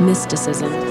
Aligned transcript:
Mysticism 0.00 0.87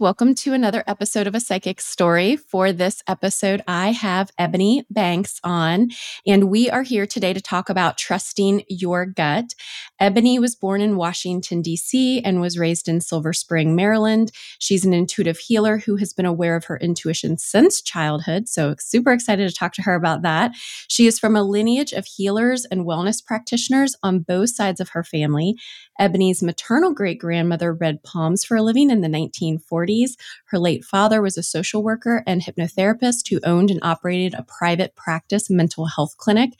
Welcome 0.00 0.34
to 0.36 0.52
another 0.52 0.82
episode 0.88 1.28
of 1.28 1.36
A 1.36 1.40
Psychic 1.40 1.80
Story. 1.80 2.34
For 2.34 2.72
this 2.72 3.00
episode, 3.06 3.62
I 3.68 3.92
have 3.92 4.32
Eboni 4.36 4.82
Banks 4.90 5.38
on, 5.44 5.90
and 6.26 6.50
we 6.50 6.68
are 6.68 6.82
here 6.82 7.06
today 7.06 7.32
to 7.32 7.40
talk 7.40 7.68
about 7.68 7.96
trusting 7.96 8.64
your 8.68 9.06
gut. 9.06 9.54
Eboni 10.02 10.40
was 10.40 10.56
born 10.56 10.80
in 10.80 10.96
Washington, 10.96 11.62
D.C., 11.62 12.20
and 12.24 12.40
was 12.40 12.58
raised 12.58 12.88
in 12.88 13.00
Silver 13.00 13.32
Spring, 13.32 13.76
Maryland. 13.76 14.32
She's 14.58 14.84
an 14.84 14.92
intuitive 14.92 15.38
healer 15.38 15.78
who 15.78 15.94
has 15.96 16.12
been 16.12 16.26
aware 16.26 16.56
of 16.56 16.64
her 16.64 16.76
intuition 16.78 17.38
since 17.38 17.80
childhood. 17.80 18.48
So, 18.48 18.74
super 18.80 19.12
excited 19.12 19.48
to 19.48 19.54
talk 19.54 19.74
to 19.74 19.82
her 19.82 19.94
about 19.94 20.22
that. 20.22 20.56
She 20.88 21.06
is 21.06 21.20
from 21.20 21.36
a 21.36 21.44
lineage 21.44 21.92
of 21.92 22.04
healers 22.04 22.64
and 22.64 22.84
wellness 22.84 23.24
practitioners 23.24 23.94
on 24.02 24.20
both 24.20 24.50
sides 24.50 24.80
of 24.80 24.88
her 24.88 25.04
family. 25.04 25.54
Eboni's 26.00 26.42
maternal 26.42 26.92
great 26.92 27.18
grandmother 27.18 27.72
read 27.72 28.02
palms 28.02 28.44
for 28.44 28.56
a 28.56 28.62
living 28.62 28.90
in 28.90 29.00
the 29.00 29.08
1940s. 29.08 30.12
Her 30.46 30.58
late 30.58 30.84
father 30.84 31.22
was 31.22 31.38
a 31.38 31.42
social 31.42 31.82
worker 31.82 32.22
and 32.26 32.42
hypnotherapist 32.42 33.28
who 33.28 33.40
owned 33.44 33.70
and 33.70 33.80
operated 33.82 34.34
a 34.34 34.42
private 34.42 34.96
practice 34.96 35.48
mental 35.48 35.86
health 35.86 36.16
clinic. 36.16 36.50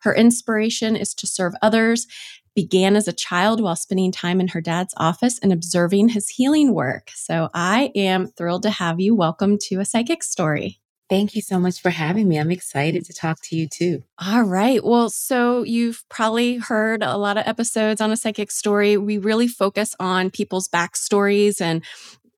Her 0.00 0.14
inspiration 0.14 0.96
is 0.96 1.14
to 1.14 1.26
serve 1.26 1.54
others. 1.62 2.06
Began 2.54 2.94
as 2.94 3.08
a 3.08 3.12
child 3.12 3.60
while 3.60 3.74
spending 3.74 4.12
time 4.12 4.40
in 4.40 4.48
her 4.48 4.60
dad's 4.60 4.94
office 4.96 5.40
and 5.40 5.52
observing 5.52 6.10
his 6.10 6.28
healing 6.28 6.72
work. 6.72 7.10
So 7.14 7.48
I 7.52 7.90
am 7.96 8.28
thrilled 8.28 8.62
to 8.62 8.70
have 8.70 9.00
you. 9.00 9.14
Welcome 9.14 9.58
to 9.62 9.80
a 9.80 9.84
psychic 9.84 10.22
story. 10.22 10.80
Thank 11.10 11.36
you 11.36 11.42
so 11.42 11.58
much 11.58 11.80
for 11.80 11.90
having 11.90 12.28
me. 12.28 12.38
I'm 12.38 12.50
excited 12.50 13.04
to 13.04 13.12
talk 13.12 13.38
to 13.44 13.56
you 13.56 13.68
too. 13.68 14.02
All 14.18 14.42
right. 14.42 14.82
Well, 14.82 15.10
so 15.10 15.62
you've 15.62 16.02
probably 16.08 16.56
heard 16.56 17.02
a 17.02 17.18
lot 17.18 17.36
of 17.36 17.46
episodes 17.46 18.00
on 18.00 18.10
a 18.10 18.16
psychic 18.16 18.50
story. 18.50 18.96
We 18.96 19.18
really 19.18 19.48
focus 19.48 19.94
on 20.00 20.30
people's 20.30 20.68
backstories 20.68 21.60
and 21.60 21.84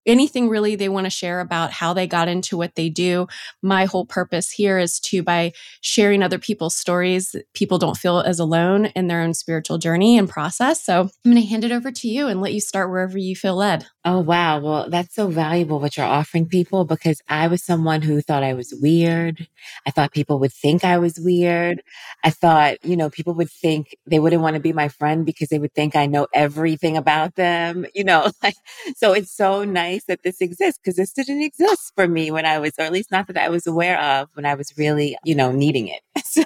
anything 0.07 0.49
really 0.49 0.77
they 0.77 0.89
want 0.89 1.05
to 1.05 1.11
share 1.11 1.41
about 1.41 1.73
how 1.73 1.93
they 1.93 2.07
got 2.07 2.29
into 2.29 2.57
what 2.57 2.77
they 2.77 2.89
do. 2.89 3.27
My 3.63 3.85
whole 3.85 4.07
purpose 4.07 4.51
here 4.51 4.79
is 4.79 5.01
to, 5.01 5.23
by 5.23 5.53
sharing 5.81 6.23
other 6.23 6.39
people's 6.39 6.77
stories, 6.77 7.35
people 7.55 7.79
don't 7.79 7.97
feel 7.97 8.21
as 8.21 8.39
alone 8.39 8.87
in 8.87 9.09
their 9.09 9.21
own 9.21 9.35
spiritual 9.35 9.79
journey 9.79 10.17
and 10.17 10.29
process. 10.29 10.85
So 10.85 11.03
I'm 11.03 11.33
going 11.33 11.43
to 11.43 11.49
hand 11.49 11.65
it 11.65 11.73
over 11.73 11.91
to 11.91 12.09
you 12.09 12.29
and 12.29 12.41
let 12.41 12.55
you 12.55 12.61
start 12.61 12.91
wherever 12.91 13.19
you 13.19 13.35
feel 13.35 13.57
led. 13.57 13.87
Oh, 14.09 14.21
wow. 14.21 14.61
Well, 14.61 14.89
that's 14.89 15.17
so 15.17 15.27
valuable 15.27 15.81
what 15.81 15.97
you're 15.97 16.07
offering 16.07 16.47
people 16.47 16.85
because 16.85 17.21
I 17.29 17.49
was 17.49 17.65
someone 17.65 18.03
who 18.03 18.21
thought 18.21 18.45
I 18.45 18.55
was 18.55 18.73
weird. 18.81 19.49
I 19.85 19.91
thought 19.91 20.13
people 20.13 20.39
would 20.39 20.53
think 20.53 20.85
I 20.85 20.99
was 20.99 21.19
weird. 21.19 21.83
I 22.23 22.31
thought, 22.31 22.77
you 22.85 22.97
know, 22.97 23.11
people 23.11 23.35
would 23.35 23.51
think 23.51 23.97
they 24.07 24.21
wouldn't 24.21 24.43
want 24.43 24.55
to 24.55 24.61
be 24.61 24.73
my 24.73 24.87
friend 24.89 25.27
because 25.27 25.49
they 25.49 25.59
would 25.59 25.75
think 25.75 25.97
I 25.97 26.07
know 26.07 26.29
everything 26.33 26.97
about 26.97 27.35
them, 27.35 27.85
you 27.97 28.05
know, 28.05 28.31
like, 28.45 28.55
so 28.97 29.13
it's 29.13 29.33
so 29.37 29.65
nice 29.65 30.05
that 30.05 30.23
this 30.23 30.41
exists 30.41 30.79
because 30.81 30.95
this 30.97 31.13
didn't 31.13 31.43
exist 31.43 31.93
for 31.97 32.07
me 32.07 32.31
when 32.31 32.47
I 32.47 32.61
was, 32.61 32.75
or 32.79 32.83
at 32.83 32.93
least 32.93 33.11
not 33.11 33.27
that 33.27 33.37
I 33.39 33.49
was 33.49 33.67
aware 33.67 34.01
of 34.01 34.29
when 34.35 34.47
I 34.47 34.55
was 34.55 34.73
really, 34.79 35.17
you 35.25 35.35
know, 35.35 35.51
needing 35.51 35.89
it. 35.89 36.01
So, 36.25 36.45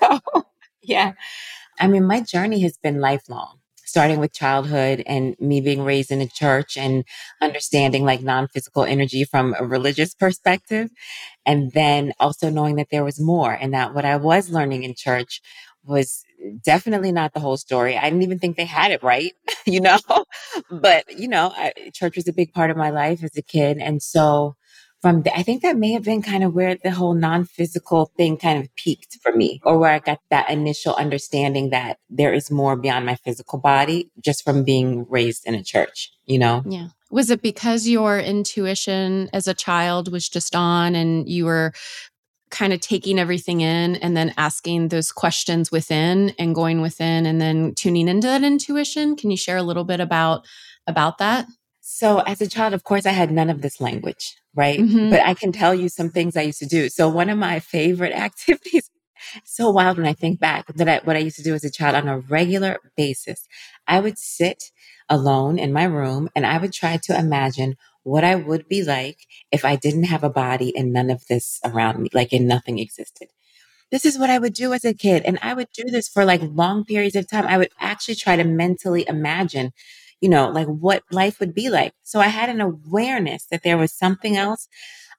yeah. 0.83 1.13
I 1.81 1.89
mean, 1.89 2.05
my 2.07 2.21
journey 2.23 2.61
has 2.63 2.79
been 2.79 3.01
lifelong 3.01 3.60
starting 3.91 4.21
with 4.21 4.33
childhood 4.33 5.03
and 5.07 5.37
me 5.41 5.61
being 5.61 5.83
raised 5.83 6.11
in 6.11 6.21
a 6.21 6.29
church 6.29 6.77
and 6.77 7.05
understanding 7.43 8.05
like 8.05 8.23
non-physical 8.23 8.85
energy 8.85 9.25
from 9.25 9.55
a 9.59 9.67
religious 9.67 10.15
perspective. 10.15 10.91
And 11.45 11.73
then 11.73 12.13
also 12.21 12.51
knowing 12.51 12.77
that 12.77 12.89
there 12.91 13.05
was 13.05 13.21
more 13.21 13.53
and 13.53 13.75
that 13.75 13.95
what 13.95 14.05
I 14.05 14.17
was 14.17 14.51
learning 14.51 14.85
in 14.85 14.95
church 14.97 15.43
was 15.85 16.23
definitely 16.65 17.13
not 17.13 17.35
the 17.35 17.41
whole 17.41 17.57
story. 17.57 17.97
I 17.97 18.05
didn't 18.05 18.23
even 18.23 18.39
think 18.39 18.57
they 18.57 18.65
had 18.65 18.93
it 18.93 19.03
right, 19.03 19.33
you 19.67 19.81
know? 19.81 19.99
but, 20.71 21.19
you 21.19 21.29
know, 21.29 21.53
I, 21.55 21.73
church 21.93 22.17
was 22.17 22.29
a 22.29 22.33
big 22.33 22.53
part 22.53 22.71
of 22.71 22.77
my 22.77 22.91
life 22.91 23.25
as 23.25 23.37
a 23.37 23.43
kid. 23.43 23.79
And 23.79 24.03
so 24.03 24.57
from 25.01 25.23
the, 25.23 25.35
I 25.37 25.43
think 25.43 25.63
that 25.63 25.77
may 25.77 25.93
have 25.93 26.05
been 26.05 26.23
kind 26.23 26.45
of 26.45 26.55
where 26.55 26.77
the 26.77 26.91
whole 26.91 27.15
non-physical 27.15 28.13
thing 28.17 28.37
kind 28.37 28.63
of 28.63 28.75
peaked 28.77 29.19
for 29.23 29.33
me 29.33 29.61
or 29.65 29.79
where 29.79 29.93
I 29.93 29.99
got 29.99 30.21
that 30.31 30.51
initial 30.51 30.95
understanding 30.95 31.71
that 31.71 31.99
there 32.11 32.35
is 32.35 32.51
more 32.51 32.77
beyond 32.77 33.07
my 33.07 33.17
physical 33.17 33.59
body 33.59 34.11
just 34.23 34.45
from 34.45 34.63
being 34.63 35.07
raised 35.09 35.47
in 35.47 35.55
a 35.55 35.63
church, 35.63 36.13
you 36.27 36.39
know? 36.39 36.63
Yeah. 36.67 36.89
Was 37.11 37.31
it 37.31 37.43
because 37.43 37.89
your 37.89 38.21
intuition 38.21 39.31
as 39.33 39.49
a 39.49 39.55
child 39.55 40.13
was 40.13 40.29
just 40.29 40.55
on 40.55 40.95
and 40.95 41.29
you 41.29 41.47
were 41.47 41.73
kind 42.51 42.73
of 42.73 42.81
taking 42.81 43.19
everything 43.19 43.61
in 43.63 43.97
and 43.97 44.17
then 44.17 44.35
asking 44.37 44.89
those 44.89 45.13
questions 45.13 45.71
within 45.71 46.35
and 46.39 46.55
going 46.55 46.81
within 46.81 47.25
and 47.25 47.41
then 47.41 47.75
tuning 47.75 48.09
into 48.09 48.27
that 48.27 48.43
intuition 48.43 49.15
can 49.15 49.31
you 49.31 49.37
share 49.37 49.57
a 49.57 49.63
little 49.63 49.85
bit 49.85 50.01
about 50.01 50.45
about 50.89 51.19
that 51.19 51.47
so 51.93 52.21
as 52.21 52.41
a 52.41 52.47
child 52.47 52.73
of 52.73 52.85
course 52.85 53.07
i 53.07 53.11
had 53.11 53.31
none 53.31 53.51
of 53.51 53.63
this 53.63 53.81
language 53.81 54.37
right 54.55 54.79
mm-hmm. 54.79 55.11
but 55.11 55.21
i 55.21 55.35
can 55.35 55.53
tell 55.53 55.75
you 55.75 55.89
some 55.89 56.11
things 56.11 56.37
i 56.37 56.43
used 56.43 56.59
to 56.59 56.67
do 56.67 56.89
so 56.89 57.09
one 57.09 57.29
of 57.29 57.39
my 57.39 57.59
favorite 57.59 58.13
activities 58.29 58.91
so 59.45 59.71
wild 59.71 59.99
when 59.99 60.07
i 60.07 60.13
think 60.13 60.41
back 60.41 60.67
that 60.75 60.89
I, 60.89 61.01
what 61.05 61.17
i 61.17 61.21
used 61.21 61.37
to 61.37 61.43
do 61.43 61.55
as 61.55 61.65
a 61.65 61.71
child 61.71 61.97
on 61.97 62.09
a 62.09 62.19
regular 62.19 62.79
basis 62.97 63.47
i 63.87 64.01
would 64.01 64.19
sit 64.19 64.71
alone 65.09 65.59
in 65.59 65.73
my 65.73 65.85
room 65.85 66.29
and 66.35 66.47
i 66.47 66.59
would 66.59 66.73
try 66.73 66.97
to 67.05 67.19
imagine 67.19 67.77
what 68.03 68.25
I 68.25 68.35
would 68.35 68.69
be 68.69 68.83
like 68.83 69.27
if 69.51 69.65
I 69.65 69.77
didn't 69.77 70.05
have 70.05 70.25
a 70.25 70.31
body 70.31 70.75
and 70.77 70.93
none 70.93 71.11
of 71.11 71.27
this 71.27 71.61
around 71.65 72.01
me, 72.01 72.09
like 72.13 72.33
and 72.33 72.49
nothing 72.49 72.79
existed. 72.79 73.29
This 73.91 74.05
is 74.05 74.19
what 74.19 74.31
I 74.31 74.39
would 74.39 74.55
do 74.55 74.73
as 74.73 74.85
a 74.85 74.95
kid. 74.95 75.23
And 75.25 75.39
I 75.43 75.53
would 75.53 75.69
do 75.75 75.85
this 75.85 76.09
for 76.09 76.25
like 76.25 76.41
long 76.43 76.85
periods 76.85 77.17
of 77.17 77.29
time. 77.29 77.47
I 77.47 77.59
would 77.59 77.71
actually 77.79 78.15
try 78.15 78.37
to 78.37 78.45
mentally 78.45 79.05
imagine, 79.09 79.73
you 80.21 80.29
know, 80.29 80.51
like 80.51 80.67
what 80.67 81.03
life 81.11 81.41
would 81.41 81.55
be 81.55 81.71
like. 81.71 81.93
So 82.03 82.21
I 82.21 82.29
had 82.29 82.49
an 82.49 82.61
awareness 82.61 83.47
that 83.51 83.63
there 83.63 83.79
was 83.79 83.93
something 83.93 84.37
else 84.37 84.69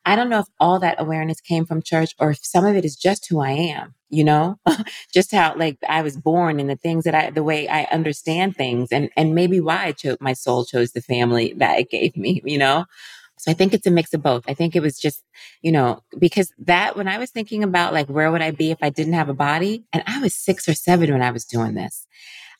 I 0.05 0.15
don't 0.15 0.29
know 0.29 0.39
if 0.39 0.47
all 0.59 0.79
that 0.79 0.99
awareness 0.99 1.41
came 1.41 1.65
from 1.65 1.81
church 1.81 2.15
or 2.19 2.31
if 2.31 2.43
some 2.43 2.65
of 2.65 2.75
it 2.75 2.85
is 2.85 2.95
just 2.95 3.27
who 3.27 3.39
I 3.39 3.51
am, 3.51 3.93
you 4.09 4.23
know, 4.23 4.59
just 5.13 5.31
how 5.31 5.55
like 5.55 5.77
I 5.87 6.01
was 6.01 6.17
born 6.17 6.59
and 6.59 6.69
the 6.69 6.75
things 6.75 7.03
that 7.03 7.13
I, 7.13 7.29
the 7.29 7.43
way 7.43 7.67
I 7.67 7.83
understand 7.83 8.55
things 8.55 8.91
and, 8.91 9.09
and 9.15 9.35
maybe 9.35 9.59
why 9.59 9.85
I 9.85 9.91
chose, 9.91 10.17
my 10.19 10.33
soul 10.33 10.65
chose 10.65 10.91
the 10.91 11.01
family 11.01 11.53
that 11.57 11.79
it 11.79 11.89
gave 11.91 12.17
me, 12.17 12.41
you 12.43 12.57
know? 12.57 12.85
So 13.37 13.51
I 13.51 13.53
think 13.53 13.73
it's 13.73 13.87
a 13.87 13.91
mix 13.91 14.13
of 14.13 14.21
both. 14.21 14.43
I 14.47 14.53
think 14.53 14.75
it 14.75 14.81
was 14.81 14.99
just, 14.99 15.23
you 15.61 15.71
know, 15.71 16.03
because 16.17 16.51
that 16.59 16.95
when 16.95 17.07
I 17.07 17.17
was 17.17 17.31
thinking 17.31 17.63
about 17.63 17.93
like, 17.93 18.07
where 18.07 18.31
would 18.31 18.41
I 18.41 18.51
be 18.51 18.71
if 18.71 18.77
I 18.81 18.89
didn't 18.89 19.13
have 19.13 19.29
a 19.29 19.33
body? 19.33 19.83
And 19.93 20.03
I 20.05 20.19
was 20.19 20.35
six 20.35 20.67
or 20.67 20.73
seven 20.73 21.11
when 21.11 21.23
I 21.23 21.31
was 21.31 21.45
doing 21.45 21.73
this. 21.73 22.05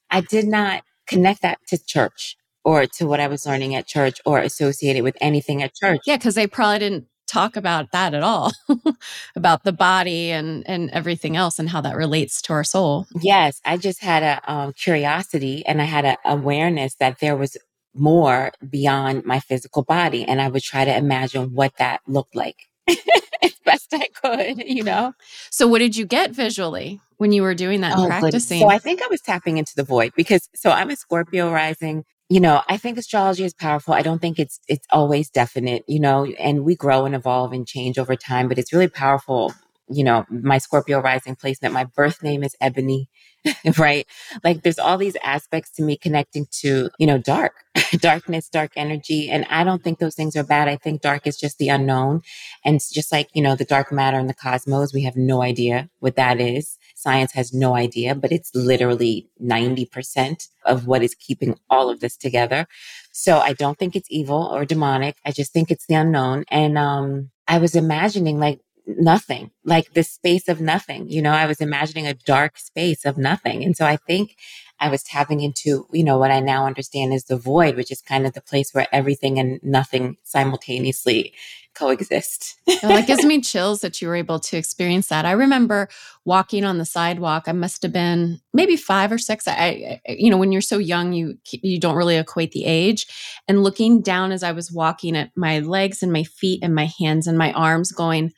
I 0.10 0.22
did 0.22 0.48
not 0.48 0.84
connect 1.12 1.42
that 1.42 1.60
to 1.68 1.84
church 1.84 2.38
or 2.64 2.86
to 2.86 3.06
what 3.06 3.20
I 3.20 3.28
was 3.28 3.46
learning 3.46 3.76
at 3.76 3.88
church 3.88 4.22
or 4.26 4.40
associated 4.40 5.04
with 5.04 5.18
anything 5.20 5.62
at 5.62 5.76
church. 5.76 6.02
Yeah, 6.06 6.18
because 6.18 6.36
they 6.36 6.48
probably 6.48 6.80
didn't 6.80 7.08
talk 7.28 7.56
about 7.56 7.92
that 7.92 8.14
at 8.14 8.24
all 8.24 8.52
about 9.36 9.64
the 9.64 9.72
body 9.72 10.32
and 10.32 10.68
and 10.68 10.90
everything 10.90 11.38
else 11.38 11.60
and 11.60 11.70
how 11.70 11.80
that 11.80 11.96
relates 11.96 12.42
to 12.44 12.54
our 12.54 12.64
soul. 12.64 13.06
Yes, 13.22 13.62
I 13.66 13.78
just 13.78 14.02
had 14.02 14.24
a 14.24 14.52
um, 14.52 14.74
curiosity 14.74 15.66
and 15.66 15.82
I 15.82 15.86
had 15.86 16.06
an 16.06 16.18
awareness 16.26 16.96
that 16.96 17.20
there 17.20 17.38
was 17.38 17.58
more 17.94 18.52
beyond 18.70 19.26
my 19.26 19.40
physical 19.40 19.84
body. 19.84 20.24
And 20.24 20.42
I 20.42 20.48
would 20.48 20.64
try 20.64 20.86
to 20.86 20.96
imagine 20.96 21.54
what 21.54 21.74
that 21.78 22.02
looked 22.08 22.36
like 22.36 22.68
as 23.44 23.54
best 23.66 23.94
I 23.94 24.08
could, 24.14 24.64
you 24.68 24.84
know? 24.84 25.14
So, 25.50 25.68
what 25.68 25.80
did 25.80 25.96
you 25.96 26.06
get 26.06 26.32
visually 26.32 27.00
when 27.18 27.32
you 27.32 27.42
were 27.42 27.56
doing 27.56 27.82
that 27.82 27.98
oh, 27.98 28.06
practicing? 28.08 28.60
So, 28.60 28.70
I 28.70 28.80
think 28.80 29.02
I 29.02 29.08
was 29.08 29.22
tapping 29.22 29.58
into 29.58 29.74
the 29.76 29.84
void 29.84 30.12
because, 30.16 30.50
so 30.56 30.72
I'm 30.72 30.90
a 30.90 30.96
Scorpio 30.96 31.52
rising. 31.52 32.04
You 32.30 32.40
know, 32.40 32.62
I 32.70 32.78
think 32.78 32.98
astrology 32.98 33.44
is 33.44 33.54
powerful. 33.54 33.94
I 33.94 34.02
don't 34.02 34.20
think 34.20 34.40
it's 34.40 34.60
it's 34.70 34.88
always 34.90 35.30
definite, 35.30 35.84
you 35.88 36.00
know, 36.00 36.26
and 36.40 36.64
we 36.64 36.76
grow 36.76 37.06
and 37.06 37.14
evolve 37.14 37.52
and 37.52 37.68
change 37.68 38.00
over 38.00 38.16
time, 38.16 38.48
but 38.48 38.58
it's 38.58 38.72
really 38.72 38.88
powerful 38.88 39.54
you 39.94 40.04
know, 40.04 40.26
my 40.30 40.58
Scorpio 40.58 41.02
rising 41.02 41.36
placement, 41.36 41.74
my 41.74 41.84
birth 41.84 42.24
name 42.24 42.44
is 42.44 42.56
Eboni, 42.62 43.08
right? 43.78 44.06
Like 44.44 44.64
there's 44.64 44.80
all 44.80 44.98
these 44.98 45.18
aspects 45.24 45.72
to 45.72 45.84
me 45.84 45.98
connecting 45.98 46.48
to, 46.62 46.90
you 47.00 47.08
know, 47.08 47.18
dark, 47.18 47.54
darkness, 47.94 48.50
dark 48.50 48.72
energy. 48.76 49.30
And 49.30 49.46
I 49.50 49.64
don't 49.64 49.84
think 49.84 50.00
those 50.00 50.16
things 50.16 50.36
are 50.36 50.44
bad. 50.44 50.68
I 50.68 50.76
think 50.76 51.02
dark 51.02 51.26
is 51.26 51.38
just 51.38 51.58
the 51.58 51.70
unknown. 51.70 52.22
And 52.64 52.76
it's 52.76 52.92
just 52.92 53.12
like, 53.12 53.30
you 53.34 53.42
know, 53.42 53.56
the 53.56 53.66
dark 53.66 53.92
matter 53.92 54.20
in 54.20 54.28
the 54.28 54.34
cosmos, 54.34 54.94
we 54.94 55.04
have 55.04 55.16
no 55.16 55.42
idea 55.42 55.90
what 56.00 56.16
that 56.16 56.40
is. 56.40 56.78
Science 56.96 57.32
has 57.34 57.54
no 57.54 57.76
idea, 57.76 58.16
but 58.16 58.32
it's 58.32 58.54
literally 58.54 59.30
90% 59.44 60.48
of 60.66 60.86
what 60.86 61.04
is 61.04 61.16
keeping 61.16 61.58
all 61.70 61.90
of 61.90 62.00
this 62.00 62.18
together. 62.18 62.68
So 63.12 63.40
I 63.40 63.54
don't 63.54 63.78
think 63.78 63.96
it's 63.96 64.08
evil 64.12 64.50
or 64.54 64.66
demonic. 64.66 65.18
I 65.26 65.32
just 65.32 65.52
think 65.52 65.72
it's 65.72 65.88
the 65.88 65.96
unknown. 65.96 66.46
And, 66.50 66.78
um, 66.78 67.32
I 67.48 67.58
was 67.58 67.76
imagining 67.76 68.40
like 68.40 68.62
nothing, 68.98 69.52
like 69.64 69.94
the 69.94 70.04
space 70.04 70.48
of 70.48 70.62
nothing. 70.62 71.10
You 71.10 71.22
know, 71.22 71.32
I 71.32 71.46
was 71.46 71.62
imagining 71.62 72.08
a 72.08 72.14
dark 72.14 72.58
space 72.58 73.06
of 73.06 73.18
nothing. 73.18 73.64
And 73.64 73.76
so 73.76 73.86
I 73.86 73.98
think 73.98 74.36
I 74.80 74.90
was 74.90 75.04
tapping 75.04 75.42
into, 75.42 75.88
you 75.92 76.04
know, 76.04 76.18
what 76.18 76.32
I 76.32 76.40
now 76.40 76.66
understand 76.66 77.14
is 77.14 77.26
the 77.26 77.38
void, 77.38 77.76
which 77.76 77.92
is 77.92 78.02
kind 78.02 78.26
of 78.26 78.34
the 78.34 78.42
place 78.42 78.74
where 78.74 78.88
everything 78.92 79.38
and 79.38 79.60
nothing 79.62 80.18
simultaneously 80.24 81.34
coexist. 81.74 82.60
well, 82.68 82.94
that 82.94 83.08
gives 83.08 83.24
me 83.24 83.42
chills 83.42 83.82
that 83.82 84.02
you 84.02 84.08
were 84.08 84.16
able 84.16 84.40
to 84.40 84.58
experience 84.58 85.08
that. 85.08 85.26
I 85.26 85.32
remember 85.32 85.88
walking 86.26 86.66
on 86.66 86.78
the 86.78 86.86
sidewalk. 86.86 87.44
I 87.48 87.52
must 87.54 87.82
have 87.84 87.94
been 87.94 88.40
maybe 88.54 88.76
five 88.76 89.12
or 89.12 89.18
six. 89.18 89.48
I, 89.48 90.00
I, 90.08 90.12
you 90.12 90.30
know, 90.30 90.38
when 90.38 90.52
you're 90.52 90.62
so 90.62 90.78
young, 90.78 91.14
you 91.14 91.38
you 91.52 91.80
don't 91.80 91.96
really 91.96 92.18
equate 92.18 92.52
the 92.52 92.66
age. 92.66 93.06
And 93.48 93.64
looking 93.64 94.02
down 94.02 94.32
as 94.32 94.44
I 94.44 94.52
was 94.52 94.72
walking 94.72 95.16
at 95.16 95.32
my 95.36 95.60
legs 95.60 96.04
and 96.04 96.12
my 96.12 96.24
feet 96.24 96.60
and 96.64 96.76
my 96.76 96.90
hands 97.00 97.28
and 97.28 97.38
my 97.38 97.52
arms, 97.54 97.92
going, 97.92 98.34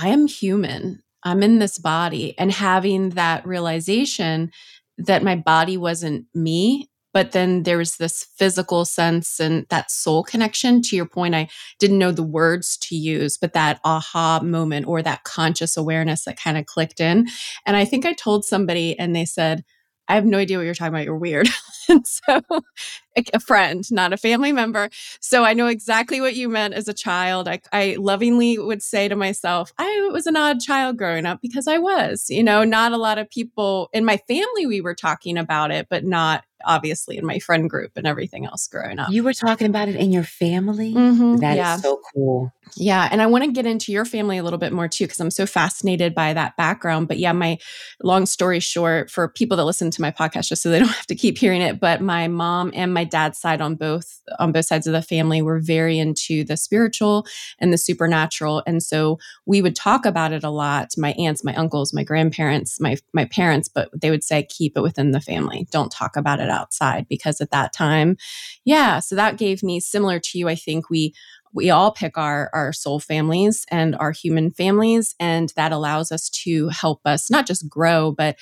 I 0.00 0.08
am 0.08 0.26
human. 0.26 1.02
I'm 1.24 1.42
in 1.42 1.58
this 1.58 1.78
body. 1.78 2.38
And 2.38 2.52
having 2.52 3.10
that 3.10 3.46
realization 3.46 4.52
that 4.96 5.22
my 5.22 5.36
body 5.36 5.76
wasn't 5.76 6.26
me, 6.34 6.88
but 7.12 7.32
then 7.32 7.64
there 7.64 7.78
was 7.78 7.96
this 7.96 8.26
physical 8.36 8.84
sense 8.84 9.40
and 9.40 9.66
that 9.70 9.90
soul 9.90 10.22
connection. 10.22 10.82
To 10.82 10.96
your 10.96 11.06
point, 11.06 11.34
I 11.34 11.48
didn't 11.78 11.98
know 11.98 12.12
the 12.12 12.22
words 12.22 12.76
to 12.82 12.96
use, 12.96 13.36
but 13.36 13.54
that 13.54 13.80
aha 13.84 14.40
moment 14.42 14.86
or 14.86 15.02
that 15.02 15.24
conscious 15.24 15.76
awareness 15.76 16.24
that 16.24 16.38
kind 16.38 16.56
of 16.56 16.66
clicked 16.66 17.00
in. 17.00 17.26
And 17.66 17.76
I 17.76 17.84
think 17.84 18.06
I 18.06 18.12
told 18.12 18.44
somebody, 18.44 18.98
and 18.98 19.16
they 19.16 19.24
said, 19.24 19.64
I 20.06 20.14
have 20.14 20.24
no 20.24 20.38
idea 20.38 20.56
what 20.56 20.64
you're 20.64 20.74
talking 20.74 20.94
about. 20.94 21.04
You're 21.04 21.16
weird. 21.16 21.48
and 21.88 22.06
so, 22.06 22.40
a 23.32 23.40
friend, 23.40 23.84
not 23.90 24.12
a 24.12 24.16
family 24.16 24.52
member. 24.52 24.90
So 25.20 25.44
I 25.44 25.54
know 25.54 25.66
exactly 25.66 26.20
what 26.20 26.36
you 26.36 26.48
meant 26.48 26.74
as 26.74 26.88
a 26.88 26.94
child. 26.94 27.48
I, 27.48 27.60
I 27.72 27.96
lovingly 27.98 28.58
would 28.58 28.82
say 28.82 29.08
to 29.08 29.16
myself, 29.16 29.72
I 29.78 30.08
was 30.12 30.26
an 30.26 30.36
odd 30.36 30.60
child 30.60 30.96
growing 30.96 31.26
up 31.26 31.40
because 31.42 31.66
I 31.66 31.78
was, 31.78 32.26
you 32.28 32.42
know, 32.42 32.64
not 32.64 32.92
a 32.92 32.96
lot 32.96 33.18
of 33.18 33.30
people 33.30 33.88
in 33.92 34.04
my 34.04 34.18
family, 34.28 34.66
we 34.66 34.80
were 34.80 34.94
talking 34.94 35.38
about 35.38 35.70
it, 35.70 35.88
but 35.88 36.04
not 36.04 36.44
obviously 36.64 37.16
in 37.16 37.24
my 37.24 37.38
friend 37.38 37.70
group 37.70 37.92
and 37.96 38.06
everything 38.06 38.46
else 38.46 38.66
growing 38.66 38.98
up. 38.98 39.10
You 39.10 39.22
were 39.22 39.32
talking 39.32 39.66
about 39.66 39.88
it 39.88 39.96
in 39.96 40.12
your 40.12 40.24
family? 40.24 40.92
Mm-hmm, 40.92 41.36
that 41.36 41.56
yeah. 41.56 41.76
is 41.76 41.82
so 41.82 42.00
cool. 42.12 42.52
Yeah. 42.76 43.08
And 43.10 43.22
I 43.22 43.26
want 43.26 43.44
to 43.44 43.52
get 43.52 43.66
into 43.66 43.92
your 43.92 44.04
family 44.04 44.38
a 44.38 44.42
little 44.42 44.58
bit 44.58 44.72
more 44.72 44.88
too, 44.88 45.04
because 45.04 45.20
I'm 45.20 45.30
so 45.30 45.46
fascinated 45.46 46.14
by 46.14 46.32
that 46.34 46.56
background. 46.56 47.08
But 47.08 47.18
yeah, 47.18 47.32
my 47.32 47.58
long 48.02 48.26
story 48.26 48.60
short, 48.60 49.10
for 49.10 49.28
people 49.28 49.56
that 49.56 49.64
listen 49.64 49.90
to 49.90 50.02
my 50.02 50.10
podcast, 50.10 50.48
just 50.48 50.62
so 50.62 50.70
they 50.70 50.78
don't 50.78 50.88
have 50.88 51.06
to 51.06 51.14
keep 51.14 51.38
hearing 51.38 51.62
it, 51.62 51.80
but 51.80 52.00
my 52.00 52.28
mom 52.28 52.72
and 52.74 52.92
my 52.92 53.04
dad's 53.10 53.38
side 53.38 53.60
on 53.60 53.74
both 53.74 54.20
on 54.38 54.52
both 54.52 54.66
sides 54.66 54.86
of 54.86 54.92
the 54.92 55.02
family 55.02 55.42
were 55.42 55.58
very 55.58 55.98
into 55.98 56.44
the 56.44 56.56
spiritual 56.56 57.26
and 57.58 57.72
the 57.72 57.78
supernatural. 57.78 58.62
And 58.66 58.82
so 58.82 59.18
we 59.46 59.62
would 59.62 59.76
talk 59.76 60.06
about 60.06 60.32
it 60.32 60.44
a 60.44 60.50
lot. 60.50 60.90
My 60.96 61.12
aunts, 61.12 61.44
my 61.44 61.54
uncles, 61.54 61.92
my 61.92 62.04
grandparents, 62.04 62.80
my 62.80 62.96
my 63.12 63.24
parents, 63.26 63.68
but 63.68 63.90
they 63.98 64.10
would 64.10 64.24
say, 64.24 64.44
keep 64.44 64.76
it 64.76 64.82
within 64.82 65.12
the 65.12 65.20
family. 65.20 65.66
Don't 65.70 65.92
talk 65.92 66.16
about 66.16 66.40
it 66.40 66.50
outside 66.50 67.06
because 67.08 67.40
at 67.40 67.50
that 67.50 67.72
time, 67.72 68.16
yeah. 68.64 69.00
So 69.00 69.14
that 69.16 69.38
gave 69.38 69.62
me 69.62 69.80
similar 69.80 70.18
to 70.20 70.38
you. 70.38 70.48
I 70.48 70.54
think 70.54 70.90
we 70.90 71.14
we 71.52 71.70
all 71.70 71.90
pick 71.90 72.16
our 72.18 72.50
our 72.52 72.72
soul 72.72 73.00
families 73.00 73.64
and 73.70 73.96
our 73.96 74.12
human 74.12 74.50
families 74.50 75.14
and 75.18 75.52
that 75.56 75.72
allows 75.72 76.12
us 76.12 76.28
to 76.28 76.68
help 76.68 77.00
us 77.04 77.30
not 77.30 77.46
just 77.46 77.68
grow 77.68 78.12
but 78.12 78.36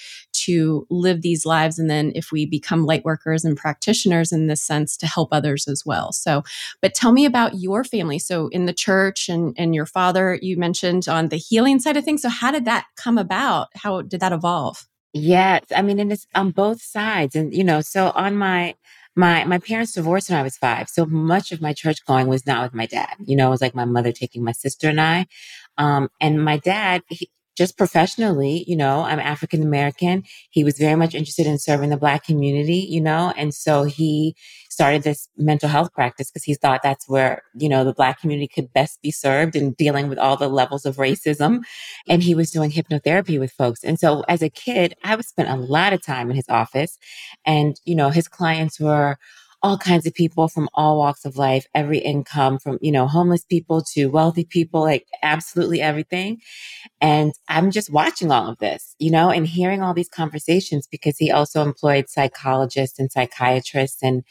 to 0.47 0.87
live 0.91 1.23
these 1.23 1.47
lives 1.47 1.79
and 1.79 1.91
then 1.91 2.13
if 2.15 2.33
we 2.33 2.47
become 2.47 2.85
light 2.87 3.05
workers 3.05 3.45
and 3.45 3.57
practitioners 3.57 4.33
in 4.33 4.47
this 4.47 4.63
sense 4.63 4.97
to 4.97 5.07
help 5.07 5.29
others 5.33 5.69
as 5.69 5.85
well. 5.85 6.13
So 6.13 6.43
but 6.81 6.95
tell 6.95 7.13
me 7.13 7.25
about 7.25 7.57
your 7.57 7.85
family. 7.85 8.19
So 8.19 8.49
in 8.49 8.67
the 8.67 8.73
church 8.73 9.29
and 9.29 9.55
and 9.59 9.75
your 9.75 9.87
father 9.87 10.39
you 10.43 10.57
mentioned 10.57 11.09
on 11.09 11.29
the 11.29 11.37
healing 11.37 11.79
side 11.79 11.97
of 11.97 12.05
things. 12.05 12.23
So 12.23 12.29
how 12.29 12.51
did 12.51 12.65
that 12.65 12.87
come 12.97 13.19
about? 13.19 13.69
How 13.75 14.03
did 14.03 14.21
that 14.21 14.33
evolve? 14.33 14.87
Yes, 15.13 15.65
I 15.75 15.81
mean, 15.81 15.99
and 15.99 16.13
it's 16.13 16.27
on 16.35 16.51
both 16.51 16.83
sides, 16.83 17.35
and 17.35 17.55
you 17.55 17.65
know, 17.65 17.81
so 17.81 18.11
on 18.15 18.37
my 18.37 18.75
my 19.15 19.45
my 19.45 19.59
parents 19.59 19.93
divorced 19.93 20.29
when 20.29 20.39
I 20.39 20.43
was 20.43 20.59
five, 20.59 20.91
so 20.91 21.07
much 21.07 21.53
of 21.53 21.63
my 21.63 21.73
church 21.73 22.05
going 22.05 22.27
was 22.27 22.47
not 22.47 22.63
with 22.65 22.75
my 22.75 22.85
dad. 22.85 23.15
You 23.25 23.35
know, 23.37 23.47
it 23.49 23.51
was 23.51 23.63
like 23.63 23.75
my 23.75 23.87
mother 23.87 24.13
taking 24.13 24.45
my 24.45 24.53
sister 24.53 24.91
and 24.91 25.01
I, 25.01 25.27
um, 25.79 26.11
and 26.21 26.45
my 26.45 26.59
dad. 26.59 27.03
He, 27.09 27.31
just 27.57 27.79
professionally, 27.79 28.65
you 28.67 28.77
know, 28.77 29.01
I'm 29.01 29.19
African 29.19 29.63
American. 29.63 30.25
He 30.51 30.63
was 30.63 30.79
very 30.79 30.95
much 30.95 31.15
interested 31.15 31.47
in 31.47 31.59
serving 31.59 31.91
the 31.91 31.97
Black 31.97 32.25
community, 32.25 32.87
you 32.89 33.01
know, 33.01 33.33
and 33.37 33.55
so 33.55 33.85
he 33.85 34.37
started 34.71 35.03
this 35.03 35.29
mental 35.39 35.71
health 35.71 35.93
practice 35.95 36.31
because 36.31 36.45
he 36.45 36.55
thought 36.55 36.83
that's 36.83 37.09
where, 37.09 37.43
you 37.55 37.69
know, 37.69 37.83
the 37.83 37.95
Black 37.95 38.21
community 38.21 38.47
could 38.47 38.73
best 38.75 39.01
be 39.01 39.11
served 39.11 39.57
in 39.57 39.73
dealing 39.73 40.09
with 40.09 40.19
all 40.19 40.37
the 40.37 40.49
levels 40.49 40.85
of 40.85 40.97
racism. 40.97 41.63
And 42.07 42.23
he 42.23 42.35
was 42.35 42.51
doing 42.51 42.71
hypnotherapy 42.71 43.41
with 43.41 43.53
folks. 43.53 43.83
And 43.83 43.99
so 43.99 44.23
as 44.29 44.43
a 44.43 44.51
kid, 44.51 44.95
I 45.03 45.17
would 45.17 45.25
spend 45.25 45.49
a 45.49 45.57
lot 45.57 45.95
of 45.95 46.05
time 46.05 46.29
in 46.29 46.37
his 46.37 46.49
office, 46.49 46.99
and, 47.47 47.81
you 47.85 47.95
know, 47.95 48.11
his 48.11 48.29
clients 48.29 48.79
were, 48.79 49.19
all 49.67 49.77
kinds 49.77 50.07
of 50.07 50.15
people 50.15 50.47
from 50.47 50.69
all 50.75 50.97
walks 50.97 51.25
of 51.25 51.37
life, 51.37 51.67
every 51.75 51.99
income 51.99 52.57
from, 52.57 52.79
you 52.81 52.93
know, 52.93 53.09
homeless 53.09 53.45
people 53.45 53.83
to 53.83 54.07
wealthy 54.07 54.45
people, 54.45 54.81
like 54.83 55.09
absolutely 55.25 55.83
everything. 55.83 56.41
And 57.01 57.33
I'm 57.49 57.73
just 57.73 57.93
watching 57.93 58.31
all 58.31 58.49
of 58.49 58.59
this, 58.59 58.95
you 59.01 59.11
know, 59.11 59.29
and 59.29 59.45
hearing 59.45 59.83
all 59.83 59.93
these 59.93 60.09
conversations 60.09 60.87
because 60.87 61.19
he 61.19 61.33
also 61.33 61.63
employed 61.63 62.09
psychologists 62.09 63.01
and 63.01 63.11
psychiatrists 63.11 64.05
and 64.05 64.23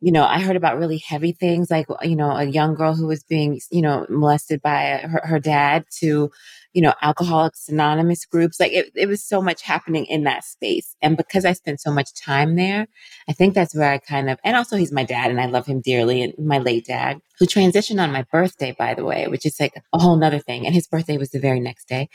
you 0.00 0.12
know, 0.12 0.24
I 0.24 0.40
heard 0.40 0.56
about 0.56 0.78
really 0.78 0.98
heavy 0.98 1.32
things 1.32 1.70
like, 1.70 1.86
you 2.02 2.16
know, 2.16 2.30
a 2.30 2.44
young 2.44 2.74
girl 2.74 2.94
who 2.94 3.06
was 3.06 3.24
being, 3.24 3.60
you 3.70 3.80
know, 3.80 4.04
molested 4.10 4.60
by 4.60 5.00
her, 5.02 5.20
her 5.24 5.40
dad 5.40 5.84
to, 6.00 6.30
you 6.74 6.82
know, 6.82 6.92
Alcoholics 7.00 7.68
Anonymous 7.68 8.26
groups. 8.26 8.60
Like 8.60 8.72
it, 8.72 8.92
it 8.94 9.06
was 9.06 9.24
so 9.24 9.40
much 9.40 9.62
happening 9.62 10.04
in 10.04 10.24
that 10.24 10.44
space. 10.44 10.94
And 11.00 11.16
because 11.16 11.46
I 11.46 11.54
spent 11.54 11.80
so 11.80 11.90
much 11.90 12.12
time 12.14 12.56
there, 12.56 12.86
I 13.26 13.32
think 13.32 13.54
that's 13.54 13.74
where 13.74 13.90
I 13.90 13.96
kind 13.96 14.28
of, 14.28 14.38
and 14.44 14.54
also 14.54 14.76
he's 14.76 14.92
my 14.92 15.04
dad 15.04 15.30
and 15.30 15.40
I 15.40 15.46
love 15.46 15.66
him 15.66 15.80
dearly 15.80 16.22
and 16.22 16.34
my 16.38 16.58
late 16.58 16.84
dad 16.84 17.18
who 17.38 17.46
transitioned 17.46 18.02
on 18.02 18.12
my 18.12 18.24
birthday, 18.30 18.76
by 18.78 18.92
the 18.92 19.04
way, 19.04 19.28
which 19.28 19.46
is 19.46 19.58
like 19.58 19.72
a 19.94 19.98
whole 19.98 20.16
nother 20.16 20.40
thing. 20.40 20.66
And 20.66 20.74
his 20.74 20.86
birthday 20.86 21.16
was 21.16 21.30
the 21.30 21.40
very 21.40 21.60
next 21.60 21.88
day. 21.88 22.10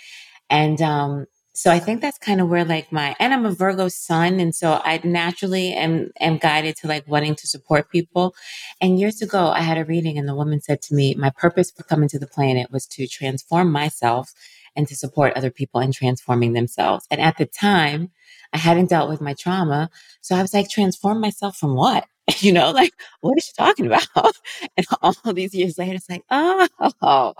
And, 0.52 0.82
um, 0.82 1.26
so 1.53 1.70
I 1.72 1.79
think 1.79 2.01
that's 2.01 2.17
kind 2.17 2.39
of 2.41 2.50
where 2.50 2.63
like 2.65 2.91
my 2.91 3.15
and 3.20 3.34
I'm 3.34 3.46
a 3.46 3.51
Virgo 3.51 3.89
sun, 3.89 4.39
and 4.39 4.55
so 4.55 4.81
I 4.84 5.00
naturally 5.03 5.74
am 5.74 6.12
am 6.20 6.38
guided 6.38 6.77
to 6.77 6.88
like 6.88 7.08
wanting 7.08 7.36
to 7.36 7.48
support 7.48 7.89
people. 7.91 8.36
And 8.79 9.00
years 9.00 9.22
ago, 9.22 9.48
I 9.48 9.62
had 9.62 9.77
a 9.77 9.86
reading, 9.86 10.17
and 10.17 10.27
the 10.27 10.36
woman 10.36 10.62
said 10.62 10.81
to 10.84 10.96
me, 10.96 11.13
"My 11.15 11.29
purpose 11.29 11.72
for 11.72 11.84
coming 11.84 12.10
to 12.10 12.20
the 12.20 12.27
planet 12.27 12.72
was 12.72 12.86
to 12.88 13.08
transform 13.08 13.72
myself 13.72 14.34
and 14.75 14.88
to 14.88 14.96
support 14.96 15.34
other 15.36 15.51
people 15.51 15.81
in 15.81 15.91
transforming 15.91 16.53
themselves." 16.53 17.05
And 17.12 17.20
at 17.22 17.38
the 17.38 17.46
time, 17.46 18.12
I 18.53 18.58
hadn't 18.58 18.89
dealt 18.89 19.10
with 19.10 19.22
my 19.22 19.34
trauma, 19.34 19.89
so 20.22 20.36
I 20.36 20.41
was 20.41 20.53
like, 20.53 20.70
"Transform 20.70 21.20
myself 21.20 21.58
from 21.58 21.75
what?" 21.75 22.05
you 22.40 22.54
know, 22.54 22.72
like, 22.72 22.94
what 23.22 23.38
is 23.38 23.46
she 23.46 23.54
talking 23.58 23.88
about? 23.88 24.06
and 24.78 24.86
all 25.01 25.16
these 25.34 25.54
years 25.54 25.78
later, 25.78 25.96
it's 25.96 26.10
like, 26.10 26.24
oh, 26.30 27.34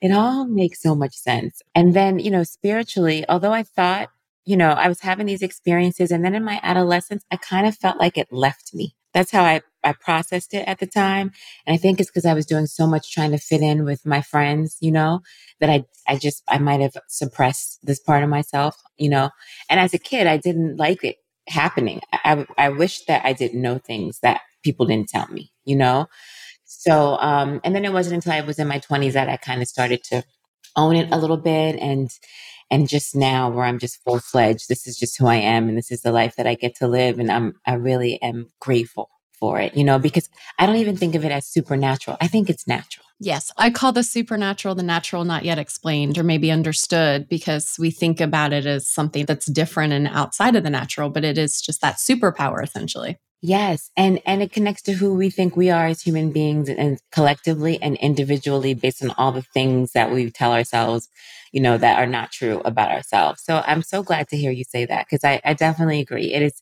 it 0.00 0.12
all 0.12 0.46
makes 0.46 0.82
so 0.82 0.94
much 0.94 1.14
sense. 1.14 1.60
And 1.74 1.94
then, 1.94 2.18
you 2.18 2.30
know, 2.30 2.44
spiritually, 2.44 3.24
although 3.28 3.52
I 3.52 3.62
thought, 3.62 4.10
you 4.44 4.56
know, 4.56 4.70
I 4.70 4.88
was 4.88 5.00
having 5.00 5.26
these 5.26 5.42
experiences, 5.42 6.10
and 6.10 6.24
then 6.24 6.34
in 6.34 6.44
my 6.44 6.58
adolescence, 6.62 7.24
I 7.30 7.36
kind 7.36 7.66
of 7.66 7.76
felt 7.76 7.98
like 7.98 8.16
it 8.16 8.28
left 8.32 8.72
me. 8.72 8.94
That's 9.12 9.30
how 9.30 9.42
I 9.44 9.60
I 9.84 9.92
processed 9.92 10.54
it 10.54 10.66
at 10.66 10.80
the 10.80 10.86
time. 10.86 11.30
And 11.66 11.74
I 11.74 11.76
think 11.76 12.00
it's 12.00 12.10
because 12.10 12.26
I 12.26 12.34
was 12.34 12.46
doing 12.46 12.66
so 12.66 12.86
much 12.86 13.12
trying 13.12 13.30
to 13.30 13.38
fit 13.38 13.62
in 13.62 13.84
with 13.84 14.04
my 14.04 14.20
friends, 14.22 14.76
you 14.80 14.90
know, 14.90 15.20
that 15.60 15.70
I, 15.70 15.84
I 16.06 16.16
just, 16.16 16.42
I 16.48 16.58
might 16.58 16.80
have 16.80 16.96
suppressed 17.08 17.78
this 17.82 18.00
part 18.00 18.22
of 18.22 18.28
myself, 18.28 18.76
you 18.96 19.08
know. 19.08 19.30
And 19.70 19.78
as 19.80 19.94
a 19.94 19.98
kid, 19.98 20.26
I 20.26 20.36
didn't 20.36 20.76
like 20.78 21.04
it 21.04 21.16
happening. 21.48 22.00
I, 22.12 22.46
I 22.56 22.68
wish 22.70 23.04
that 23.06 23.24
I 23.24 23.32
didn't 23.32 23.62
know 23.62 23.78
things 23.78 24.20
that 24.20 24.40
people 24.62 24.86
didn't 24.86 25.08
tell 25.08 25.26
me, 25.28 25.52
you 25.64 25.76
know. 25.76 26.06
So, 26.64 27.16
um, 27.20 27.60
and 27.64 27.74
then 27.74 27.84
it 27.84 27.92
wasn't 27.92 28.16
until 28.16 28.32
I 28.32 28.42
was 28.42 28.58
in 28.58 28.68
my 28.68 28.78
20s 28.78 29.12
that 29.14 29.28
I 29.28 29.36
kind 29.36 29.62
of 29.62 29.68
started 29.68 30.04
to 30.04 30.24
own 30.76 30.96
it 30.96 31.08
a 31.10 31.18
little 31.18 31.36
bit 31.38 31.76
and 31.80 32.10
and 32.70 32.88
just 32.88 33.16
now 33.16 33.48
where 33.48 33.64
I'm 33.64 33.78
just 33.78 34.02
full 34.04 34.20
fledged, 34.20 34.68
this 34.68 34.86
is 34.86 34.98
just 34.98 35.18
who 35.18 35.26
I 35.26 35.36
am 35.36 35.68
and 35.68 35.78
this 35.78 35.90
is 35.90 36.02
the 36.02 36.12
life 36.12 36.36
that 36.36 36.46
I 36.46 36.54
get 36.54 36.76
to 36.76 36.86
live. 36.88 37.18
And 37.18 37.32
I'm, 37.32 37.54
I 37.66 37.74
really 37.74 38.20
am 38.20 38.48
grateful 38.60 39.08
for 39.38 39.60
it, 39.60 39.76
you 39.76 39.84
know, 39.84 39.98
because 39.98 40.28
I 40.58 40.66
don't 40.66 40.76
even 40.76 40.96
think 40.96 41.14
of 41.14 41.24
it 41.24 41.32
as 41.32 41.46
supernatural. 41.46 42.16
I 42.20 42.28
think 42.28 42.50
it's 42.50 42.66
natural. 42.66 43.06
Yes, 43.20 43.50
I 43.56 43.70
call 43.70 43.92
the 43.92 44.04
supernatural 44.04 44.76
the 44.76 44.82
natural 44.82 45.24
not 45.24 45.44
yet 45.44 45.58
explained 45.58 46.18
or 46.18 46.22
maybe 46.22 46.52
understood 46.52 47.28
because 47.28 47.74
we 47.78 47.90
think 47.90 48.20
about 48.20 48.52
it 48.52 48.64
as 48.64 48.88
something 48.88 49.26
that's 49.26 49.46
different 49.50 49.92
and 49.92 50.06
outside 50.06 50.54
of 50.54 50.62
the 50.62 50.70
natural, 50.70 51.10
but 51.10 51.24
it 51.24 51.36
is 51.36 51.60
just 51.60 51.80
that 51.80 51.96
superpower 51.96 52.62
essentially. 52.62 53.18
Yes, 53.40 53.90
and 53.96 54.20
and 54.26 54.42
it 54.42 54.52
connects 54.52 54.82
to 54.82 54.92
who 54.92 55.14
we 55.14 55.30
think 55.30 55.56
we 55.56 55.70
are 55.70 55.86
as 55.86 56.02
human 56.02 56.32
beings 56.32 56.68
and 56.68 57.00
collectively 57.12 57.80
and 57.80 57.96
individually 57.98 58.74
based 58.74 59.02
on 59.02 59.10
all 59.16 59.30
the 59.30 59.42
things 59.42 59.92
that 59.92 60.10
we 60.10 60.28
tell 60.30 60.52
ourselves, 60.52 61.08
you 61.52 61.60
know, 61.60 61.78
that 61.78 62.00
are 62.00 62.06
not 62.06 62.32
true 62.32 62.60
about 62.64 62.90
ourselves. 62.90 63.42
So 63.44 63.62
I'm 63.64 63.82
so 63.82 64.02
glad 64.02 64.26
to 64.28 64.36
hear 64.36 64.50
you 64.50 64.64
say 64.64 64.86
that 64.86 65.06
because 65.08 65.22
I, 65.22 65.40
I 65.44 65.54
definitely 65.54 66.00
agree. 66.00 66.34
It 66.34 66.42
is 66.42 66.60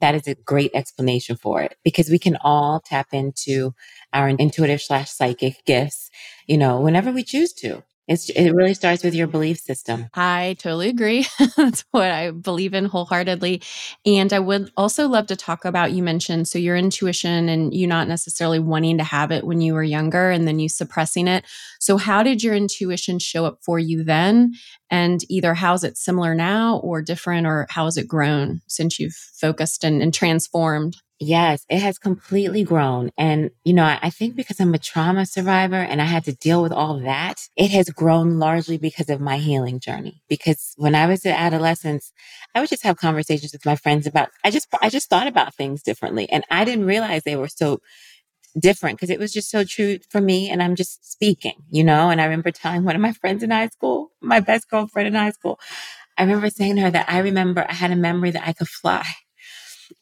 that 0.00 0.14
is 0.14 0.26
a 0.26 0.34
great 0.34 0.70
explanation 0.74 1.36
for 1.36 1.62
it 1.62 1.76
because 1.84 2.08
we 2.10 2.18
can 2.18 2.36
all 2.42 2.80
tap 2.84 3.08
into 3.12 3.72
our 4.12 4.28
intuitive 4.28 4.80
slash 4.80 5.10
psychic 5.10 5.64
gifts, 5.66 6.10
you 6.46 6.58
know, 6.58 6.80
whenever 6.80 7.12
we 7.12 7.22
choose 7.22 7.52
to. 7.54 7.82
It's, 8.08 8.30
it 8.30 8.52
really 8.52 8.72
starts 8.72 9.04
with 9.04 9.14
your 9.14 9.26
belief 9.26 9.58
system. 9.58 10.06
I 10.14 10.56
totally 10.58 10.88
agree. 10.88 11.26
That's 11.56 11.84
what 11.90 12.10
I 12.10 12.30
believe 12.30 12.72
in 12.72 12.86
wholeheartedly. 12.86 13.62
And 14.06 14.32
I 14.32 14.38
would 14.38 14.72
also 14.78 15.08
love 15.08 15.26
to 15.26 15.36
talk 15.36 15.66
about 15.66 15.92
you 15.92 16.02
mentioned 16.02 16.48
so 16.48 16.58
your 16.58 16.76
intuition 16.76 17.50
and 17.50 17.74
you 17.74 17.86
not 17.86 18.08
necessarily 18.08 18.58
wanting 18.58 18.96
to 18.96 19.04
have 19.04 19.30
it 19.30 19.44
when 19.44 19.60
you 19.60 19.74
were 19.74 19.82
younger 19.82 20.30
and 20.30 20.48
then 20.48 20.58
you 20.58 20.70
suppressing 20.70 21.28
it. 21.28 21.44
So, 21.80 21.98
how 21.98 22.22
did 22.22 22.42
your 22.42 22.54
intuition 22.54 23.18
show 23.18 23.44
up 23.44 23.58
for 23.62 23.78
you 23.78 24.02
then? 24.02 24.54
And 24.90 25.20
either 25.28 25.52
how's 25.52 25.84
it 25.84 25.98
similar 25.98 26.34
now 26.34 26.78
or 26.78 27.02
different, 27.02 27.46
or 27.46 27.66
how 27.68 27.84
has 27.84 27.98
it 27.98 28.08
grown 28.08 28.62
since 28.66 28.98
you've 28.98 29.12
focused 29.12 29.84
and, 29.84 30.02
and 30.02 30.14
transformed? 30.14 30.96
Yes, 31.20 31.64
it 31.68 31.80
has 31.80 31.98
completely 31.98 32.62
grown. 32.62 33.10
And, 33.18 33.50
you 33.64 33.72
know, 33.72 33.84
I, 33.84 34.08
think 34.10 34.36
because 34.36 34.60
I'm 34.60 34.72
a 34.74 34.78
trauma 34.78 35.26
survivor 35.26 35.74
and 35.76 36.00
I 36.00 36.04
had 36.04 36.24
to 36.26 36.32
deal 36.32 36.62
with 36.62 36.70
all 36.70 37.00
that, 37.00 37.40
it 37.56 37.72
has 37.72 37.90
grown 37.90 38.38
largely 38.38 38.78
because 38.78 39.10
of 39.10 39.20
my 39.20 39.38
healing 39.38 39.80
journey. 39.80 40.22
Because 40.28 40.74
when 40.76 40.94
I 40.94 41.06
was 41.06 41.24
in 41.24 41.32
adolescence, 41.32 42.12
I 42.54 42.60
would 42.60 42.68
just 42.68 42.84
have 42.84 42.98
conversations 42.98 43.52
with 43.52 43.66
my 43.66 43.74
friends 43.74 44.06
about, 44.06 44.28
I 44.44 44.52
just, 44.52 44.68
I 44.80 44.90
just 44.90 45.10
thought 45.10 45.26
about 45.26 45.54
things 45.54 45.82
differently. 45.82 46.30
And 46.30 46.44
I 46.52 46.64
didn't 46.64 46.86
realize 46.86 47.22
they 47.24 47.34
were 47.34 47.48
so 47.48 47.80
different 48.58 48.98
because 48.98 49.10
it 49.10 49.20
was 49.20 49.32
just 49.32 49.50
so 49.50 49.64
true 49.64 49.98
for 50.10 50.20
me. 50.20 50.50
And 50.50 50.62
I'm 50.62 50.76
just 50.76 51.10
speaking, 51.10 51.54
you 51.70 51.84
know, 51.84 52.10
and 52.10 52.20
I 52.20 52.24
remember 52.24 52.52
telling 52.52 52.84
one 52.84 52.96
of 52.96 53.02
my 53.02 53.12
friends 53.12 53.42
in 53.42 53.50
high 53.50 53.68
school, 53.68 54.12
my 54.20 54.40
best 54.40 54.70
girlfriend 54.70 55.08
in 55.08 55.14
high 55.14 55.30
school, 55.32 55.60
I 56.18 56.22
remember 56.24 56.50
saying 56.50 56.76
to 56.76 56.82
her 56.82 56.90
that 56.92 57.10
I 57.10 57.18
remember 57.18 57.66
I 57.68 57.74
had 57.74 57.92
a 57.92 57.96
memory 57.96 58.32
that 58.32 58.46
I 58.46 58.52
could 58.52 58.68
fly. 58.68 59.04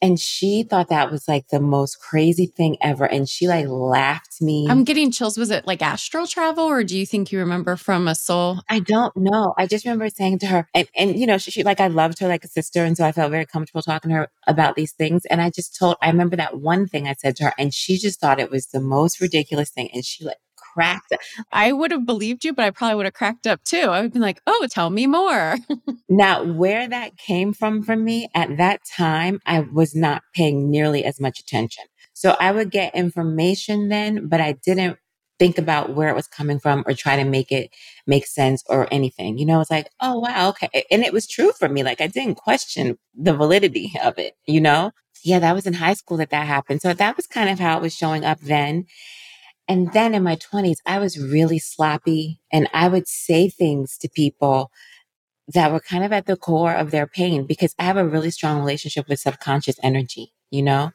And 0.01 0.19
she 0.19 0.63
thought 0.63 0.89
that 0.89 1.11
was 1.11 1.27
like 1.27 1.47
the 1.49 1.59
most 1.59 1.99
crazy 1.99 2.45
thing 2.45 2.77
ever. 2.81 3.05
And 3.05 3.27
she 3.27 3.47
like 3.47 3.67
laughed 3.67 4.41
me. 4.41 4.67
I'm 4.69 4.83
getting 4.83 5.11
chills. 5.11 5.37
Was 5.37 5.51
it 5.51 5.67
like 5.67 5.81
astral 5.81 6.27
travel 6.27 6.65
or 6.65 6.83
do 6.83 6.97
you 6.97 7.05
think 7.05 7.31
you 7.31 7.39
remember 7.39 7.75
from 7.75 8.07
a 8.07 8.15
soul? 8.15 8.61
I 8.69 8.79
don't 8.79 9.15
know. 9.15 9.53
I 9.57 9.67
just 9.67 9.85
remember 9.85 10.09
saying 10.09 10.39
to 10.39 10.47
her, 10.47 10.67
and, 10.73 10.87
and 10.95 11.19
you 11.19 11.27
know, 11.27 11.37
she, 11.37 11.51
she 11.51 11.63
like, 11.63 11.79
I 11.79 11.87
loved 11.87 12.19
her 12.19 12.27
like 12.27 12.43
a 12.43 12.49
sister. 12.49 12.83
And 12.83 12.97
so 12.97 13.05
I 13.05 13.11
felt 13.11 13.31
very 13.31 13.45
comfortable 13.45 13.81
talking 13.81 14.09
to 14.09 14.15
her 14.15 14.27
about 14.45 14.75
these 14.75 14.91
things. 14.91 15.25
And 15.25 15.41
I 15.41 15.49
just 15.49 15.77
told, 15.77 15.97
I 16.01 16.09
remember 16.09 16.35
that 16.35 16.59
one 16.59 16.87
thing 16.87 17.07
I 17.07 17.13
said 17.13 17.35
to 17.37 17.45
her 17.45 17.53
and 17.57 17.73
she 17.73 17.97
just 17.97 18.19
thought 18.19 18.39
it 18.39 18.51
was 18.51 18.67
the 18.67 18.81
most 18.81 19.19
ridiculous 19.21 19.69
thing. 19.69 19.89
And 19.93 20.03
she 20.05 20.25
like 20.25 20.37
cracked. 20.77 21.13
I 21.51 21.73
would 21.73 21.89
have 21.89 22.05
believed 22.05 22.45
you, 22.45 22.53
but 22.53 22.65
I 22.65 22.69
probably 22.69 22.95
would 22.95 23.07
have 23.07 23.15
cracked 23.15 23.47
up 23.47 23.63
too. 23.63 23.77
I 23.89 24.01
would 24.01 24.13
be 24.13 24.19
like, 24.19 24.41
oh, 24.45 24.67
tell 24.69 24.91
me 24.91 25.07
more. 25.07 25.57
now, 26.09 26.43
where 26.43 26.87
that 26.87 27.17
came 27.17 27.51
from 27.51 27.81
for 27.81 27.95
me 27.95 28.29
at 28.35 28.57
that 28.57 28.81
time, 28.95 29.39
I 29.45 29.61
was 29.61 29.95
not 29.95 30.21
paying 30.35 30.69
nearly 30.69 31.03
as 31.03 31.19
much 31.19 31.39
attention. 31.39 31.85
So 32.13 32.35
I 32.39 32.51
would 32.51 32.69
get 32.69 32.95
information 32.95 33.89
then, 33.89 34.27
but 34.27 34.39
I 34.39 34.53
didn't 34.53 34.97
think 35.39 35.57
about 35.57 35.95
where 35.95 36.09
it 36.09 36.15
was 36.15 36.27
coming 36.27 36.59
from 36.59 36.83
or 36.87 36.93
try 36.93 37.15
to 37.15 37.23
make 37.23 37.51
it 37.51 37.71
make 38.05 38.27
sense 38.27 38.63
or 38.67 38.87
anything. 38.91 39.37
You 39.37 39.45
know, 39.45 39.61
it's 39.61 39.71
like, 39.71 39.89
oh, 39.99 40.19
wow, 40.19 40.49
okay. 40.49 40.85
And 40.91 41.03
it 41.03 41.13
was 41.13 41.27
true 41.27 41.51
for 41.53 41.69
me. 41.69 41.83
Like 41.83 42.01
I 42.01 42.07
didn't 42.07 42.35
question 42.35 42.97
the 43.15 43.35
validity 43.35 43.93
of 44.03 44.17
it, 44.17 44.33
you 44.45 44.61
know? 44.61 44.91
Yeah, 45.23 45.39
that 45.39 45.55
was 45.55 45.65
in 45.65 45.73
high 45.73 45.93
school 45.93 46.17
that 46.17 46.29
that 46.29 46.45
happened. 46.45 46.81
So 46.81 46.93
that 46.93 47.17
was 47.17 47.25
kind 47.25 47.49
of 47.49 47.59
how 47.59 47.77
it 47.77 47.81
was 47.81 47.95
showing 47.95 48.23
up 48.23 48.39
then. 48.41 48.85
And 49.67 49.91
then 49.93 50.15
in 50.15 50.23
my 50.23 50.37
20s, 50.37 50.77
I 50.85 50.99
was 50.99 51.19
really 51.19 51.59
sloppy 51.59 52.39
and 52.51 52.69
I 52.73 52.87
would 52.87 53.07
say 53.07 53.49
things 53.49 53.97
to 53.99 54.09
people 54.09 54.71
that 55.53 55.71
were 55.71 55.79
kind 55.79 56.03
of 56.03 56.11
at 56.11 56.25
the 56.25 56.37
core 56.37 56.73
of 56.73 56.91
their 56.91 57.07
pain 57.07 57.45
because 57.45 57.73
I 57.79 57.83
have 57.83 57.97
a 57.97 58.07
really 58.07 58.31
strong 58.31 58.59
relationship 58.59 59.07
with 59.07 59.19
subconscious 59.19 59.77
energy, 59.81 60.33
you 60.51 60.61
know, 60.61 60.91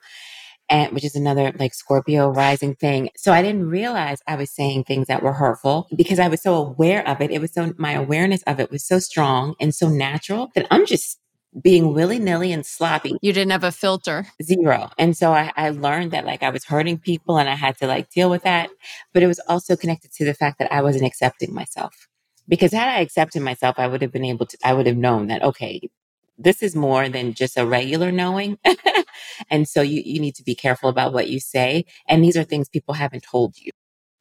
and 0.68 0.92
which 0.92 1.04
is 1.04 1.14
another 1.14 1.52
like 1.58 1.74
Scorpio 1.74 2.28
rising 2.30 2.74
thing. 2.74 3.10
So 3.16 3.32
I 3.32 3.42
didn't 3.42 3.68
realize 3.68 4.20
I 4.26 4.36
was 4.36 4.54
saying 4.54 4.84
things 4.84 5.08
that 5.08 5.22
were 5.22 5.34
hurtful 5.34 5.88
because 5.96 6.18
I 6.18 6.28
was 6.28 6.42
so 6.42 6.54
aware 6.54 7.06
of 7.06 7.20
it. 7.20 7.30
It 7.30 7.40
was 7.40 7.52
so, 7.52 7.72
my 7.78 7.92
awareness 7.92 8.42
of 8.46 8.60
it 8.60 8.70
was 8.70 8.86
so 8.86 8.98
strong 8.98 9.54
and 9.60 9.74
so 9.74 9.88
natural 9.88 10.50
that 10.54 10.66
I'm 10.70 10.86
just 10.86 11.18
being 11.60 11.92
willy 11.92 12.18
nilly 12.18 12.52
and 12.52 12.64
sloppy. 12.64 13.16
You 13.20 13.32
didn't 13.32 13.52
have 13.52 13.64
a 13.64 13.72
filter. 13.72 14.26
Zero. 14.42 14.90
And 14.98 15.16
so 15.16 15.32
I, 15.32 15.52
I 15.56 15.70
learned 15.70 16.12
that 16.12 16.24
like 16.24 16.42
I 16.42 16.50
was 16.50 16.64
hurting 16.64 16.98
people 16.98 17.38
and 17.38 17.48
I 17.48 17.54
had 17.54 17.76
to 17.78 17.86
like 17.86 18.10
deal 18.10 18.30
with 18.30 18.42
that. 18.44 18.70
But 19.12 19.22
it 19.22 19.26
was 19.26 19.40
also 19.48 19.76
connected 19.76 20.12
to 20.12 20.24
the 20.24 20.34
fact 20.34 20.58
that 20.58 20.72
I 20.72 20.82
wasn't 20.82 21.04
accepting 21.04 21.52
myself. 21.52 22.08
Because 22.48 22.72
had 22.72 22.88
I 22.88 23.00
accepted 23.00 23.42
myself, 23.42 23.78
I 23.78 23.86
would 23.86 24.02
have 24.02 24.12
been 24.12 24.24
able 24.24 24.46
to, 24.46 24.58
I 24.64 24.72
would 24.72 24.86
have 24.86 24.96
known 24.96 25.28
that, 25.28 25.42
okay, 25.42 25.80
this 26.38 26.62
is 26.62 26.74
more 26.74 27.08
than 27.08 27.34
just 27.34 27.56
a 27.56 27.66
regular 27.66 28.10
knowing. 28.10 28.58
and 29.50 29.68
so 29.68 29.82
you, 29.82 30.02
you 30.04 30.20
need 30.20 30.34
to 30.36 30.42
be 30.42 30.54
careful 30.54 30.88
about 30.88 31.12
what 31.12 31.28
you 31.28 31.38
say. 31.38 31.84
And 32.08 32.24
these 32.24 32.36
are 32.36 32.44
things 32.44 32.68
people 32.68 32.94
haven't 32.94 33.22
told 33.22 33.58
you. 33.58 33.70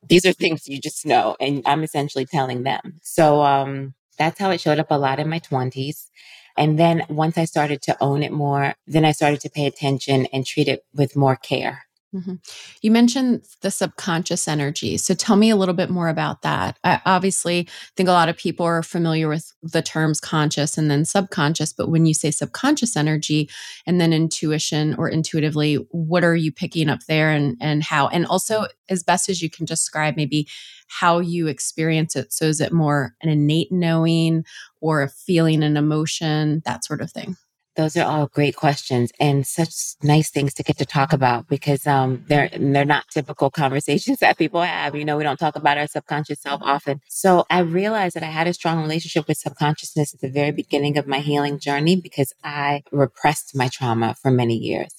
These 0.07 0.25
are 0.25 0.33
things 0.33 0.67
you 0.67 0.79
just 0.79 1.05
know. 1.05 1.35
And 1.39 1.63
I'm 1.65 1.83
essentially 1.83 2.25
telling 2.25 2.63
them. 2.63 2.99
So, 3.01 3.41
um, 3.41 3.93
that's 4.17 4.39
how 4.39 4.51
it 4.51 4.61
showed 4.61 4.77
up 4.77 4.91
a 4.91 4.99
lot 4.99 5.19
in 5.19 5.29
my 5.29 5.39
twenties. 5.39 6.11
And 6.57 6.77
then 6.77 7.03
once 7.09 7.37
I 7.37 7.45
started 7.45 7.81
to 7.83 7.97
own 8.01 8.23
it 8.23 8.31
more, 8.31 8.75
then 8.87 9.05
I 9.05 9.11
started 9.11 9.41
to 9.41 9.49
pay 9.49 9.65
attention 9.65 10.27
and 10.27 10.45
treat 10.45 10.67
it 10.67 10.85
with 10.93 11.15
more 11.15 11.35
care. 11.35 11.85
Mm-hmm. 12.13 12.35
You 12.81 12.91
mentioned 12.91 13.45
the 13.61 13.71
subconscious 13.71 14.45
energy. 14.47 14.97
So 14.97 15.13
tell 15.13 15.37
me 15.37 15.49
a 15.49 15.55
little 15.55 15.73
bit 15.73 15.89
more 15.89 16.09
about 16.09 16.41
that. 16.41 16.77
I 16.83 16.99
obviously 17.05 17.69
think 17.95 18.09
a 18.09 18.11
lot 18.11 18.27
of 18.27 18.35
people 18.35 18.65
are 18.65 18.83
familiar 18.83 19.29
with 19.29 19.53
the 19.63 19.81
terms 19.81 20.19
conscious 20.19 20.77
and 20.77 20.91
then 20.91 21.05
subconscious, 21.05 21.71
but 21.71 21.89
when 21.89 22.05
you 22.05 22.13
say 22.13 22.29
subconscious 22.29 22.97
energy 22.97 23.49
and 23.85 24.01
then 24.01 24.11
intuition 24.11 24.93
or 24.95 25.07
intuitively, 25.07 25.75
what 25.91 26.25
are 26.25 26.35
you 26.35 26.51
picking 26.51 26.89
up 26.89 26.99
there 27.07 27.29
and, 27.29 27.55
and 27.61 27.81
how? 27.81 28.09
And 28.09 28.25
also, 28.25 28.65
as 28.89 29.03
best 29.03 29.29
as 29.29 29.41
you 29.41 29.49
can 29.49 29.65
describe, 29.65 30.17
maybe 30.17 30.49
how 30.87 31.19
you 31.19 31.47
experience 31.47 32.17
it. 32.17 32.33
So 32.33 32.43
is 32.43 32.59
it 32.59 32.73
more 32.73 33.15
an 33.21 33.29
innate 33.29 33.71
knowing 33.71 34.43
or 34.81 35.01
a 35.01 35.09
feeling, 35.09 35.63
an 35.63 35.77
emotion, 35.77 36.61
that 36.65 36.83
sort 36.83 37.01
of 37.01 37.11
thing? 37.11 37.37
Those 37.77 37.95
are 37.95 38.03
all 38.03 38.27
great 38.27 38.57
questions 38.57 39.13
and 39.17 39.47
such 39.47 39.73
nice 40.03 40.29
things 40.29 40.53
to 40.55 40.63
get 40.63 40.77
to 40.79 40.85
talk 40.85 41.13
about 41.13 41.47
because 41.47 41.87
um, 41.87 42.21
they're 42.27 42.49
they're 42.49 42.83
not 42.83 43.05
typical 43.09 43.49
conversations 43.63 44.19
that 44.19 44.37
people 44.37 44.61
have. 44.61 44.93
You 44.93 45.05
know, 45.05 45.15
we 45.15 45.23
don't 45.23 45.39
talk 45.39 45.55
about 45.55 45.77
our 45.77 45.87
subconscious 45.87 46.41
self 46.41 46.61
often. 46.63 46.99
So 47.07 47.45
I 47.49 47.59
realized 47.59 48.17
that 48.17 48.23
I 48.23 48.27
had 48.27 48.47
a 48.47 48.53
strong 48.53 48.81
relationship 48.81 49.25
with 49.25 49.37
subconsciousness 49.37 50.13
at 50.13 50.19
the 50.19 50.29
very 50.29 50.51
beginning 50.51 50.97
of 50.97 51.07
my 51.07 51.19
healing 51.19 51.59
journey 51.59 51.95
because 51.95 52.33
I 52.43 52.83
repressed 52.91 53.55
my 53.55 53.69
trauma 53.69 54.15
for 54.21 54.31
many 54.31 54.57
years, 54.57 54.93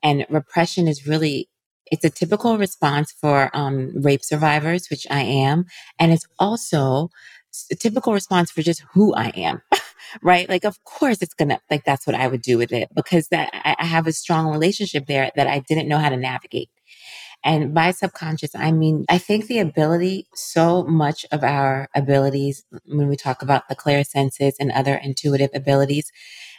and 0.00 0.24
repression 0.30 0.86
is 0.86 1.08
really 1.08 1.48
it's 1.90 2.04
a 2.04 2.10
typical 2.10 2.56
response 2.56 3.12
for 3.12 3.50
um, 3.52 4.00
rape 4.00 4.22
survivors, 4.22 4.88
which 4.90 5.08
I 5.10 5.22
am, 5.22 5.64
and 5.98 6.12
it's 6.12 6.26
also 6.38 7.10
typical 7.78 8.12
response 8.12 8.50
for 8.50 8.62
just 8.62 8.84
who 8.92 9.14
I 9.14 9.28
am. 9.28 9.62
right? 10.22 10.48
Like, 10.48 10.64
of 10.64 10.82
course 10.84 11.22
it's 11.22 11.34
gonna, 11.34 11.60
like, 11.70 11.84
that's 11.84 12.06
what 12.06 12.16
I 12.16 12.26
would 12.26 12.42
do 12.42 12.58
with 12.58 12.72
it 12.72 12.88
because 12.94 13.28
that 13.28 13.50
I 13.54 13.84
have 13.84 14.06
a 14.06 14.12
strong 14.12 14.50
relationship 14.50 15.06
there 15.06 15.30
that 15.36 15.46
I 15.46 15.60
didn't 15.60 15.88
know 15.88 15.98
how 15.98 16.08
to 16.08 16.16
navigate. 16.16 16.68
And 17.44 17.74
by 17.74 17.90
subconscious, 17.90 18.54
I 18.54 18.70
mean, 18.70 19.04
I 19.08 19.18
think 19.18 19.46
the 19.46 19.58
ability, 19.58 20.28
so 20.34 20.84
much 20.84 21.26
of 21.32 21.42
our 21.42 21.88
abilities, 21.94 22.64
when 22.86 23.08
we 23.08 23.16
talk 23.16 23.42
about 23.42 23.68
the 23.68 23.74
clear 23.74 24.04
senses 24.04 24.54
and 24.60 24.70
other 24.70 24.94
intuitive 24.94 25.50
abilities, 25.52 26.12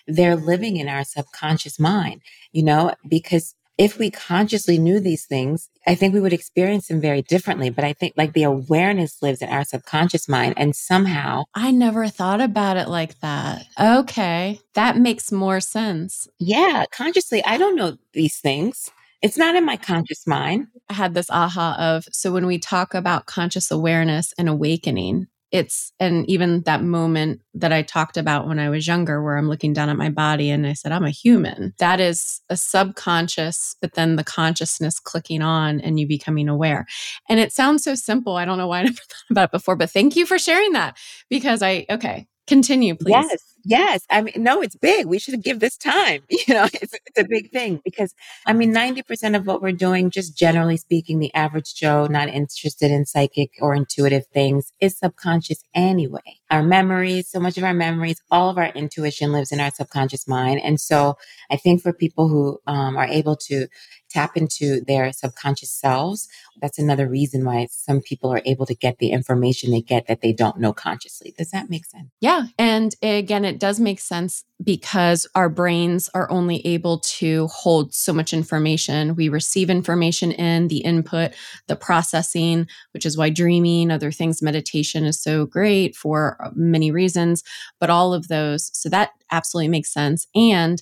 they're 0.08 0.36
living 0.36 0.76
in 0.76 0.90
our 0.90 1.06
subconscious 1.06 1.80
mind, 1.80 2.22
you 2.52 2.64
know, 2.64 2.94
because 3.08 3.56
if 3.77 3.98
we 3.98 4.12
consciously 4.12 4.77
knew 4.77 5.00
these 5.00 5.25
things, 5.25 5.70
I 5.88 5.96
think 5.96 6.13
we 6.13 6.22
would 6.22 6.34
experience 6.34 6.88
them 6.88 7.01
very 7.01 7.22
differently. 7.22 7.70
But 7.70 7.84
I 7.84 7.94
think 7.94 8.13
like 8.15 8.34
the 8.34 8.44
awareness 8.44 9.22
lives 9.22 9.42
in 9.42 9.50
our 9.50 9.63
subconscious 9.63 10.30
mind 10.30 10.53
and 10.58 10.75
somehow. 10.75 11.44
I 11.56 11.72
never 11.72 12.08
thought 12.08 12.42
about 12.42 12.77
it 12.77 12.88
like 12.88 13.20
that. 13.20 13.65
Okay. 13.80 14.60
That 14.75 14.98
makes 14.98 15.32
more 15.32 15.60
sense. 15.60 16.27
Yeah. 16.39 16.86
Consciously, 16.92 17.44
I 17.46 17.58
don't 17.58 17.75
know 17.75 17.98
these 18.13 18.38
things. 18.39 18.89
It's 19.22 19.38
not 19.38 19.56
in 19.56 19.65
my 19.65 19.77
conscious 19.77 20.27
mind. 20.27 20.68
I 20.89 20.94
had 20.94 21.13
this 21.13 21.30
aha 21.30 21.77
of 21.80 22.06
so 22.12 22.34
when 22.34 22.46
we 22.46 22.60
talk 22.60 22.94
about 22.94 23.25
conscious 23.25 23.72
awareness 23.72 24.34
and 24.38 24.50
awakening, 24.50 25.27
it's 25.54 25.94
and 26.00 26.28
even 26.28 26.64
that 26.64 26.84
moment 26.84 27.40
that 27.54 27.72
I 27.72 27.84
talked 27.84 28.18
about 28.18 28.48
when 28.48 28.58
I 28.58 28.70
was 28.70 28.88
younger 28.88 29.22
where 29.22 29.38
I'm 29.38 29.48
looking 29.48 29.72
down 29.72 29.88
at 29.88 29.96
my 29.96 30.10
body 30.10 30.50
and 30.50 30.66
I 30.66 30.74
said 30.74 30.92
I'm 30.92 31.06
a 31.06 31.12
human. 31.12 31.74
That 31.78 32.00
is 32.00 32.42
a 32.50 32.58
subconscious 32.58 33.76
but 33.80 33.94
then 33.94 34.16
the 34.16 34.24
consciousness 34.24 35.00
clicking 35.00 35.44
on 35.44 35.80
and 35.80 36.00
you 36.00 36.08
becoming 36.08 36.50
aware. 36.50 36.88
And 37.30 37.40
it 37.40 37.54
sounds 37.54 37.84
so 37.84 37.94
simple. 37.94 38.36
I 38.36 38.46
don't 38.46 38.58
know 38.58 38.68
why 38.68 38.80
I 38.80 38.84
never 38.84 38.96
thought 39.10 39.30
about 39.30 39.44
it 39.46 39.52
before 39.52 39.76
but 39.76 39.92
thank 39.92 40.16
you 40.16 40.26
for 40.26 40.40
sharing 40.40 40.74
that 40.74 40.98
because 41.30 41.62
I 41.62 41.86
okay 41.90 42.28
continue 42.48 42.96
please 42.96 43.12
yes 43.12 43.54
Yes. 43.66 44.06
I 44.10 44.22
mean, 44.22 44.34
no, 44.38 44.62
it's 44.62 44.76
big. 44.76 45.06
We 45.06 45.20
should 45.20 45.42
give 45.42 45.60
this 45.60 45.78
time. 45.78 46.24
You 46.48 46.56
know, 46.56 46.66
it's, 46.74 46.94
it's 46.94 47.20
a 47.20 47.24
big 47.24 47.52
thing 47.52 47.80
because 47.86 48.14
I 48.46 48.52
mean, 48.52 48.74
90% 48.74 49.38
of 49.38 49.48
what 49.48 49.62
we're 49.62 49.72
doing, 49.72 50.10
just 50.10 50.38
generally 50.38 50.76
speaking, 50.76 51.20
the 51.20 51.34
average 51.34 51.74
Joe 51.74 52.06
not 52.08 52.28
interested 52.28 52.92
in 52.92 53.06
psychic 53.06 53.52
or 53.62 53.74
intuitive 53.74 54.26
things 54.34 54.74
is 54.82 54.98
subconscious 54.98 55.64
anyway. 55.74 56.40
Our 56.52 56.64
memories, 56.64 57.30
so 57.30 57.40
much 57.40 57.58
of 57.58 57.64
our 57.64 57.74
memories, 57.74 58.22
all 58.30 58.50
of 58.50 58.58
our 58.58 58.72
intuition 58.74 59.32
lives 59.32 59.54
in 59.54 59.62
our 59.62 59.72
subconscious 59.72 60.28
mind. 60.28 60.60
And 60.62 60.82
so 60.82 61.16
I 61.50 61.56
think 61.56 61.82
for 61.82 61.94
people 61.94 62.28
who 62.28 62.60
um, 62.68 62.98
are 62.98 63.08
able 63.08 63.38
to 63.48 63.68
tap 64.13 64.38
into 64.38 64.82
their 64.82 65.12
subconscious 65.12 65.72
selves, 65.72 66.27
that's 66.62 66.79
another 66.79 67.10
reason 67.10 67.43
why 67.43 67.67
some 67.72 68.01
people 68.01 68.32
are 68.32 68.41
able 68.46 68.65
to 68.65 68.75
get 68.75 69.00
the 69.00 69.12
information 69.12 69.72
they 69.72 69.82
get 69.82 70.08
that 70.08 70.22
they 70.22 70.32
don't 70.32 70.60
know 70.60 70.74
consciously. 70.74 71.34
Does 71.38 71.51
that 71.51 71.70
make 71.70 71.86
sense? 71.86 72.10
Yeah. 72.22 72.46
And 72.58 72.96
again, 73.01 73.43
it 73.43 73.60
does 73.60 73.79
make 73.79 74.00
sense 74.00 74.43
because 74.63 75.27
our 75.36 75.50
brains 75.50 76.10
are 76.13 76.29
only 76.32 76.65
able 76.65 77.00
to 77.00 77.48
hold 77.48 77.93
so 77.93 78.13
much 78.13 78.34
information. 78.34 79.15
We 79.15 79.29
receive 79.29 79.70
information 79.70 80.32
in 80.32 80.67
the 80.67 80.79
input, 80.79 81.32
the 81.67 81.75
processing, 81.75 82.67
which 82.91 83.05
is 83.05 83.17
why 83.17 83.29
dreaming, 83.29 83.91
other 83.91 84.12
things, 84.12 84.41
meditation 84.41 85.03
is 85.03 85.22
so 85.22 85.46
great 85.46 85.96
for 85.96 86.38
uh, 86.39 86.51
many 86.53 86.91
reasons, 86.91 87.43
but 87.79 87.89
all 87.89 88.13
of 88.13 88.27
those. 88.27 88.70
So 88.74 88.89
that 88.89 89.12
absolutely 89.32 89.70
makes 89.70 89.91
sense. 89.91 90.27
And 90.36 90.82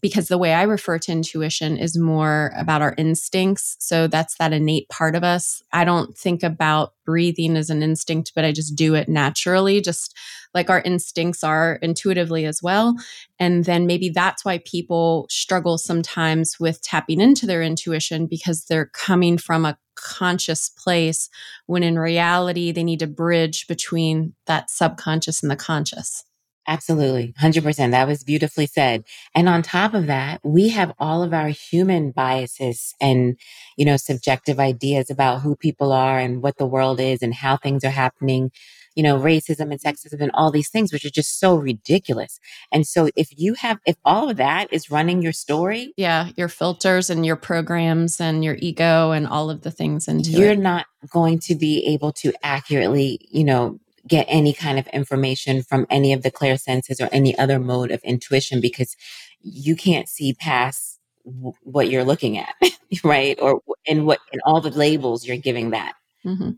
because 0.00 0.28
the 0.28 0.38
way 0.38 0.54
I 0.54 0.62
refer 0.62 0.98
to 0.98 1.12
intuition 1.12 1.76
is 1.76 1.98
more 1.98 2.52
about 2.56 2.82
our 2.82 2.94
instincts. 2.96 3.76
So 3.80 4.06
that's 4.06 4.36
that 4.36 4.52
innate 4.52 4.88
part 4.88 5.14
of 5.14 5.24
us. 5.24 5.62
I 5.72 5.84
don't 5.84 6.16
think 6.16 6.42
about 6.42 6.94
breathing 7.04 7.56
as 7.56 7.70
an 7.70 7.82
instinct, 7.82 8.32
but 8.34 8.44
I 8.44 8.52
just 8.52 8.76
do 8.76 8.94
it 8.94 9.08
naturally, 9.08 9.80
just 9.80 10.16
like 10.54 10.70
our 10.70 10.80
instincts 10.80 11.44
are 11.44 11.78
intuitively 11.82 12.44
as 12.44 12.62
well. 12.62 12.96
And 13.38 13.64
then 13.64 13.86
maybe 13.86 14.08
that's 14.08 14.44
why 14.44 14.58
people 14.58 15.26
struggle 15.28 15.78
sometimes 15.78 16.58
with 16.58 16.82
tapping 16.82 17.20
into 17.20 17.46
their 17.46 17.62
intuition 17.62 18.26
because 18.26 18.64
they're 18.64 18.86
coming 18.86 19.38
from 19.38 19.64
a 19.64 19.78
conscious 19.96 20.68
place 20.68 21.28
when 21.66 21.82
in 21.82 21.98
reality 21.98 22.72
they 22.72 22.84
need 22.84 23.00
to 23.00 23.06
bridge 23.06 23.66
between 23.66 24.34
that 24.46 24.70
subconscious 24.70 25.42
and 25.42 25.50
the 25.50 25.56
conscious. 25.56 26.24
Absolutely. 26.68 27.34
100%. 27.40 27.90
That 27.90 28.06
was 28.06 28.22
beautifully 28.22 28.66
said. 28.66 29.04
And 29.34 29.48
on 29.48 29.62
top 29.62 29.94
of 29.94 30.06
that, 30.06 30.40
we 30.44 30.68
have 30.68 30.92
all 30.98 31.22
of 31.22 31.32
our 31.32 31.48
human 31.48 32.10
biases 32.12 32.94
and, 33.00 33.38
you 33.76 33.84
know, 33.84 33.96
subjective 33.96 34.60
ideas 34.60 35.10
about 35.10 35.40
who 35.40 35.56
people 35.56 35.90
are 35.90 36.18
and 36.18 36.42
what 36.42 36.58
the 36.58 36.66
world 36.66 37.00
is 37.00 37.22
and 37.22 37.34
how 37.34 37.56
things 37.56 37.82
are 37.82 37.90
happening, 37.90 38.52
you 38.94 39.02
know, 39.02 39.18
racism 39.18 39.72
and 39.72 39.80
sexism 39.80 40.20
and 40.20 40.30
all 40.34 40.50
these 40.50 40.68
things, 40.68 40.92
which 40.92 41.04
are 41.04 41.10
just 41.10 41.40
so 41.40 41.56
ridiculous. 41.56 42.38
And 42.70 42.86
so 42.86 43.08
if 43.16 43.30
you 43.36 43.54
have, 43.54 43.78
if 43.86 43.96
all 44.04 44.28
of 44.28 44.36
that 44.36 44.72
is 44.72 44.90
running 44.90 45.22
your 45.22 45.32
story. 45.32 45.92
Yeah. 45.96 46.28
Your 46.36 46.48
filters 46.48 47.10
and 47.10 47.24
your 47.24 47.36
programs 47.36 48.20
and 48.20 48.44
your 48.44 48.56
ego 48.58 49.10
and 49.12 49.26
all 49.26 49.50
of 49.50 49.62
the 49.62 49.70
things 49.70 50.06
into 50.06 50.30
you're 50.30 50.52
it. 50.52 50.58
not 50.58 50.86
going 51.10 51.38
to 51.40 51.54
be 51.54 51.86
able 51.86 52.12
to 52.12 52.32
accurately, 52.42 53.26
you 53.30 53.44
know, 53.44 53.80
get 54.06 54.26
any 54.28 54.52
kind 54.52 54.78
of 54.78 54.86
information 54.88 55.62
from 55.62 55.86
any 55.90 56.12
of 56.12 56.22
the 56.22 56.30
clairsenses 56.30 57.00
or 57.00 57.08
any 57.12 57.36
other 57.38 57.58
mode 57.58 57.90
of 57.90 58.02
intuition 58.02 58.60
because 58.60 58.96
you 59.42 59.76
can't 59.76 60.08
see 60.08 60.34
past 60.34 60.98
w- 61.24 61.52
what 61.62 61.90
you're 61.90 62.04
looking 62.04 62.38
at, 62.38 62.54
right? 63.04 63.38
Or 63.40 63.60
and 63.86 64.06
what 64.06 64.20
and 64.32 64.40
all 64.44 64.60
the 64.60 64.70
labels 64.70 65.26
you're 65.26 65.36
giving 65.36 65.70
that. 65.70 65.94
Mm-hmm. 66.24 66.50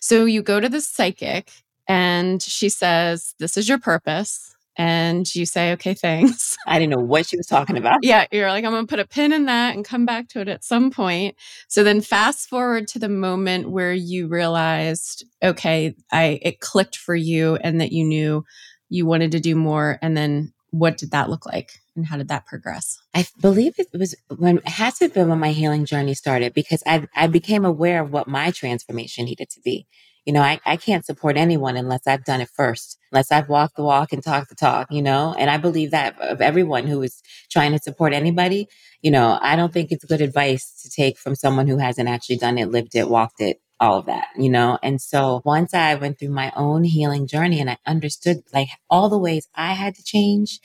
So 0.00 0.24
you 0.24 0.42
go 0.42 0.60
to 0.60 0.68
the 0.68 0.80
psychic 0.80 1.50
and 1.86 2.42
she 2.42 2.68
says, 2.68 3.34
This 3.38 3.56
is 3.56 3.68
your 3.68 3.78
purpose 3.78 4.54
and 4.78 5.34
you 5.34 5.44
say, 5.44 5.72
okay, 5.72 5.92
thanks. 5.92 6.56
I 6.66 6.78
didn't 6.78 6.92
know 6.92 7.04
what 7.04 7.26
she 7.26 7.36
was 7.36 7.46
talking 7.46 7.76
about. 7.76 7.98
Yeah, 8.02 8.26
you're 8.30 8.48
like, 8.48 8.64
I'm 8.64 8.70
going 8.70 8.86
to 8.86 8.90
put 8.90 9.00
a 9.00 9.06
pin 9.06 9.32
in 9.32 9.46
that 9.46 9.74
and 9.74 9.84
come 9.84 10.06
back 10.06 10.28
to 10.28 10.40
it 10.40 10.48
at 10.48 10.64
some 10.64 10.92
point. 10.92 11.36
So 11.66 11.82
then 11.82 12.00
fast 12.00 12.48
forward 12.48 12.86
to 12.88 13.00
the 13.00 13.08
moment 13.08 13.70
where 13.70 13.92
you 13.92 14.28
realized, 14.28 15.24
okay, 15.42 15.96
I 16.12 16.38
it 16.42 16.60
clicked 16.60 16.96
for 16.96 17.16
you 17.16 17.56
and 17.56 17.80
that 17.80 17.90
you 17.90 18.04
knew 18.04 18.44
you 18.88 19.04
wanted 19.04 19.32
to 19.32 19.40
do 19.40 19.56
more. 19.56 19.98
And 20.00 20.16
then 20.16 20.52
what 20.70 20.96
did 20.96 21.10
that 21.10 21.28
look 21.28 21.44
like? 21.44 21.72
And 21.96 22.06
how 22.06 22.16
did 22.16 22.28
that 22.28 22.46
progress? 22.46 23.00
I 23.12 23.26
believe 23.40 23.74
it 23.78 23.88
was 23.92 24.14
when 24.36 24.58
it 24.58 24.68
has 24.68 24.98
to 24.98 25.06
have 25.06 25.14
been 25.14 25.28
when 25.28 25.40
my 25.40 25.50
healing 25.50 25.84
journey 25.84 26.14
started 26.14 26.54
because 26.54 26.84
I 26.86 27.08
I 27.16 27.26
became 27.26 27.64
aware 27.64 28.00
of 28.00 28.12
what 28.12 28.28
my 28.28 28.52
transformation 28.52 29.24
needed 29.24 29.50
to 29.50 29.60
be. 29.60 29.88
You 30.28 30.34
know, 30.34 30.42
I, 30.42 30.60
I 30.66 30.76
can't 30.76 31.06
support 31.06 31.38
anyone 31.38 31.78
unless 31.78 32.06
I've 32.06 32.26
done 32.26 32.42
it 32.42 32.50
first, 32.50 32.98
unless 33.10 33.32
I've 33.32 33.48
walked 33.48 33.76
the 33.76 33.82
walk 33.82 34.12
and 34.12 34.22
talked 34.22 34.50
the 34.50 34.54
talk, 34.54 34.88
you 34.90 35.00
know? 35.00 35.34
And 35.38 35.48
I 35.48 35.56
believe 35.56 35.92
that 35.92 36.20
of 36.20 36.42
everyone 36.42 36.86
who 36.86 37.00
is 37.00 37.22
trying 37.50 37.72
to 37.72 37.78
support 37.78 38.12
anybody, 38.12 38.68
you 39.00 39.10
know, 39.10 39.38
I 39.40 39.56
don't 39.56 39.72
think 39.72 39.90
it's 39.90 40.04
good 40.04 40.20
advice 40.20 40.82
to 40.82 40.90
take 40.90 41.16
from 41.16 41.34
someone 41.34 41.66
who 41.66 41.78
hasn't 41.78 42.10
actually 42.10 42.36
done 42.36 42.58
it, 42.58 42.70
lived 42.70 42.94
it, 42.94 43.08
walked 43.08 43.40
it, 43.40 43.62
all 43.80 44.00
of 44.00 44.04
that, 44.04 44.26
you 44.36 44.50
know? 44.50 44.78
And 44.82 45.00
so 45.00 45.40
once 45.46 45.72
I 45.72 45.94
went 45.94 46.18
through 46.18 46.32
my 46.32 46.52
own 46.54 46.84
healing 46.84 47.26
journey 47.26 47.58
and 47.58 47.70
I 47.70 47.78
understood 47.86 48.42
like 48.52 48.68
all 48.90 49.08
the 49.08 49.16
ways 49.16 49.48
I 49.54 49.72
had 49.72 49.94
to 49.94 50.04
change, 50.04 50.60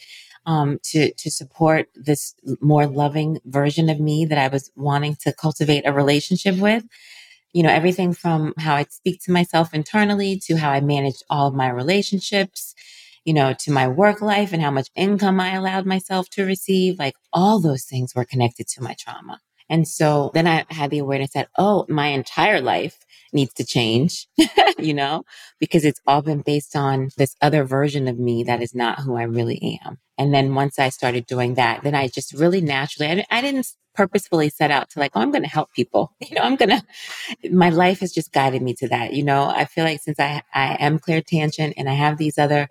um, 0.45 0.79
to, 0.91 1.13
to 1.13 1.31
support 1.31 1.87
this 1.95 2.35
more 2.59 2.85
loving 2.85 3.39
version 3.45 3.89
of 3.89 4.01
me 4.01 4.25
that 4.25 4.37
I 4.37 4.49
was 4.49 4.71
wanting 4.75 5.15
to 5.21 5.31
cultivate 5.31 5.87
a 5.87 5.93
relationship 5.93 6.57
with, 6.57 6.83
you 7.53 7.63
know, 7.63 7.69
everything 7.69 8.13
from 8.13 8.53
how 8.57 8.75
I 8.75 8.85
speak 8.89 9.21
to 9.23 9.31
myself 9.31 9.73
internally 9.73 10.39
to 10.45 10.57
how 10.57 10.71
I 10.71 10.81
manage 10.81 11.21
all 11.29 11.47
of 11.47 11.53
my 11.53 11.69
relationships, 11.69 12.73
you 13.25 13.33
know, 13.33 13.53
to 13.59 13.71
my 13.71 13.87
work 13.87 14.21
life 14.21 14.53
and 14.53 14.61
how 14.61 14.71
much 14.71 14.89
income 14.95 15.39
I 15.39 15.53
allowed 15.55 15.85
myself 15.85 16.29
to 16.31 16.45
receive. 16.45 16.99
Like 16.99 17.15
all 17.31 17.61
those 17.61 17.85
things 17.85 18.13
were 18.15 18.25
connected 18.25 18.67
to 18.69 18.83
my 18.83 18.95
trauma. 18.99 19.39
And 19.69 19.87
so 19.87 20.31
then 20.33 20.47
I 20.47 20.65
had 20.69 20.89
the 20.89 20.99
awareness 20.99 21.31
that, 21.33 21.49
oh, 21.57 21.85
my 21.87 22.07
entire 22.07 22.59
life 22.59 22.97
needs 23.33 23.53
to 23.53 23.65
change, 23.65 24.27
you 24.77 24.93
know, 24.93 25.23
because 25.59 25.85
it's 25.85 26.01
all 26.07 26.21
been 26.21 26.41
based 26.41 26.75
on 26.75 27.09
this 27.17 27.35
other 27.41 27.63
version 27.63 28.07
of 28.07 28.19
me 28.19 28.43
that 28.43 28.61
is 28.61 28.75
not 28.75 28.99
who 28.99 29.15
I 29.15 29.23
really 29.23 29.79
am. 29.85 29.97
And 30.17 30.33
then 30.33 30.55
once 30.55 30.79
I 30.79 30.89
started 30.89 31.25
doing 31.25 31.55
that, 31.55 31.83
then 31.83 31.95
I 31.95 32.07
just 32.07 32.33
really 32.33 32.61
naturally, 32.61 33.09
I, 33.09 33.25
I 33.37 33.41
didn't 33.41 33.67
purposefully 33.95 34.49
set 34.49 34.71
out 34.71 34.89
to 34.89 34.99
like, 34.99 35.11
oh, 35.15 35.21
I'm 35.21 35.31
going 35.31 35.43
to 35.43 35.49
help 35.49 35.71
people. 35.73 36.15
You 36.29 36.35
know, 36.35 36.41
I'm 36.41 36.55
going 36.55 36.69
to, 36.69 37.51
my 37.51 37.69
life 37.69 37.99
has 37.99 38.11
just 38.11 38.31
guided 38.31 38.61
me 38.61 38.73
to 38.75 38.87
that. 38.87 39.13
You 39.13 39.23
know, 39.23 39.43
I 39.43 39.65
feel 39.65 39.83
like 39.83 40.01
since 40.01 40.19
I, 40.19 40.41
I 40.53 40.75
am 40.79 40.97
clairtangent 40.99 41.73
and 41.77 41.89
I 41.89 41.93
have 41.93 42.17
these 42.17 42.37
other, 42.37 42.67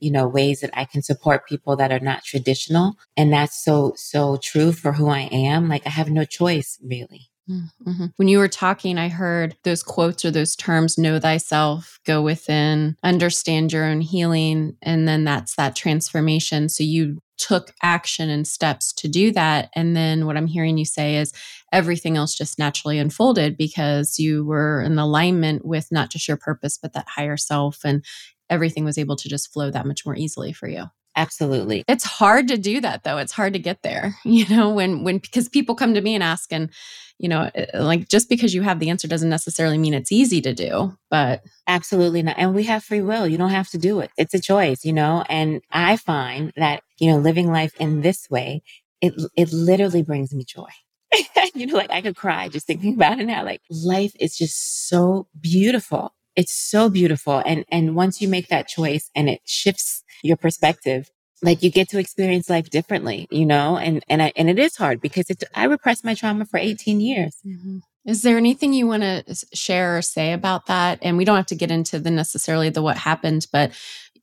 you 0.00 0.10
know, 0.10 0.26
ways 0.26 0.60
that 0.60 0.70
I 0.74 0.84
can 0.84 1.02
support 1.02 1.46
people 1.46 1.76
that 1.76 1.92
are 1.92 2.00
not 2.00 2.24
traditional. 2.24 2.94
And 3.16 3.32
that's 3.32 3.62
so, 3.62 3.92
so 3.96 4.38
true 4.42 4.72
for 4.72 4.92
who 4.92 5.08
I 5.08 5.28
am. 5.30 5.68
Like 5.68 5.86
I 5.86 5.90
have 5.90 6.10
no 6.10 6.24
choice 6.24 6.78
really. 6.82 7.30
Mm-hmm. 7.48 8.06
When 8.16 8.28
you 8.28 8.38
were 8.38 8.48
talking, 8.48 8.98
I 8.98 9.08
heard 9.08 9.56
those 9.64 9.82
quotes 9.82 10.24
or 10.24 10.30
those 10.30 10.56
terms 10.56 10.96
know 10.96 11.18
thyself, 11.20 12.00
go 12.06 12.22
within, 12.22 12.96
understand 13.02 13.72
your 13.72 13.84
own 13.84 14.00
healing. 14.00 14.76
And 14.82 15.06
then 15.06 15.24
that's 15.24 15.56
that 15.56 15.76
transformation. 15.76 16.68
So 16.68 16.82
you 16.82 17.18
took 17.36 17.72
action 17.82 18.30
and 18.30 18.46
steps 18.46 18.92
to 18.94 19.08
do 19.08 19.32
that. 19.32 19.68
And 19.74 19.96
then 19.96 20.24
what 20.24 20.36
I'm 20.36 20.46
hearing 20.46 20.78
you 20.78 20.84
say 20.84 21.16
is 21.16 21.32
everything 21.72 22.16
else 22.16 22.34
just 22.34 22.58
naturally 22.58 22.98
unfolded 22.98 23.56
because 23.56 24.18
you 24.18 24.44
were 24.44 24.80
in 24.80 24.98
alignment 24.98 25.64
with 25.64 25.88
not 25.90 26.10
just 26.10 26.28
your 26.28 26.36
purpose, 26.36 26.78
but 26.80 26.92
that 26.94 27.08
higher 27.08 27.36
self. 27.36 27.80
And 27.84 28.04
everything 28.48 28.84
was 28.84 28.98
able 28.98 29.16
to 29.16 29.28
just 29.28 29.52
flow 29.52 29.70
that 29.70 29.86
much 29.86 30.06
more 30.06 30.16
easily 30.16 30.52
for 30.52 30.68
you. 30.68 30.84
Absolutely. 31.16 31.84
It's 31.86 32.04
hard 32.04 32.48
to 32.48 32.58
do 32.58 32.80
that 32.80 33.04
though. 33.04 33.18
It's 33.18 33.32
hard 33.32 33.52
to 33.52 33.58
get 33.58 33.82
there, 33.82 34.16
you 34.24 34.46
know, 34.48 34.70
when, 34.70 35.04
when, 35.04 35.18
because 35.18 35.48
people 35.48 35.74
come 35.74 35.94
to 35.94 36.00
me 36.00 36.14
and 36.14 36.22
ask, 36.24 36.52
and, 36.52 36.70
you 37.18 37.28
know, 37.28 37.50
eh, 37.54 37.66
like 37.78 38.08
just 38.08 38.28
because 38.28 38.52
you 38.54 38.62
have 38.62 38.80
the 38.80 38.90
answer 38.90 39.06
doesn't 39.06 39.28
necessarily 39.30 39.78
mean 39.78 39.94
it's 39.94 40.10
easy 40.12 40.40
to 40.40 40.52
do, 40.54 40.96
but. 41.10 41.42
Absolutely 41.66 42.22
not. 42.22 42.34
And 42.38 42.54
we 42.54 42.64
have 42.64 42.84
free 42.84 43.00
will. 43.00 43.26
You 43.26 43.38
don't 43.38 43.48
have 43.48 43.70
to 43.70 43.78
do 43.78 44.00
it. 44.00 44.10
It's 44.18 44.34
a 44.34 44.40
choice, 44.40 44.84
you 44.84 44.92
know, 44.92 45.24
and 45.30 45.62
I 45.72 45.96
find 45.96 46.52
that, 46.56 46.82
you 46.98 47.10
know, 47.10 47.16
living 47.18 47.50
life 47.50 47.72
in 47.80 48.02
this 48.02 48.28
way, 48.28 48.62
it, 49.00 49.14
it 49.34 49.50
literally 49.50 50.02
brings 50.02 50.34
me 50.34 50.44
joy. 50.44 50.68
you 51.54 51.66
know, 51.66 51.74
like 51.76 51.90
I 51.90 52.02
could 52.02 52.16
cry 52.16 52.48
just 52.48 52.66
thinking 52.66 52.94
about 52.94 53.18
it 53.18 53.24
now. 53.26 53.44
Like 53.44 53.62
life 53.70 54.12
is 54.20 54.36
just 54.36 54.88
so 54.88 55.26
beautiful. 55.40 56.12
It's 56.36 56.52
so 56.52 56.88
beautiful. 56.88 57.42
And, 57.44 57.64
and 57.70 57.94
once 57.94 58.20
you 58.20 58.28
make 58.28 58.48
that 58.48 58.68
choice 58.68 59.10
and 59.14 59.28
it 59.28 59.40
shifts 59.44 60.02
your 60.22 60.36
perspective, 60.36 61.10
like 61.42 61.62
you 61.62 61.70
get 61.70 61.88
to 61.90 61.98
experience 61.98 62.48
life 62.48 62.70
differently, 62.70 63.28
you 63.30 63.46
know, 63.46 63.76
and, 63.76 64.02
and 64.08 64.22
I, 64.22 64.32
and 64.36 64.48
it 64.48 64.58
is 64.58 64.76
hard 64.76 65.00
because 65.00 65.30
it, 65.30 65.44
I 65.54 65.64
repressed 65.64 66.04
my 66.04 66.14
trauma 66.14 66.46
for 66.46 66.58
18 66.58 67.00
years. 67.00 67.36
Mm-hmm. 67.46 67.78
Is 68.06 68.22
there 68.22 68.36
anything 68.36 68.72
you 68.72 68.86
want 68.86 69.02
to 69.02 69.46
share 69.54 69.96
or 69.96 70.02
say 70.02 70.32
about 70.32 70.66
that? 70.66 70.98
And 71.02 71.16
we 71.16 71.24
don't 71.24 71.36
have 71.36 71.46
to 71.46 71.54
get 71.54 71.70
into 71.70 71.98
the 71.98 72.10
necessarily 72.10 72.68
the 72.68 72.82
what 72.82 72.98
happened, 72.98 73.46
but 73.52 73.72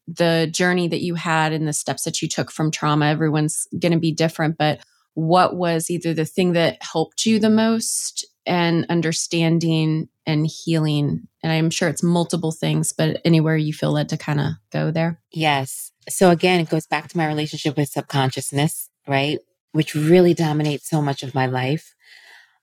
the 0.08 0.50
journey 0.52 0.88
that 0.88 1.02
you 1.02 1.16
had 1.16 1.54
and 1.54 1.68
the 1.68 1.74
steps 1.74 2.04
that 2.04 2.22
you 2.22 2.28
took 2.28 2.52
from 2.52 2.72
trauma. 2.72 3.08
Everyone's 3.08 3.68
going 3.78 3.92
to 3.92 4.00
be 4.00 4.12
different, 4.12 4.58
but 4.58 4.82
what 5.14 5.56
was 5.56 5.90
either 5.90 6.14
the 6.14 6.26
thing 6.26 6.54
that 6.54 6.82
helped 6.82 7.26
you 7.26 7.40
the 7.40 7.50
most 7.50 8.26
and 8.46 8.86
understanding 8.90 10.10
and 10.26 10.48
healing? 10.48 11.28
And 11.44 11.52
I'm 11.52 11.70
sure 11.70 11.90
it's 11.90 12.04
multiple 12.04 12.52
things, 12.52 12.94
but 12.94 13.22
anywhere 13.26 13.58
you 13.58 13.74
feel 13.74 13.92
led 13.92 14.10
to 14.10 14.18
kind 14.18 14.40
of 14.40 14.54
go 14.72 14.92
there? 14.92 15.22
Yes. 15.32 15.92
So 16.10 16.32
again, 16.32 16.60
it 16.60 16.70
goes 16.70 16.88
back 16.88 17.08
to 17.10 17.18
my 17.18 17.28
relationship 17.28 17.78
with 17.78 17.90
subconsciousness, 17.90 18.90
right? 19.08 19.40
Which 19.72 19.96
really 19.96 20.34
dominates 20.34 20.90
so 20.90 21.02
much 21.02 21.24
of 21.24 21.36
my 21.36 21.46
life 21.46 21.94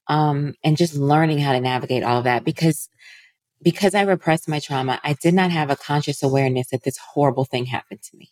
um, 0.07 0.55
and 0.63 0.77
just 0.77 0.95
learning 0.95 1.39
how 1.39 1.53
to 1.53 1.59
navigate 1.59 2.03
all 2.03 2.17
of 2.17 2.23
that 2.25 2.43
because 2.43 2.89
because 3.61 3.93
I 3.93 4.03
repressed 4.03 4.47
my 4.47 4.59
trauma, 4.59 4.99
I 5.03 5.13
did 5.13 5.33
not 5.33 5.51
have 5.51 5.69
a 5.69 5.75
conscious 5.75 6.23
awareness 6.23 6.69
that 6.69 6.83
this 6.83 6.97
horrible 6.97 7.45
thing 7.45 7.65
happened 7.65 8.01
to 8.03 8.17
me. 8.17 8.31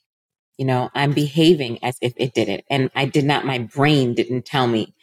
You 0.57 0.65
know, 0.65 0.89
I'm 0.95 1.11
behaving 1.11 1.83
as 1.83 1.97
if 2.01 2.13
it 2.17 2.33
did 2.33 2.49
it. 2.49 2.65
And 2.69 2.89
I 2.95 3.05
did 3.05 3.25
not, 3.25 3.45
my 3.45 3.59
brain 3.59 4.13
didn't 4.13 4.45
tell 4.45 4.67
me. 4.67 4.95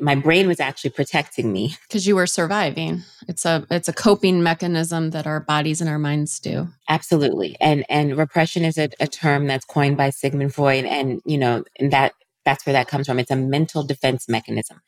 My 0.00 0.14
brain 0.14 0.46
was 0.46 0.60
actually 0.60 0.90
protecting 0.90 1.52
me. 1.52 1.76
Because 1.88 2.06
you 2.06 2.16
were 2.16 2.26
surviving. 2.26 3.02
It's 3.26 3.44
a 3.44 3.66
it's 3.70 3.88
a 3.88 3.92
coping 3.92 4.42
mechanism 4.42 5.10
that 5.10 5.26
our 5.26 5.40
bodies 5.40 5.80
and 5.80 5.88
our 5.88 5.98
minds 5.98 6.38
do. 6.38 6.68
Absolutely. 6.88 7.56
And 7.60 7.84
and 7.88 8.16
repression 8.16 8.64
is 8.64 8.78
a, 8.78 8.90
a 9.00 9.06
term 9.06 9.46
that's 9.46 9.64
coined 9.64 9.96
by 9.96 10.10
Sigmund 10.10 10.54
Freud. 10.54 10.84
And, 10.84 11.22
you 11.24 11.38
know, 11.38 11.64
and 11.78 11.92
that 11.92 12.12
that's 12.44 12.64
where 12.64 12.72
that 12.74 12.88
comes 12.88 13.06
from. 13.06 13.18
It's 13.18 13.30
a 13.30 13.36
mental 13.36 13.82
defense 13.82 14.28
mechanism. 14.28 14.80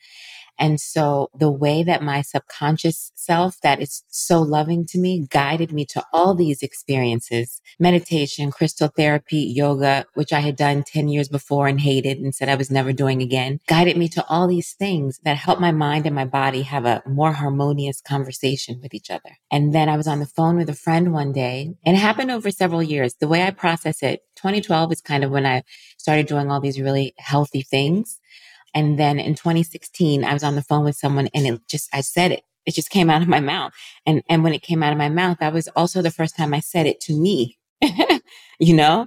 And 0.61 0.79
so 0.79 1.31
the 1.35 1.51
way 1.51 1.83
that 1.83 2.03
my 2.03 2.21
subconscious 2.21 3.13
self 3.15 3.59
that 3.63 3.81
is 3.81 4.05
so 4.09 4.43
loving 4.43 4.85
to 4.89 4.99
me 4.99 5.27
guided 5.31 5.73
me 5.73 5.87
to 5.87 6.05
all 6.13 6.35
these 6.35 6.63
experiences, 6.63 7.63
meditation, 7.79 8.51
crystal 8.51 8.89
therapy, 8.89 9.39
yoga, 9.39 10.05
which 10.13 10.35
I 10.35 10.41
had 10.41 10.57
done 10.57 10.85
10 10.85 11.09
years 11.09 11.31
before 11.31 11.67
and 11.67 11.81
hated 11.81 12.19
and 12.19 12.35
said 12.35 12.51
I 12.51 12.57
was 12.57 12.71
never 12.71 12.93
doing 12.93 13.23
again, 13.23 13.61
guided 13.67 13.97
me 13.97 14.07
to 14.09 14.25
all 14.29 14.47
these 14.47 14.75
things 14.75 15.19
that 15.25 15.39
help 15.39 15.61
my 15.61 15.73
mind 15.73 16.05
and 16.05 16.15
my 16.15 16.27
body 16.27 16.61
have 16.63 16.85
a 16.85 17.03
more 17.07 17.33
harmonious 17.33 18.03
conversation 18.03 18.81
with 18.83 18.93
each 18.93 19.11
other. 19.11 19.39
And 19.51 19.75
then 19.75 19.89
I 19.89 19.97
was 19.97 20.07
on 20.07 20.21
the 20.21 20.27
phone 20.27 20.59
with 20.59 20.69
a 20.69 20.75
friend 20.75 21.15
one 21.15 21.33
day 21.33 21.75
and 21.87 21.97
it 21.97 22.01
happened 22.01 22.31
over 22.31 22.51
several 22.51 22.83
years. 22.83 23.15
The 23.15 23.29
way 23.29 23.45
I 23.45 23.51
process 23.51 24.03
it, 24.03 24.21
2012 24.37 24.93
is 24.93 25.01
kind 25.01 25.25
of 25.25 25.31
when 25.31 25.47
I 25.47 25.63
started 25.97 26.27
doing 26.27 26.51
all 26.51 26.61
these 26.61 26.81
really 26.81 27.15
healthy 27.17 27.63
things. 27.63 28.20
And 28.75 28.99
then 28.99 29.19
in 29.19 29.35
2016, 29.35 30.25
I 30.25 30.33
was 30.33 30.45
on 30.45 30.55
the 30.55 30.63
phone 30.63 30.85
with 30.85 30.97
someone 30.97 31.29
and 31.35 31.47
it 31.47 31.61
just, 31.69 31.89
I 31.93 32.01
said 32.01 32.33
it. 32.33 32.43
It 32.67 32.75
just 32.75 32.91
came 32.91 33.11
out 33.11 33.23
of 33.23 33.29
my 33.29 33.41
mouth. 33.41 33.73
And, 34.07 34.23
and 34.29 34.45
when 34.45 34.53
it 34.53 34.63
came 34.63 34.83
out 34.83 34.93
of 34.93 34.99
my 34.99 35.09
mouth, 35.09 35.39
that 35.41 35.53
was 35.53 35.69
also 35.69 36.03
the 36.03 36.11
first 36.11 36.37
time 36.37 36.55
I 36.55 36.61
said 36.61 36.87
it 36.87 37.01
to 37.03 37.19
me, 37.19 37.59
you 38.61 38.75
know? 38.75 39.07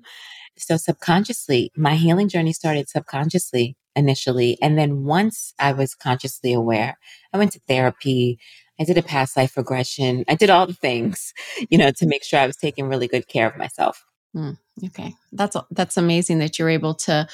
So 0.57 0.77
subconsciously, 0.77 1.71
my 1.75 1.95
healing 1.95 2.29
journey 2.29 2.53
started 2.53 2.89
subconsciously 2.89 3.75
initially. 3.95 4.57
And 4.61 4.77
then 4.77 5.03
once 5.03 5.53
I 5.59 5.71
was 5.73 5.95
consciously 5.95 6.53
aware, 6.53 6.97
I 7.31 7.37
went 7.37 7.53
to 7.53 7.61
therapy. 7.67 8.39
I 8.79 8.83
did 8.83 8.97
a 8.97 9.03
past 9.03 9.37
life 9.37 9.55
regression. 9.55 10.25
I 10.27 10.35
did 10.35 10.49
all 10.49 10.67
the 10.67 10.73
things, 10.73 11.33
you 11.69 11.77
know, 11.77 11.91
to 11.91 12.05
make 12.05 12.23
sure 12.23 12.39
I 12.39 12.47
was 12.47 12.57
taking 12.57 12.87
really 12.87 13.07
good 13.07 13.27
care 13.27 13.47
of 13.47 13.57
myself. 13.57 14.03
Mm, 14.35 14.57
okay. 14.85 15.13
That's 15.31 15.55
that's 15.69 15.95
amazing 15.95 16.39
that 16.39 16.57
you're 16.57 16.69
able 16.69 16.95
to 16.95 17.27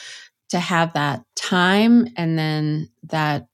to 0.49 0.59
have 0.59 0.93
that 0.93 1.23
time 1.35 2.07
and 2.17 2.38
then 2.38 2.89
that 3.03 3.47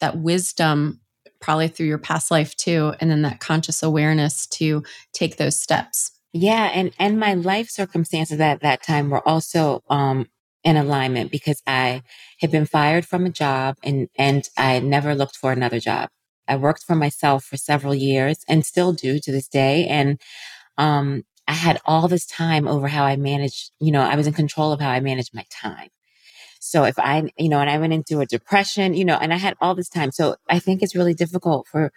that 0.00 0.18
wisdom 0.18 1.00
probably 1.40 1.68
through 1.68 1.86
your 1.86 1.98
past 1.98 2.30
life 2.30 2.56
too 2.56 2.94
and 3.00 3.10
then 3.10 3.22
that 3.22 3.40
conscious 3.40 3.82
awareness 3.82 4.46
to 4.46 4.82
take 5.12 5.36
those 5.36 5.60
steps. 5.60 6.12
Yeah 6.32 6.70
and 6.74 6.92
and 6.98 7.18
my 7.18 7.34
life 7.34 7.70
circumstances 7.70 8.40
at 8.40 8.60
that 8.60 8.82
time 8.82 9.10
were 9.10 9.26
also 9.26 9.82
um 9.88 10.26
in 10.64 10.76
alignment 10.76 11.30
because 11.30 11.62
i 11.66 12.02
had 12.40 12.50
been 12.50 12.66
fired 12.66 13.06
from 13.06 13.24
a 13.24 13.30
job 13.30 13.76
and 13.82 14.08
and 14.18 14.48
i 14.58 14.78
never 14.80 15.14
looked 15.14 15.36
for 15.36 15.52
another 15.52 15.80
job. 15.80 16.08
I 16.46 16.56
worked 16.56 16.82
for 16.84 16.96
myself 16.96 17.44
for 17.44 17.56
several 17.56 17.94
years 17.94 18.38
and 18.48 18.64
still 18.66 18.92
do 18.92 19.18
to 19.20 19.32
this 19.32 19.48
day 19.48 19.86
and 19.86 20.20
um 20.78 21.24
i 21.46 21.52
had 21.52 21.80
all 21.86 22.08
this 22.08 22.26
time 22.26 22.68
over 22.68 22.88
how 22.88 23.04
i 23.04 23.16
managed 23.16 23.70
you 23.80 23.92
know 23.92 24.02
i 24.02 24.16
was 24.16 24.26
in 24.26 24.32
control 24.34 24.72
of 24.72 24.80
how 24.80 24.90
i 24.90 25.00
managed 25.00 25.34
my 25.34 25.44
time 25.50 25.88
so 26.60 26.84
if 26.84 26.98
I, 26.98 27.30
you 27.38 27.48
know, 27.48 27.60
and 27.60 27.70
I 27.70 27.78
went 27.78 27.92
into 27.92 28.20
a 28.20 28.26
depression, 28.26 28.94
you 28.94 29.04
know, 29.04 29.16
and 29.16 29.32
I 29.32 29.36
had 29.36 29.54
all 29.60 29.74
this 29.74 29.88
time. 29.88 30.10
So 30.10 30.36
I 30.48 30.58
think 30.58 30.82
it's 30.82 30.94
really 30.94 31.14
difficult 31.14 31.66
for 31.66 31.92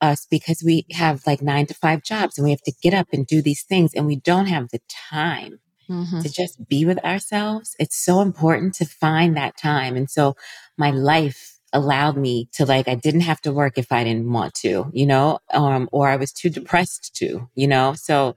us 0.00 0.26
because 0.30 0.62
we 0.64 0.86
have 0.92 1.26
like 1.26 1.42
nine 1.42 1.66
to 1.66 1.74
five 1.74 2.02
jobs 2.02 2.38
and 2.38 2.44
we 2.44 2.50
have 2.50 2.62
to 2.62 2.72
get 2.82 2.94
up 2.94 3.08
and 3.12 3.26
do 3.26 3.42
these 3.42 3.62
things 3.62 3.94
and 3.94 4.06
we 4.06 4.16
don't 4.16 4.46
have 4.46 4.68
the 4.70 4.80
time 4.88 5.58
mm-hmm. 5.88 6.20
to 6.20 6.28
just 6.28 6.68
be 6.68 6.84
with 6.84 7.04
ourselves. 7.04 7.74
It's 7.78 7.96
so 7.96 8.20
important 8.20 8.74
to 8.74 8.84
find 8.84 9.36
that 9.36 9.56
time. 9.56 9.96
And 9.96 10.08
so 10.08 10.36
my 10.76 10.90
life 10.90 11.58
allowed 11.72 12.16
me 12.16 12.48
to 12.52 12.64
like, 12.64 12.88
I 12.88 12.94
didn't 12.94 13.22
have 13.22 13.40
to 13.42 13.52
work 13.52 13.76
if 13.76 13.92
I 13.92 14.04
didn't 14.04 14.32
want 14.32 14.54
to, 14.54 14.90
you 14.92 15.06
know, 15.06 15.40
um, 15.52 15.88
or 15.92 16.08
I 16.08 16.16
was 16.16 16.32
too 16.32 16.48
depressed 16.48 17.14
to, 17.16 17.48
you 17.54 17.66
know, 17.66 17.94
so 17.94 18.36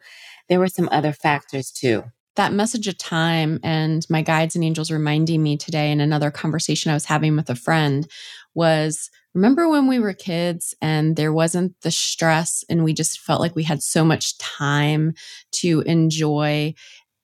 there 0.49 0.59
were 0.59 0.67
some 0.67 0.89
other 0.91 1.13
factors 1.13 1.71
too 1.71 2.03
that 2.35 2.53
message 2.53 2.87
of 2.87 2.97
time 2.97 3.59
and 3.63 4.05
my 4.09 4.21
guides 4.21 4.55
and 4.55 4.63
angels 4.63 4.91
reminding 4.91 5.43
me 5.43 5.57
today 5.57 5.91
in 5.91 5.99
another 5.99 6.31
conversation 6.31 6.91
I 6.91 6.93
was 6.93 7.05
having 7.05 7.35
with 7.35 7.49
a 7.49 7.55
friend 7.55 8.07
was 8.53 9.09
remember 9.33 9.69
when 9.69 9.87
we 9.87 9.99
were 9.99 10.13
kids 10.13 10.73
and 10.81 11.15
there 11.15 11.33
wasn't 11.33 11.73
the 11.81 11.91
stress 11.91 12.63
and 12.69 12.83
we 12.83 12.93
just 12.93 13.19
felt 13.19 13.41
like 13.41 13.55
we 13.55 13.63
had 13.63 13.81
so 13.81 14.03
much 14.03 14.37
time 14.37 15.13
to 15.53 15.81
enjoy 15.81 16.73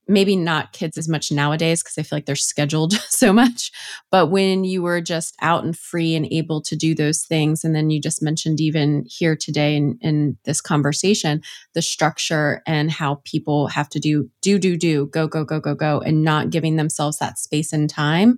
maybe 0.07 0.35
not 0.35 0.73
kids 0.73 0.97
as 0.97 1.07
much 1.07 1.31
nowadays 1.31 1.83
because 1.83 1.97
I 1.97 2.03
feel 2.03 2.17
like 2.17 2.25
they're 2.25 2.35
scheduled 2.35 2.93
so 3.09 3.33
much. 3.33 3.71
But 4.11 4.27
when 4.27 4.63
you 4.63 4.81
were 4.81 5.01
just 5.01 5.35
out 5.41 5.63
and 5.63 5.77
free 5.77 6.15
and 6.15 6.25
able 6.31 6.61
to 6.63 6.75
do 6.75 6.95
those 6.95 7.23
things, 7.23 7.63
and 7.63 7.75
then 7.75 7.89
you 7.89 8.01
just 8.01 8.21
mentioned 8.21 8.59
even 8.59 9.05
here 9.07 9.35
today 9.35 9.75
in, 9.75 9.97
in 10.01 10.37
this 10.45 10.61
conversation, 10.61 11.41
the 11.73 11.81
structure 11.81 12.61
and 12.65 12.91
how 12.91 13.21
people 13.25 13.67
have 13.67 13.89
to 13.89 13.99
do, 13.99 14.29
do, 14.41 14.57
do, 14.57 14.77
do, 14.77 15.07
go, 15.07 15.27
go, 15.27 15.43
go, 15.43 15.59
go, 15.59 15.75
go, 15.75 15.99
and 15.99 16.23
not 16.23 16.49
giving 16.49 16.75
themselves 16.75 17.19
that 17.19 17.37
space 17.37 17.73
and 17.73 17.89
time 17.89 18.37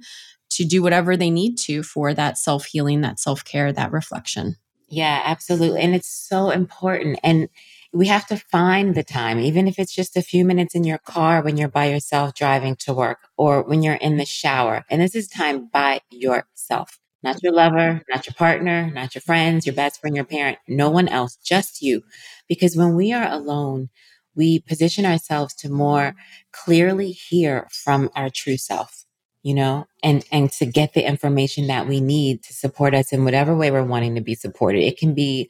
to 0.52 0.66
do 0.66 0.82
whatever 0.82 1.16
they 1.16 1.30
need 1.30 1.56
to 1.56 1.84
for 1.84 2.14
that 2.14 2.38
self 2.38 2.66
healing, 2.66 3.02
that 3.02 3.20
self 3.20 3.44
care, 3.44 3.72
that 3.72 3.92
reflection. 3.92 4.56
Yeah, 4.90 5.22
absolutely. 5.24 5.82
And 5.82 5.94
it's 5.94 6.10
so 6.10 6.50
important. 6.50 7.20
And 7.24 7.48
we 7.92 8.08
have 8.08 8.28
to 8.28 8.38
find 8.38 8.94
the 8.94 9.04
time, 9.04 9.40
even 9.40 9.68
if 9.68 9.80
it's 9.80 9.94
just 9.94 10.16
a 10.16 10.22
few 10.22 10.46
minutes 10.46 10.76
in 10.76 10.84
your 10.84 11.00
car 11.00 11.42
when 11.42 11.58
you're 11.58 11.68
by 11.68 11.86
yourself 11.86 12.36
driving 12.36 12.76
to 12.76 12.94
work 12.94 13.18
or 13.36 13.64
when 13.64 13.82
you're 13.82 13.96
in 13.96 14.18
the 14.18 14.26
shower. 14.26 14.86
And 14.90 15.02
this 15.02 15.16
is 15.16 15.28
time 15.28 15.68
by 15.74 16.02
yourself, 16.12 17.00
not 17.24 17.42
your 17.42 17.54
lover, 17.54 18.04
not 18.10 18.28
your 18.28 18.36
partner, 18.36 18.92
not 18.94 19.16
your 19.16 19.24
friends, 19.24 19.66
your 19.66 19.76
best 19.76 20.00
friend, 20.00 20.16
your 20.16 20.26
parent, 20.26 20.60
no 20.68 20.90
one 20.90 21.08
else, 21.08 21.36
just 21.44 21.82
you. 21.82 22.04
Because 22.48 22.76
when 22.78 22.96
we 22.96 23.12
are 23.12 23.28
alone, 23.28 23.90
we 24.36 24.60
position 24.60 25.06
ourselves 25.06 25.56
to 25.56 25.70
more 25.70 26.16
clearly 26.52 27.12
hear 27.12 27.68
from 27.72 28.10
our 28.16 28.30
true 28.30 28.58
self 28.58 29.06
you 29.42 29.54
know 29.54 29.86
and 30.04 30.26
and 30.32 30.52
to 30.52 30.66
get 30.66 30.94
the 30.94 31.08
information 31.08 31.68
that 31.68 31.88
we 31.88 32.02
need 32.02 32.44
to 32.44 32.54
support 32.54 32.94
us 32.94 33.14
in 33.14 33.24
whatever 33.24 33.56
way 33.56 33.72
we're 33.72 33.84
wanting 33.84 34.16
to 34.16 34.22
be 34.22 34.36
supported 34.36 34.84
it 34.84 34.98
can 34.98 35.14
be 35.14 35.50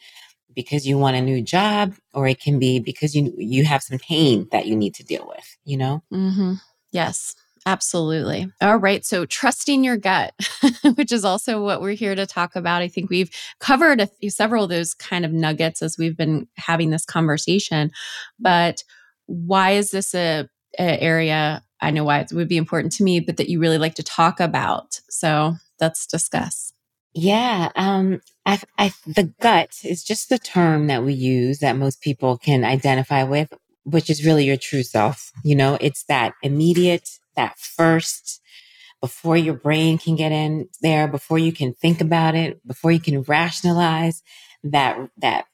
because 0.59 0.85
you 0.85 0.97
want 0.97 1.15
a 1.15 1.21
new 1.21 1.41
job 1.41 1.93
or 2.13 2.27
it 2.27 2.41
can 2.41 2.59
be 2.59 2.79
because 2.81 3.15
you 3.15 3.33
you 3.37 3.63
have 3.63 3.81
some 3.81 3.97
pain 3.97 4.45
that 4.51 4.65
you 4.65 4.75
need 4.75 4.93
to 4.93 5.05
deal 5.05 5.25
with 5.25 5.57
you 5.63 5.77
know? 5.77 6.03
Mm-hmm. 6.11 6.55
yes 6.91 7.33
absolutely. 7.65 8.51
All 8.61 8.75
right 8.75 9.05
so 9.05 9.25
trusting 9.25 9.85
your 9.85 9.95
gut 9.95 10.33
which 10.95 11.13
is 11.13 11.23
also 11.23 11.63
what 11.63 11.81
we're 11.81 11.95
here 11.95 12.13
to 12.13 12.25
talk 12.25 12.57
about. 12.57 12.81
I 12.81 12.89
think 12.89 13.09
we've 13.09 13.31
covered 13.59 14.05
few, 14.19 14.29
several 14.29 14.65
of 14.65 14.69
those 14.69 14.93
kind 14.93 15.23
of 15.23 15.31
nuggets 15.31 15.81
as 15.81 15.97
we've 15.97 16.17
been 16.17 16.47
having 16.57 16.89
this 16.89 17.05
conversation 17.05 17.91
but 18.37 18.83
why 19.27 19.71
is 19.71 19.91
this 19.91 20.13
a, 20.13 20.49
a 20.77 21.01
area 21.01 21.63
i 21.79 21.89
know 21.91 22.03
why 22.03 22.19
it 22.19 22.33
would 22.33 22.49
be 22.49 22.57
important 22.57 22.91
to 22.93 23.03
me 23.03 23.21
but 23.21 23.37
that 23.37 23.47
you 23.47 23.61
really 23.61 23.77
like 23.77 23.95
to 23.95 24.03
talk 24.03 24.41
about? 24.41 24.99
So 25.09 25.55
let's 25.79 26.05
discuss 26.05 26.73
yeah, 27.13 27.69
um, 27.75 28.21
I, 28.45 28.61
I, 28.77 28.93
the 29.05 29.33
gut 29.41 29.71
is 29.83 30.03
just 30.03 30.29
the 30.29 30.37
term 30.37 30.87
that 30.87 31.03
we 31.03 31.13
use 31.13 31.59
that 31.59 31.77
most 31.77 32.01
people 32.01 32.37
can 32.37 32.63
identify 32.63 33.23
with, 33.23 33.51
which 33.83 34.09
is 34.09 34.25
really 34.25 34.45
your 34.45 34.57
true 34.57 34.83
self. 34.83 35.31
You 35.43 35.55
know, 35.55 35.77
it's 35.81 36.03
that 36.05 36.33
immediate, 36.43 37.09
that 37.35 37.57
first, 37.57 38.41
before 39.01 39.37
your 39.37 39.53
brain 39.53 39.97
can 39.97 40.15
get 40.15 40.31
in 40.31 40.67
there, 40.81 41.07
before 41.07 41.39
you 41.39 41.51
can 41.53 41.73
think 41.73 42.01
about 42.01 42.35
it, 42.35 42.65
before 42.67 42.91
you 42.91 42.99
can 42.99 43.21
rationalize 43.23 44.21
that, 44.63 44.97
that 45.17 45.45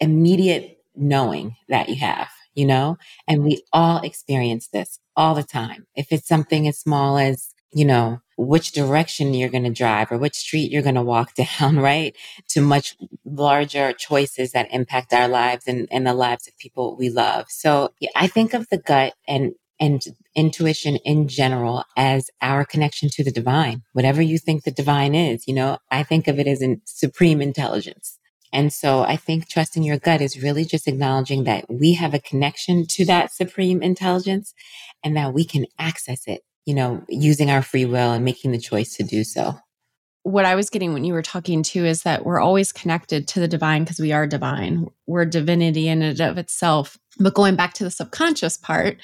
immediate 0.00 0.78
knowing 0.96 1.56
that 1.68 1.88
you 1.88 1.96
have, 1.96 2.28
you 2.54 2.66
know? 2.66 2.98
And 3.28 3.44
we 3.44 3.62
all 3.72 4.00
experience 4.02 4.68
this 4.68 4.98
all 5.16 5.34
the 5.34 5.44
time. 5.44 5.86
If 5.94 6.08
it's 6.12 6.28
something 6.28 6.68
as 6.68 6.78
small 6.78 7.18
as, 7.18 7.50
you 7.72 7.84
know, 7.84 8.20
which 8.46 8.72
direction 8.72 9.34
you're 9.34 9.50
going 9.50 9.64
to 9.64 9.70
drive 9.70 10.10
or 10.10 10.18
which 10.18 10.34
street 10.34 10.70
you're 10.70 10.82
going 10.82 10.94
to 10.94 11.02
walk 11.02 11.34
down, 11.58 11.78
right? 11.78 12.16
To 12.48 12.60
much 12.60 12.96
larger 13.24 13.92
choices 13.92 14.52
that 14.52 14.72
impact 14.72 15.12
our 15.12 15.28
lives 15.28 15.66
and, 15.66 15.86
and 15.90 16.06
the 16.06 16.14
lives 16.14 16.48
of 16.48 16.56
people 16.58 16.96
we 16.96 17.10
love. 17.10 17.46
So 17.48 17.92
I 18.16 18.26
think 18.26 18.54
of 18.54 18.68
the 18.70 18.78
gut 18.78 19.14
and 19.28 19.52
and 19.82 20.02
intuition 20.34 20.96
in 21.06 21.26
general 21.26 21.84
as 21.96 22.30
our 22.42 22.66
connection 22.66 23.08
to 23.08 23.24
the 23.24 23.30
divine. 23.30 23.82
Whatever 23.94 24.20
you 24.20 24.36
think 24.36 24.64
the 24.64 24.70
divine 24.70 25.14
is, 25.14 25.48
you 25.48 25.54
know, 25.54 25.78
I 25.90 26.02
think 26.02 26.28
of 26.28 26.38
it 26.38 26.46
as 26.46 26.60
in 26.60 26.82
supreme 26.84 27.40
intelligence. 27.40 28.18
And 28.52 28.72
so 28.72 29.00
I 29.00 29.16
think 29.16 29.48
trusting 29.48 29.82
your 29.82 29.98
gut 29.98 30.20
is 30.20 30.42
really 30.42 30.64
just 30.64 30.88
acknowledging 30.88 31.44
that 31.44 31.64
we 31.70 31.94
have 31.94 32.14
a 32.14 32.18
connection 32.18 32.86
to 32.88 33.04
that 33.06 33.32
supreme 33.32 33.82
intelligence 33.82 34.52
and 35.02 35.16
that 35.16 35.32
we 35.32 35.44
can 35.44 35.66
access 35.78 36.26
it, 36.26 36.42
you 36.66 36.74
know, 36.74 37.02
using 37.08 37.50
our 37.50 37.62
free 37.62 37.84
will 37.84 38.12
and 38.12 38.24
making 38.24 38.52
the 38.52 38.58
choice 38.58 38.96
to 38.96 39.02
do 39.02 39.24
so. 39.24 39.58
What 40.22 40.44
I 40.44 40.54
was 40.54 40.68
getting 40.68 40.92
when 40.92 41.04
you 41.04 41.14
were 41.14 41.22
talking 41.22 41.62
too 41.62 41.86
is 41.86 42.02
that 42.02 42.26
we're 42.26 42.40
always 42.40 42.72
connected 42.72 43.26
to 43.28 43.40
the 43.40 43.48
divine 43.48 43.84
because 43.84 43.98
we 43.98 44.12
are 44.12 44.26
divine. 44.26 44.86
We're 45.06 45.24
divinity 45.24 45.88
in 45.88 46.02
and 46.02 46.20
of 46.20 46.36
itself. 46.36 46.98
But 47.20 47.34
going 47.34 47.54
back 47.54 47.74
to 47.74 47.84
the 47.84 47.90
subconscious 47.90 48.56
part, 48.56 48.98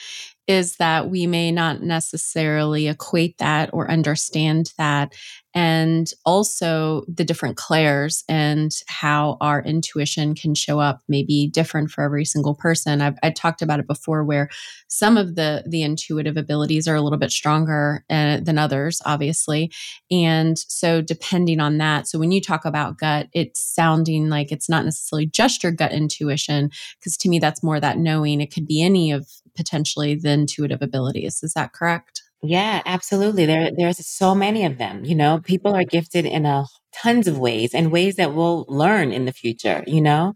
is 0.47 0.77
that 0.77 1.11
we 1.11 1.27
may 1.27 1.51
not 1.51 1.83
necessarily 1.83 2.87
equate 2.87 3.37
that 3.39 3.69
or 3.73 3.91
understand 3.91 4.73
that. 4.79 5.13
And 5.55 6.09
also 6.27 7.03
the 7.09 7.25
different 7.25 7.57
clairs 7.57 8.23
and 8.29 8.71
how 8.89 9.39
our 9.41 9.63
intuition 9.63 10.35
can 10.35 10.55
show 10.55 10.79
up 10.79 11.01
may 11.09 11.25
be 11.25 11.49
different 11.49 11.91
for 11.91 12.05
every 12.05 12.27
single 12.27 12.55
person. 12.55 13.01
I've 13.01 13.17
I 13.23 13.31
talked 13.31 13.63
about 13.63 13.81
it 13.81 13.87
before 13.89 14.23
where 14.23 14.51
some 14.87 15.17
of 15.17 15.35
the 15.35 15.65
the 15.67 15.83
intuitive 15.83 16.37
abilities 16.37 16.87
are 16.87 16.95
a 16.95 17.01
little 17.01 17.19
bit 17.19 17.31
stronger 17.33 18.05
uh, 18.11 18.39
than 18.41 18.59
others, 18.59 19.01
obviously. 19.07 19.73
And 20.11 20.59
so 20.59 21.01
depending 21.01 21.59
on 21.59 21.79
that, 21.79 22.07
so 22.07 22.19
when 22.19 22.33
you 22.33 22.41
talk 22.43 22.67
about 22.67 22.99
gut, 22.99 23.29
it's 23.33 23.61
sounding 23.61 24.29
like 24.29 24.53
it's 24.53 24.69
not 24.69 24.85
necessarily 24.85 25.27
just 25.27 25.63
your 25.63 25.73
gut 25.73 25.93
intuition, 25.93 26.71
because 27.01 27.17
to 27.17 27.29
me 27.31 27.39
that's 27.39 27.63
more 27.63 27.81
that 27.81 27.99
knowing. 28.07 28.41
It 28.41 28.53
could 28.55 28.67
be 28.67 28.83
any 28.83 29.13
of 29.13 29.29
potentially 29.57 30.15
the 30.15 30.31
intuitive 30.31 30.81
abilities. 30.81 31.41
Is 31.43 31.53
that 31.55 31.73
correct? 31.73 32.23
Yeah, 32.43 32.83
absolutely. 32.87 33.47
There, 33.47 33.71
there's 33.77 34.07
so 34.07 34.35
many 34.35 34.65
of 34.65 34.79
them. 34.79 35.05
You 35.05 35.15
know, 35.15 35.41
people 35.43 35.75
are 35.75 35.85
gifted 35.85 36.25
in 36.27 36.47
a 36.47 36.67
tons 37.03 37.27
of 37.29 37.39
ways 37.39 37.75
and 37.75 37.93
ways 37.93 38.17
that 38.17 38.35
we'll 38.35 38.65
learn 38.69 39.13
in 39.13 39.25
the 39.25 39.33
future, 39.33 39.83
you 39.87 40.01
know? 40.01 40.35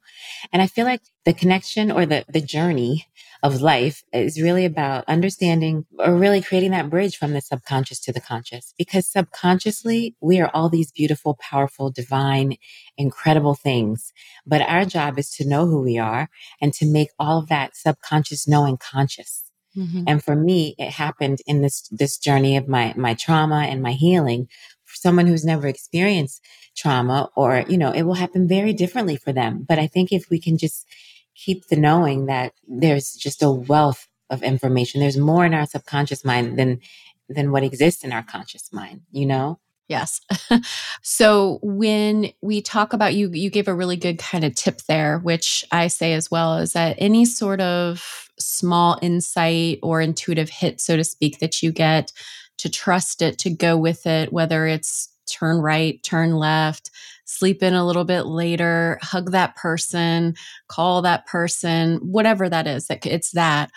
And 0.53 0.61
I 0.61 0.67
feel 0.67 0.87
like 0.87 1.03
the 1.25 1.35
connection 1.35 1.91
or 1.91 2.07
the, 2.07 2.25
the 2.29 2.41
journey 2.41 3.07
of 3.43 3.63
life 3.63 4.03
is 4.13 4.41
really 4.41 4.65
about 4.65 5.05
understanding 5.09 5.87
or 5.99 6.15
really 6.15 6.43
creating 6.43 6.73
that 6.73 6.91
bridge 6.91 7.17
from 7.17 7.33
the 7.33 7.41
subconscious 7.41 7.99
to 8.01 8.13
the 8.13 8.21
conscious. 8.21 8.75
Because 8.77 9.07
subconsciously, 9.07 10.15
we 10.21 10.41
are 10.41 10.51
all 10.53 10.69
these 10.69 10.93
beautiful, 10.93 11.39
powerful, 11.41 11.91
divine, 11.91 12.57
incredible 12.99 13.55
things. 13.55 14.13
But 14.47 14.63
our 14.63 14.85
job 14.85 15.19
is 15.19 15.31
to 15.37 15.49
know 15.49 15.67
who 15.67 15.83
we 15.83 15.99
are 15.99 16.29
and 16.61 16.73
to 16.75 16.87
make 16.87 17.11
all 17.19 17.39
of 17.39 17.49
that 17.49 17.77
subconscious 17.77 18.47
knowing 18.47 18.77
conscious. 18.77 19.45
Mm-hmm. 19.77 20.05
And 20.07 20.23
for 20.23 20.35
me, 20.35 20.75
it 20.79 20.91
happened 20.91 21.39
in 21.47 21.63
this, 21.63 21.89
this 21.91 22.19
journey 22.19 22.57
of 22.57 22.69
my, 22.69 22.93
my 22.97 23.15
trauma 23.15 23.67
and 23.69 23.83
my 23.83 23.93
healing. 23.93 24.49
For 24.85 24.97
someone 24.97 25.29
who's 25.29 25.45
never 25.45 25.69
experienced 25.69 26.45
trauma 26.77 27.31
or, 27.37 27.65
you 27.69 27.79
know, 27.79 27.93
it 27.93 28.03
will 28.03 28.15
happen 28.15 28.49
very 28.49 28.73
differently 28.73 29.17
for 29.17 29.33
them. 29.33 29.65
But 29.67 29.79
I 29.79 29.87
think 29.87 30.11
if 30.11 30.29
we 30.29 30.41
can 30.41 30.59
just 30.59 30.85
keep 31.45 31.67
the 31.67 31.77
knowing 31.77 32.27
that 32.27 32.53
there's 32.69 33.15
just 33.15 33.43
a 33.43 33.51
wealth 33.51 34.07
of 34.29 34.43
information, 34.43 35.01
there's 35.01 35.17
more 35.17 35.45
in 35.45 35.55
our 35.55 35.67
subconscious 35.67 36.25
mind 36.25 36.59
than, 36.59 36.81
than 37.29 37.51
what 37.51 37.65
exists 37.65 38.05
in 38.05 38.13
our 38.13 38.23
conscious 38.23 38.73
mind, 38.73 39.01
you 39.11 39.27
know? 39.27 39.59
Yes. 39.89 40.21
so 41.03 41.59
when 41.63 42.31
we 42.43 42.63
talk 42.63 42.93
about 42.93 43.15
you, 43.15 43.29
you 43.33 43.51
gave 43.51 43.67
a 43.67 43.75
really 43.75 43.97
good 43.97 44.19
kind 44.19 44.45
of 44.45 44.55
tip 44.55 44.83
there, 44.83 45.19
which 45.19 45.65
I 45.73 45.89
say 45.89 46.13
as 46.13 46.31
well 46.31 46.59
is 46.59 46.75
that 46.75 46.95
any 46.99 47.25
sort 47.25 47.61
of 47.61 48.29
small 48.39 49.01
insight 49.03 49.81
or 49.83 50.01
intuitive 50.01 50.49
hit, 50.49 50.81
so 50.81 50.97
to 50.97 51.03
speak, 51.03 51.41
that 51.41 51.61
you 51.61 51.73
get 51.73 52.13
to 52.59 52.69
trust 52.69 53.21
it, 53.21 53.39
to 53.39 53.51
go 53.51 53.77
with 53.77 54.07
it, 54.07 54.33
whether 54.33 54.67
it's 54.67 55.09
turn 55.27 55.59
right, 55.59 56.01
turn 56.05 56.37
left, 56.37 56.91
sleep 57.31 57.63
in 57.63 57.75
a 57.75 57.87
little 57.87 58.05
bit 58.05 58.27
later, 58.27 58.99
hug 59.03 59.33
that 59.33 59.57
person, 59.57 60.35
call 60.69 61.03
that 61.03 61.27
person, 61.27 61.97
whatever 61.97 62.49
that 62.49 62.67
is, 62.67 62.87
it's 62.91 63.33
that. 63.33 63.71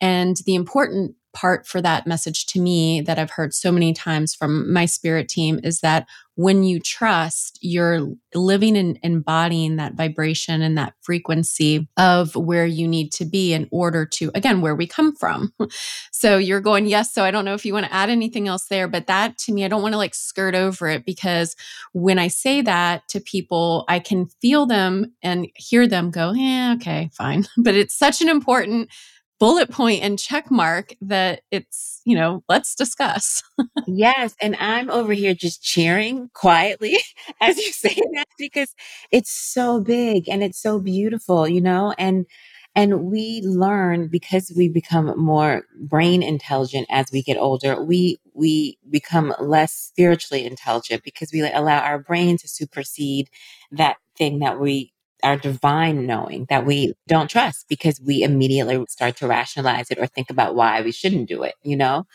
And 0.00 0.36
the 0.44 0.54
important 0.54 1.14
part 1.36 1.66
for 1.66 1.82
that 1.82 2.06
message 2.06 2.46
to 2.46 2.58
me 2.58 3.02
that 3.02 3.18
I've 3.18 3.30
heard 3.30 3.52
so 3.52 3.70
many 3.70 3.92
times 3.92 4.34
from 4.34 4.72
my 4.72 4.86
spirit 4.86 5.28
team 5.28 5.60
is 5.62 5.80
that 5.80 6.06
when 6.34 6.62
you 6.62 6.78
trust, 6.80 7.58
you're 7.62 8.08
living 8.34 8.76
and 8.76 8.98
embodying 9.02 9.76
that 9.76 9.94
vibration 9.94 10.60
and 10.60 10.76
that 10.76 10.92
frequency 11.00 11.88
of 11.96 12.34
where 12.36 12.66
you 12.66 12.86
need 12.86 13.10
to 13.12 13.24
be 13.24 13.54
in 13.54 13.66
order 13.70 14.04
to, 14.04 14.30
again, 14.34 14.60
where 14.60 14.74
we 14.74 14.86
come 14.86 15.14
from. 15.16 15.52
so 16.12 16.36
you're 16.36 16.60
going, 16.60 16.86
yes. 16.86 17.12
So 17.12 17.24
I 17.24 17.30
don't 17.30 17.46
know 17.46 17.54
if 17.54 17.64
you 17.64 17.72
want 17.72 17.86
to 17.86 17.94
add 17.94 18.10
anything 18.10 18.48
else 18.48 18.66
there, 18.66 18.86
but 18.86 19.06
that 19.06 19.38
to 19.38 19.52
me, 19.52 19.64
I 19.64 19.68
don't 19.68 19.82
want 19.82 19.92
to 19.92 19.98
like 19.98 20.14
skirt 20.14 20.54
over 20.54 20.88
it 20.88 21.06
because 21.06 21.56
when 21.92 22.18
I 22.18 22.28
say 22.28 22.60
that 22.62 23.08
to 23.08 23.20
people, 23.20 23.84
I 23.88 23.98
can 23.98 24.26
feel 24.42 24.66
them 24.66 25.14
and 25.22 25.48
hear 25.54 25.86
them 25.86 26.10
go, 26.10 26.32
yeah, 26.32 26.74
okay, 26.76 27.10
fine. 27.14 27.46
But 27.56 27.74
it's 27.74 27.98
such 27.98 28.20
an 28.20 28.28
important 28.28 28.90
bullet 29.38 29.70
point 29.70 30.02
and 30.02 30.18
check 30.18 30.50
mark 30.50 30.94
that 31.00 31.42
it's, 31.50 32.00
you 32.04 32.16
know, 32.16 32.42
let's 32.48 32.74
discuss. 32.74 33.42
yes. 33.86 34.34
And 34.40 34.56
I'm 34.58 34.90
over 34.90 35.12
here 35.12 35.34
just 35.34 35.62
cheering 35.62 36.30
quietly 36.34 36.98
as 37.40 37.56
you 37.58 37.72
say 37.72 37.94
that 37.94 38.26
because 38.38 38.74
it's 39.10 39.30
so 39.30 39.80
big 39.80 40.28
and 40.28 40.42
it's 40.42 40.60
so 40.60 40.80
beautiful, 40.80 41.46
you 41.48 41.60
know, 41.60 41.94
and 41.98 42.26
and 42.74 43.04
we 43.04 43.40
learn 43.42 44.06
because 44.08 44.52
we 44.54 44.68
become 44.68 45.18
more 45.18 45.62
brain 45.80 46.22
intelligent 46.22 46.86
as 46.90 47.10
we 47.10 47.22
get 47.22 47.38
older 47.38 47.82
we 47.82 48.18
we 48.34 48.78
become 48.90 49.34
less 49.40 49.72
spiritually 49.72 50.44
intelligent 50.44 51.02
because 51.02 51.32
we 51.32 51.40
allow 51.40 51.78
our 51.80 51.98
brain 51.98 52.36
to 52.36 52.46
supersede 52.46 53.30
that 53.72 53.96
thing 54.16 54.40
that 54.40 54.60
we 54.60 54.92
our 55.26 55.36
divine 55.36 56.06
knowing 56.06 56.46
that 56.48 56.64
we 56.66 56.94
don't 57.08 57.28
trust 57.28 57.66
because 57.68 58.00
we 58.00 58.22
immediately 58.22 58.84
start 58.88 59.16
to 59.18 59.26
rationalize 59.28 59.90
it 59.90 59.98
or 59.98 60.06
think 60.06 60.30
about 60.30 60.54
why 60.54 60.80
we 60.82 60.92
shouldn't 60.92 61.28
do 61.28 61.42
it, 61.42 61.54
you 61.62 61.76
know? 61.76 62.06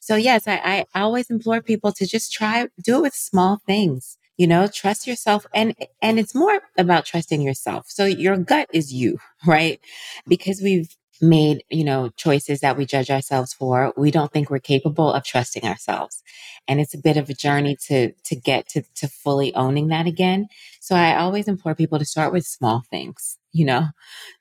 So 0.00 0.16
yes, 0.16 0.46
I, 0.46 0.84
I 0.94 1.00
always 1.00 1.30
implore 1.30 1.60
people 1.62 1.92
to 1.92 2.06
just 2.06 2.32
try, 2.32 2.68
do 2.82 2.98
it 2.98 3.02
with 3.02 3.14
small 3.14 3.60
things, 3.66 4.18
you 4.36 4.46
know, 4.46 4.68
trust 4.68 5.06
yourself. 5.06 5.46
And, 5.54 5.74
and 6.02 6.18
it's 6.18 6.34
more 6.34 6.60
about 6.78 7.04
trusting 7.06 7.42
yourself. 7.42 7.86
So 7.88 8.04
your 8.04 8.36
gut 8.36 8.68
is 8.72 8.92
you, 8.92 9.18
right? 9.46 9.80
Because 10.28 10.60
we've 10.62 10.94
made, 11.22 11.64
you 11.70 11.84
know, 11.84 12.10
choices 12.16 12.60
that 12.60 12.76
we 12.76 12.86
judge 12.86 13.10
ourselves 13.10 13.52
for, 13.52 13.92
we 13.96 14.10
don't 14.10 14.32
think 14.32 14.50
we're 14.50 14.58
capable 14.58 15.12
of 15.12 15.24
trusting 15.24 15.64
ourselves. 15.64 16.22
And 16.68 16.80
it's 16.80 16.94
a 16.94 16.98
bit 16.98 17.16
of 17.16 17.30
a 17.30 17.34
journey 17.34 17.76
to, 17.88 18.12
to 18.12 18.36
get 18.36 18.68
to, 18.70 18.82
to 18.96 19.08
fully 19.08 19.54
owning 19.54 19.88
that 19.88 20.06
again. 20.06 20.46
So 20.80 20.94
I 20.94 21.16
always 21.16 21.48
implore 21.48 21.74
people 21.74 21.98
to 21.98 22.04
start 22.04 22.32
with 22.32 22.46
small 22.46 22.82
things, 22.90 23.38
you 23.52 23.64
know, 23.64 23.86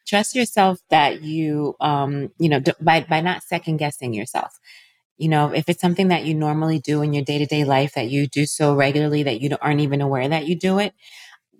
trust 0.07 0.35
yourself 0.35 0.79
that 0.89 1.21
you, 1.23 1.75
um, 1.81 2.31
you 2.39 2.49
know, 2.49 2.61
by, 2.81 3.01
by 3.01 3.21
not 3.21 3.43
second 3.43 3.77
guessing 3.77 4.13
yourself. 4.13 4.59
You 5.17 5.29
know, 5.29 5.53
if 5.53 5.69
it's 5.69 5.81
something 5.81 6.09
that 6.09 6.25
you 6.25 6.33
normally 6.33 6.79
do 6.79 7.01
in 7.01 7.13
your 7.13 7.23
day 7.23 7.37
to 7.39 7.45
day 7.45 7.63
life 7.63 7.93
that 7.95 8.09
you 8.09 8.27
do 8.27 8.45
so 8.45 8.75
regularly 8.75 9.23
that 9.23 9.41
you 9.41 9.55
aren't 9.61 9.81
even 9.81 10.01
aware 10.01 10.27
that 10.27 10.47
you 10.47 10.57
do 10.57 10.79
it, 10.79 10.93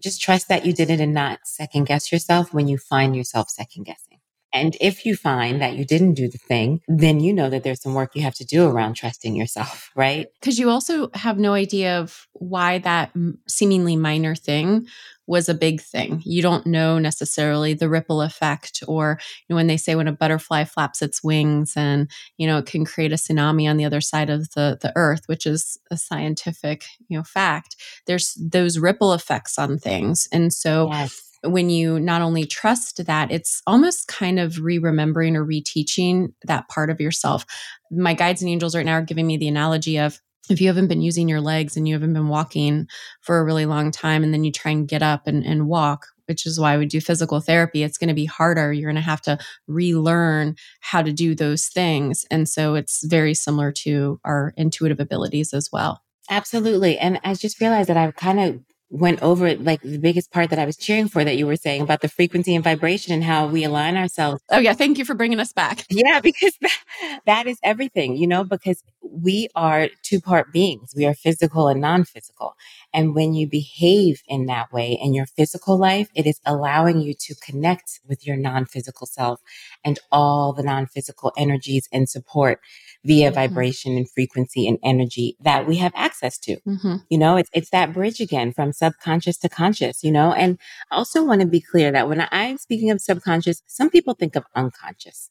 just 0.02 0.22
trust 0.22 0.50
that 0.50 0.66
you 0.66 0.74
did 0.74 0.90
it 0.90 1.00
and 1.02 1.14
not 1.14 1.40
second 1.46 1.86
guess 1.86 2.12
yourself 2.12 2.54
when 2.54 2.68
you 2.68 2.78
find 2.78 3.16
yourself 3.16 3.50
second 3.50 3.84
guessing. 3.86 4.15
And 4.56 4.78
if 4.80 5.06
you 5.06 5.18
find 5.18 5.62
that 5.62 5.76
you 5.76 5.84
didn't 5.84 6.14
do 6.14 6.30
the 6.30 6.38
thing, 6.38 6.80
then 6.88 7.20
you 7.20 7.34
know 7.34 7.50
that 7.50 7.64
there's 7.64 7.82
some 7.82 7.94
work 7.94 8.16
you 8.16 8.22
have 8.22 8.36
to 8.36 8.46
do 8.46 8.66
around 8.66 8.94
trusting 8.94 9.36
yourself, 9.36 9.92
right? 9.96 10.28
Because 10.40 10.58
you 10.58 10.70
also 10.70 11.10
have 11.14 11.38
no 11.38 11.54
idea 11.54 12.00
of 12.00 12.26
why 12.34 12.78
that 12.80 13.12
seemingly 13.50 13.98
minor 13.98 14.34
thing 14.34 14.88
was 15.28 15.50
a 15.50 15.56
big 15.56 15.82
thing. 15.82 16.22
You 16.24 16.42
don't 16.42 16.68
know 16.68 17.00
necessarily 17.00 17.74
the 17.74 17.90
ripple 17.90 18.22
effect, 18.22 18.82
or 18.88 19.20
you 19.20 19.46
know, 19.54 19.58
when 19.58 19.68
they 19.68 19.76
say 19.76 19.96
when 19.96 20.08
a 20.08 20.14
butterfly 20.14 20.64
flaps 20.64 21.02
its 21.02 21.24
wings 21.24 21.74
and 21.76 22.10
you 22.38 22.48
know 22.48 22.60
it 22.60 22.68
can 22.68 22.86
create 22.86 23.12
a 23.12 23.16
tsunami 23.16 23.70
on 23.70 23.76
the 23.76 23.86
other 23.86 24.02
side 24.02 24.30
of 24.30 24.52
the 24.52 24.78
the 24.80 24.94
earth, 24.96 25.24
which 25.26 25.46
is 25.46 25.80
a 25.92 25.98
scientific 25.98 26.86
you 27.10 27.18
know 27.18 27.24
fact. 27.24 27.76
There's 28.06 28.38
those 28.40 28.78
ripple 28.80 29.14
effects 29.14 29.58
on 29.58 29.80
things, 29.80 30.30
and 30.32 30.54
so 30.54 30.90
yes 30.92 31.25
when 31.46 31.70
you 31.70 32.00
not 32.00 32.22
only 32.22 32.46
trust 32.46 33.06
that, 33.06 33.32
it's 33.32 33.62
almost 33.68 34.08
kind 34.08 34.40
of 34.40 34.60
re 34.60 34.78
remembering 34.78 35.36
or 35.36 35.46
reteaching 35.46 36.34
that 36.44 36.68
part 36.70 36.90
of 36.90 37.00
yourself. 37.00 37.46
My 37.92 38.14
guides 38.14 38.42
and 38.42 38.50
angels 38.50 38.76
right 38.76 38.86
now 38.86 38.94
are 38.94 39.02
giving 39.02 39.28
me 39.28 39.38
the 39.38 39.48
analogy 39.48 39.98
of 39.98 40.20
if 40.50 40.62
you 40.62 40.68
haven't 40.68 40.88
been 40.88 41.02
using 41.02 41.28
your 41.28 41.42
legs 41.42 41.76
and 41.76 41.88
you 41.88 41.96
haven't 41.96 42.14
been 42.14 42.28
walking 42.28 42.88
for 43.22 43.40
a 43.40 43.44
really 43.44 43.66
long 43.66 43.92
time 43.92 44.24
and 44.24 44.34
then 44.34 44.44
you 44.44 44.52
try 44.52 44.72
and 44.72 44.88
get 44.88 45.02
up 45.02 45.28
and, 45.28 45.44
and 45.44 45.68
walk 45.68 46.08
which 46.28 46.46
is 46.46 46.60
why 46.60 46.78
we 46.78 46.86
do 46.86 47.00
physical 47.00 47.40
therapy 47.40 47.84
it's 47.84 47.98
going 47.98 48.08
to 48.08 48.14
be 48.14 48.26
harder. 48.26 48.74
You're 48.74 48.92
going 48.92 48.96
to 48.96 49.02
have 49.02 49.22
to 49.22 49.38
relearn 49.68 50.56
how 50.80 51.02
to 51.02 51.14
do 51.14 51.36
those 51.36 51.68
things. 51.68 52.26
And 52.32 52.50
so 52.50 52.76
it's 52.76 53.06
very 53.06 53.34
similar 53.34 53.72
to 53.84 54.20
our 54.26 54.54
intuitive 54.58 55.00
abilities 55.00 55.54
as 55.54 55.70
well. 55.72 56.02
Absolutely. 56.30 56.98
And 56.98 57.20
i 57.24 57.34
just 57.34 57.62
realized 57.62 57.90
that 57.90 57.98
i've 57.98 58.16
kind 58.16 58.40
of 58.40 58.60
went 58.96 59.22
over 59.22 59.56
like 59.58 59.82
the 59.82 59.98
biggest 59.98 60.32
part 60.32 60.50
that 60.50 60.60
I 60.60 60.66
was 60.66 60.78
cheering 60.78 61.10
for 61.10 61.24
that 61.24 61.38
you 61.38 61.46
were 61.46 61.58
saying 61.58 61.82
about 61.82 62.02
the 62.02 62.08
frequency 62.08 62.56
and 62.56 62.64
vibration 62.64 63.14
and 63.14 63.24
how 63.24 63.48
we 63.48 63.64
align 63.64 63.98
ourselves. 63.98 64.42
Oh 64.50 64.60
yeah, 64.60 64.74
thank 64.74 64.98
you 64.98 65.06
for 65.06 65.14
bringing 65.14 65.40
us 65.40 65.54
back. 65.54 65.86
Yeah, 65.96 66.20
because 66.20 66.54
that, 66.62 66.78
that 67.26 67.48
is 67.48 67.58
everything, 67.64 68.18
you 68.18 68.28
know, 68.28 68.44
because 68.44 68.84
we 69.02 69.48
are 69.56 69.88
two 70.04 70.20
part 70.20 70.52
beings. 70.52 70.94
We 70.96 71.06
are 71.06 71.14
physical 71.14 71.68
and 71.70 71.80
non-physical. 71.80 72.54
And 72.94 73.16
when 73.16 73.34
you 73.34 73.48
behave 73.48 74.22
in 74.28 74.46
that 74.48 74.74
way 74.74 74.98
in 75.02 75.14
your 75.14 75.26
physical 75.26 75.78
life, 75.78 76.10
it 76.16 76.28
is 76.28 76.42
allowing 76.46 77.00
you 77.00 77.14
to 77.14 77.36
connect 77.36 78.02
with 78.08 78.28
your 78.28 78.36
non-physical 78.36 79.08
self 79.08 79.40
and 79.86 80.00
all 80.12 80.52
the 80.54 80.64
non-physical 80.64 81.32
energies 81.38 81.88
and 81.94 82.10
support 82.10 82.60
via 83.06 83.28
mm-hmm. 83.28 83.36
vibration 83.36 83.96
and 83.96 84.10
frequency 84.10 84.68
and 84.68 84.80
energy 84.84 85.38
that 85.40 85.68
we 85.68 85.78
have 85.78 85.94
access 85.96 86.38
to. 86.40 86.58
Mm-hmm. 86.68 86.96
You 87.10 87.18
know, 87.18 87.38
it's 87.38 87.50
it's 87.54 87.70
that 87.70 87.94
bridge 87.94 88.20
again 88.20 88.52
from 88.52 88.74
subconscious 88.74 89.38
to 89.38 89.50
conscious, 89.50 90.04
you 90.04 90.12
know. 90.12 90.34
And 90.34 90.58
I 90.92 90.96
also 90.96 91.24
want 91.24 91.42
to 91.42 91.48
be 91.48 91.62
clear 91.62 91.92
that 91.92 92.10
when 92.10 92.28
I'm 92.32 92.58
speaking 92.58 92.92
of 92.92 93.00
subconscious, 93.00 93.62
some 93.68 93.90
people 93.90 94.16
think 94.16 94.36
of 94.36 94.44
unconscious. 94.56 95.30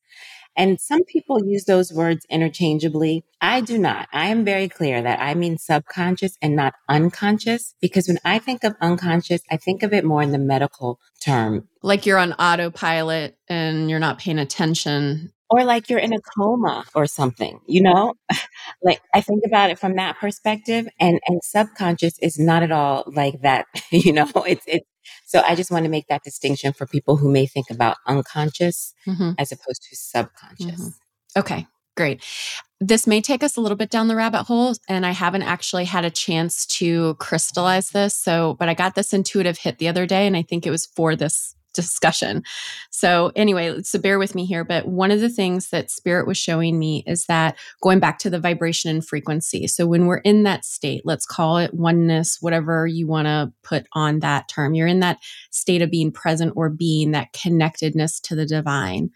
And 0.56 0.80
some 0.80 1.02
people 1.04 1.44
use 1.44 1.64
those 1.64 1.92
words 1.92 2.26
interchangeably. 2.30 3.24
I 3.40 3.60
do 3.60 3.76
not. 3.76 4.08
I 4.12 4.26
am 4.26 4.44
very 4.44 4.68
clear 4.68 5.02
that 5.02 5.20
I 5.20 5.34
mean 5.34 5.58
subconscious 5.58 6.38
and 6.40 6.54
not 6.54 6.74
unconscious 6.88 7.74
because 7.80 8.06
when 8.06 8.20
I 8.24 8.38
think 8.38 8.62
of 8.62 8.76
unconscious, 8.80 9.42
I 9.50 9.56
think 9.56 9.82
of 9.82 9.92
it 9.92 10.04
more 10.04 10.22
in 10.22 10.30
the 10.30 10.38
medical 10.38 11.00
term. 11.20 11.68
Like 11.82 12.06
you're 12.06 12.18
on 12.18 12.34
autopilot 12.34 13.37
and 13.48 13.90
you're 13.90 13.98
not 13.98 14.18
paying 14.18 14.38
attention 14.38 15.32
or 15.55 15.64
like 15.64 15.88
you're 15.88 16.01
in 16.01 16.12
a 16.12 16.21
coma 16.21 16.85
or 16.97 17.07
something, 17.07 17.61
you 17.67 17.81
know? 17.81 18.14
like 18.83 19.01
I 19.14 19.21
think 19.21 19.45
about 19.47 19.71
it 19.71 19.79
from 19.79 19.95
that 19.97 20.19
perspective 20.19 20.88
and 20.99 21.21
and 21.29 21.40
subconscious 21.45 22.19
is 22.19 22.38
not 22.38 22.64
at 22.64 22.73
all 22.73 23.05
like 23.07 23.40
that, 23.43 23.67
you 23.93 24.12
know? 24.12 24.29
It's 24.47 24.64
it's 24.67 24.87
so 25.27 25.43
I 25.47 25.55
just 25.55 25.71
want 25.71 25.85
to 25.85 25.90
make 25.90 26.09
that 26.09 26.25
distinction 26.25 26.73
for 26.73 26.87
people 26.87 27.17
who 27.17 27.31
may 27.31 27.47
think 27.47 27.67
about 27.71 27.99
unconscious 28.07 28.95
mm-hmm. 29.07 29.33
as 29.38 29.53
opposed 29.53 29.83
to 29.90 29.97
subconscious. 29.97 30.81
Mm-hmm. 30.81 31.40
Okay, 31.40 31.67
great. 31.97 32.25
This 32.81 33.07
may 33.07 33.21
take 33.21 33.45
us 33.45 33.57
a 33.57 33.61
little 33.61 33.77
bit 33.77 33.90
down 33.90 34.09
the 34.09 34.17
rabbit 34.17 34.45
hole, 34.45 34.75
and 34.88 35.07
I 35.07 35.12
haven't 35.12 35.43
actually 35.43 35.85
had 35.85 36.05
a 36.05 36.11
chance 36.11 36.67
to 36.79 37.14
crystallize 37.14 37.90
this. 37.90 38.14
So, 38.14 38.57
but 38.59 38.69
I 38.69 38.75
got 38.75 38.95
this 38.95 39.12
intuitive 39.12 39.59
hit 39.59 39.79
the 39.79 39.88
other 39.88 40.05
day, 40.05 40.27
and 40.27 40.37
I 40.37 40.43
think 40.43 40.67
it 40.67 40.71
was 40.71 40.87
for 40.87 41.14
this 41.14 41.55
discussion. 41.74 42.42
So, 42.90 43.32
anyway, 43.37 43.82
so 43.82 43.98
bear 43.98 44.18
with 44.18 44.34
me 44.34 44.46
here. 44.46 44.64
But 44.64 44.88
one 44.88 45.10
of 45.10 45.20
the 45.20 45.28
things 45.28 45.70
that 45.70 45.90
Spirit 45.90 46.26
was 46.26 46.38
showing 46.38 46.78
me 46.78 47.04
is 47.06 47.26
that 47.26 47.56
going 47.82 48.00
back 48.00 48.18
to 48.20 48.30
the 48.30 48.40
vibration 48.40 48.90
and 48.90 49.06
frequency. 49.06 49.66
So, 49.66 49.87
when 49.87 50.06
we're 50.06 50.18
in 50.18 50.44
that 50.44 50.64
state, 50.64 51.02
let's 51.04 51.26
call 51.26 51.58
it 51.58 51.74
oneness, 51.74 52.38
whatever 52.40 52.87
you 52.87 53.06
want 53.06 53.26
to 53.26 53.52
put 53.62 53.87
on 53.92 54.20
that 54.20 54.48
term, 54.48 54.74
you're 54.74 54.87
in 54.87 55.00
that 55.00 55.18
state 55.50 55.82
of 55.82 55.90
being 55.90 56.10
present 56.10 56.52
or 56.56 56.70
being 56.70 57.10
that 57.10 57.32
connectedness 57.32 58.20
to 58.20 58.34
the 58.34 58.46
divine 58.46 59.10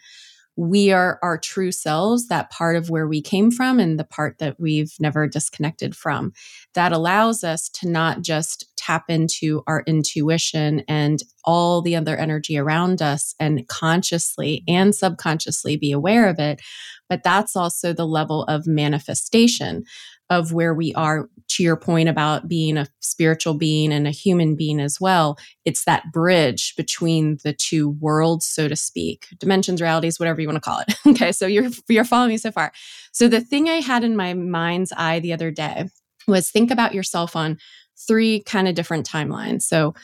we 0.58 0.90
are 0.90 1.20
our 1.22 1.38
true 1.38 1.70
selves, 1.70 2.26
that 2.26 2.50
part 2.50 2.74
of 2.74 2.90
where 2.90 3.06
we 3.06 3.22
came 3.22 3.52
from 3.52 3.78
and 3.78 3.96
the 3.96 4.04
part 4.04 4.38
that 4.38 4.58
we've 4.58 4.92
never 4.98 5.28
disconnected 5.28 5.94
from. 5.94 6.32
That 6.74 6.92
allows 6.92 7.44
us 7.44 7.68
to 7.74 7.88
not 7.88 8.22
just 8.22 8.66
tap 8.76 9.04
into 9.08 9.62
our 9.68 9.84
intuition 9.86 10.82
and 10.88 11.22
all 11.44 11.80
the 11.80 11.94
other 11.94 12.16
energy 12.16 12.58
around 12.58 13.00
us 13.00 13.36
and 13.38 13.68
consciously 13.68 14.64
and 14.66 14.92
subconsciously 14.92 15.76
be 15.76 15.92
aware 15.92 16.28
of 16.28 16.40
it, 16.40 16.60
but 17.08 17.22
that's 17.22 17.54
also 17.54 17.92
the 17.92 18.06
level 18.06 18.42
of 18.44 18.66
manifestation 18.66 19.84
of 20.30 20.52
where 20.52 20.74
we 20.74 20.92
are 20.94 21.28
to 21.48 21.62
your 21.62 21.76
point 21.76 22.08
about 22.08 22.48
being 22.48 22.76
a 22.76 22.86
spiritual 23.00 23.54
being 23.54 23.92
and 23.92 24.06
a 24.06 24.10
human 24.10 24.54
being 24.54 24.80
as 24.80 25.00
well 25.00 25.38
it's 25.64 25.84
that 25.84 26.04
bridge 26.12 26.74
between 26.76 27.38
the 27.42 27.52
two 27.52 27.90
worlds 28.00 28.46
so 28.46 28.68
to 28.68 28.76
speak. 28.76 29.26
Dimensions 29.38 29.80
realities 29.80 30.18
whatever 30.18 30.40
you 30.40 30.48
want 30.48 30.56
to 30.56 30.60
call 30.60 30.80
it. 30.80 30.94
Okay 31.06 31.32
so 31.32 31.46
you're 31.46 31.70
you're 31.88 32.04
following 32.04 32.30
me 32.30 32.38
so 32.38 32.50
far. 32.50 32.72
So 33.12 33.28
the 33.28 33.40
thing 33.40 33.68
i 33.68 33.80
had 33.80 34.04
in 34.04 34.16
my 34.16 34.34
mind's 34.34 34.92
eye 34.96 35.20
the 35.20 35.32
other 35.32 35.50
day 35.50 35.88
was 36.26 36.50
think 36.50 36.70
about 36.70 36.94
yourself 36.94 37.34
on 37.34 37.58
three 38.06 38.40
kind 38.40 38.68
of 38.68 38.74
different 38.74 39.08
timelines. 39.08 39.62
So 39.62 39.94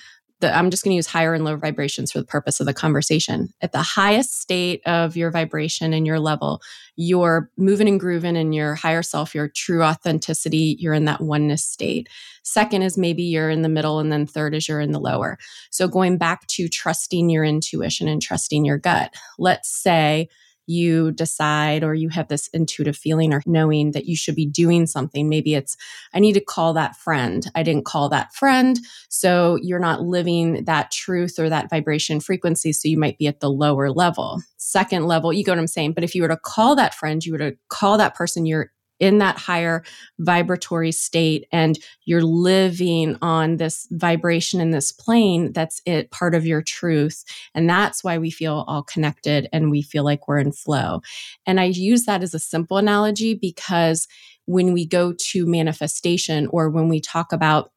the, 0.44 0.54
I'm 0.54 0.70
just 0.70 0.84
going 0.84 0.92
to 0.92 0.96
use 0.96 1.06
higher 1.06 1.32
and 1.32 1.44
lower 1.44 1.56
vibrations 1.56 2.12
for 2.12 2.18
the 2.18 2.26
purpose 2.26 2.60
of 2.60 2.66
the 2.66 2.74
conversation. 2.74 3.48
At 3.62 3.72
the 3.72 3.82
highest 3.82 4.40
state 4.40 4.82
of 4.86 5.16
your 5.16 5.30
vibration 5.30 5.92
and 5.92 6.06
your 6.06 6.20
level, 6.20 6.60
you're 6.96 7.50
moving 7.56 7.88
and 7.88 7.98
grooving 7.98 8.36
in 8.36 8.52
your 8.52 8.74
higher 8.74 9.02
self, 9.02 9.34
your 9.34 9.48
true 9.48 9.82
authenticity, 9.82 10.76
you're 10.78 10.94
in 10.94 11.06
that 11.06 11.22
oneness 11.22 11.64
state. 11.64 12.08
Second 12.42 12.82
is 12.82 12.98
maybe 12.98 13.22
you're 13.22 13.48
in 13.48 13.62
the 13.62 13.68
middle, 13.70 13.98
and 13.98 14.12
then 14.12 14.26
third 14.26 14.54
is 14.54 14.68
you're 14.68 14.80
in 14.80 14.92
the 14.92 15.00
lower. 15.00 15.38
So 15.70 15.88
going 15.88 16.18
back 16.18 16.46
to 16.48 16.68
trusting 16.68 17.30
your 17.30 17.42
intuition 17.42 18.06
and 18.06 18.20
trusting 18.20 18.64
your 18.64 18.78
gut. 18.78 19.14
Let's 19.38 19.70
say 19.70 20.28
you 20.66 21.12
decide 21.12 21.84
or 21.84 21.94
you 21.94 22.08
have 22.08 22.28
this 22.28 22.48
intuitive 22.48 22.96
feeling 22.96 23.32
or 23.32 23.42
knowing 23.46 23.92
that 23.92 24.06
you 24.06 24.16
should 24.16 24.34
be 24.34 24.46
doing 24.46 24.86
something. 24.86 25.28
Maybe 25.28 25.54
it's, 25.54 25.76
I 26.12 26.20
need 26.20 26.34
to 26.34 26.40
call 26.40 26.72
that 26.74 26.96
friend. 26.96 27.46
I 27.54 27.62
didn't 27.62 27.84
call 27.84 28.08
that 28.10 28.34
friend. 28.34 28.78
So 29.08 29.58
you're 29.62 29.78
not 29.78 30.02
living 30.02 30.64
that 30.64 30.90
truth 30.90 31.38
or 31.38 31.48
that 31.48 31.70
vibration 31.70 32.20
frequency. 32.20 32.72
So 32.72 32.88
you 32.88 32.98
might 32.98 33.18
be 33.18 33.26
at 33.26 33.40
the 33.40 33.50
lower 33.50 33.90
level. 33.90 34.40
Second 34.56 35.06
level, 35.06 35.32
you 35.32 35.44
get 35.44 35.52
what 35.52 35.58
I'm 35.58 35.66
saying. 35.66 35.92
But 35.92 36.04
if 36.04 36.14
you 36.14 36.22
were 36.22 36.28
to 36.28 36.36
call 36.36 36.76
that 36.76 36.94
friend, 36.94 37.24
you 37.24 37.32
were 37.32 37.38
to 37.38 37.56
call 37.68 37.98
that 37.98 38.14
person 38.14 38.46
you're 38.46 38.70
in 39.00 39.18
that 39.18 39.38
higher 39.38 39.82
vibratory 40.18 40.92
state 40.92 41.46
and 41.52 41.78
you're 42.04 42.22
living 42.22 43.16
on 43.20 43.56
this 43.56 43.86
vibration 43.90 44.60
in 44.60 44.70
this 44.70 44.92
plane 44.92 45.52
that's 45.52 45.80
it 45.84 46.10
part 46.10 46.34
of 46.34 46.46
your 46.46 46.62
truth. 46.62 47.24
And 47.54 47.68
that's 47.68 48.04
why 48.04 48.18
we 48.18 48.30
feel 48.30 48.64
all 48.68 48.82
connected 48.82 49.48
and 49.52 49.70
we 49.70 49.82
feel 49.82 50.04
like 50.04 50.28
we're 50.28 50.38
in 50.38 50.52
flow. 50.52 51.00
And 51.46 51.60
i 51.60 51.64
use 51.64 52.04
that 52.04 52.22
as 52.22 52.34
a 52.34 52.38
simple 52.38 52.76
analogy 52.76 53.34
because 53.34 54.06
when 54.46 54.72
we 54.72 54.86
go 54.86 55.12
to 55.12 55.46
manifestation 55.46 56.46
or 56.48 56.70
when 56.70 56.88
we 56.88 57.00
talk 57.00 57.32
about 57.32 57.70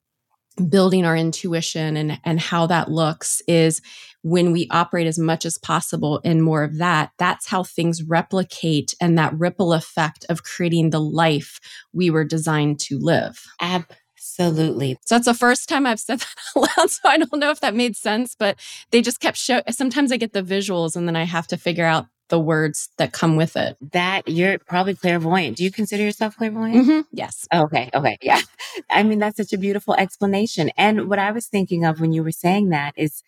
building 0.69 1.05
our 1.05 1.15
intuition 1.15 1.95
and 1.95 2.19
and 2.23 2.39
how 2.39 2.65
that 2.65 2.89
looks 2.89 3.41
is 3.47 3.81
when 4.29 4.51
we 4.51 4.67
operate 4.71 5.07
as 5.07 5.17
much 5.17 5.45
as 5.45 5.57
possible 5.57 6.19
in 6.19 6.41
more 6.41 6.63
of 6.63 6.77
that 6.77 7.11
that's 7.17 7.47
how 7.47 7.63
things 7.63 8.03
replicate 8.03 8.93
and 8.99 9.17
that 9.17 9.33
ripple 9.37 9.73
effect 9.73 10.25
of 10.29 10.43
creating 10.43 10.89
the 10.89 11.01
life 11.01 11.59
we 11.93 12.09
were 12.09 12.23
designed 12.23 12.79
to 12.79 12.97
live 12.99 13.45
Absolutely. 13.59 14.97
So 15.05 15.15
that's 15.15 15.25
the 15.25 15.33
first 15.33 15.69
time 15.69 15.85
I've 15.85 15.99
said 15.99 16.19
that 16.19 16.35
out 16.55 16.69
loud. 16.77 16.89
So 16.89 17.09
I 17.09 17.17
don't 17.17 17.39
know 17.39 17.51
if 17.51 17.61
that 17.61 17.75
made 17.75 17.95
sense, 17.95 18.35
but 18.37 18.57
they 18.91 19.01
just 19.01 19.19
kept 19.19 19.37
show. 19.37 19.61
Sometimes 19.69 20.11
I 20.11 20.17
get 20.17 20.33
the 20.33 20.43
visuals 20.43 20.95
and 20.95 21.07
then 21.07 21.15
I 21.15 21.23
have 21.23 21.47
to 21.47 21.57
figure 21.57 21.85
out 21.85 22.07
the 22.29 22.39
words 22.39 22.89
that 22.97 23.13
come 23.13 23.35
with 23.35 23.55
it. 23.55 23.77
That 23.93 24.27
you're 24.27 24.59
probably 24.59 24.95
clairvoyant. 24.95 25.57
Do 25.57 25.63
you 25.63 25.71
consider 25.71 26.03
yourself 26.03 26.35
clairvoyant? 26.35 26.85
Mm-hmm. 26.87 27.01
Yes. 27.11 27.47
Okay. 27.53 27.89
Okay. 27.93 28.17
Yeah. 28.27 28.41
I 28.89 29.03
mean, 29.03 29.19
that's 29.19 29.37
such 29.37 29.53
a 29.53 29.57
beautiful 29.57 29.93
explanation. 29.93 30.71
And 30.77 31.07
what 31.09 31.19
I 31.19 31.31
was 31.31 31.47
thinking 31.47 31.85
of 31.85 32.01
when 32.01 32.11
you 32.11 32.23
were 32.23 32.31
saying 32.31 32.69
that 32.69 32.93
is 32.97 33.23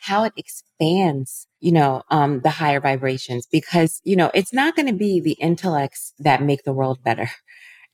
how 0.00 0.24
it 0.24 0.32
expands, 0.36 1.46
you 1.60 1.72
know, 1.72 2.02
um, 2.10 2.40
the 2.40 2.50
higher 2.50 2.80
vibrations 2.80 3.46
because, 3.46 4.00
you 4.04 4.16
know, 4.16 4.30
it's 4.34 4.52
not 4.52 4.74
going 4.76 4.86
to 4.86 4.94
be 4.94 5.20
the 5.20 5.32
intellects 5.32 6.14
that 6.18 6.42
make 6.42 6.64
the 6.64 6.72
world 6.72 7.02
better. 7.04 7.30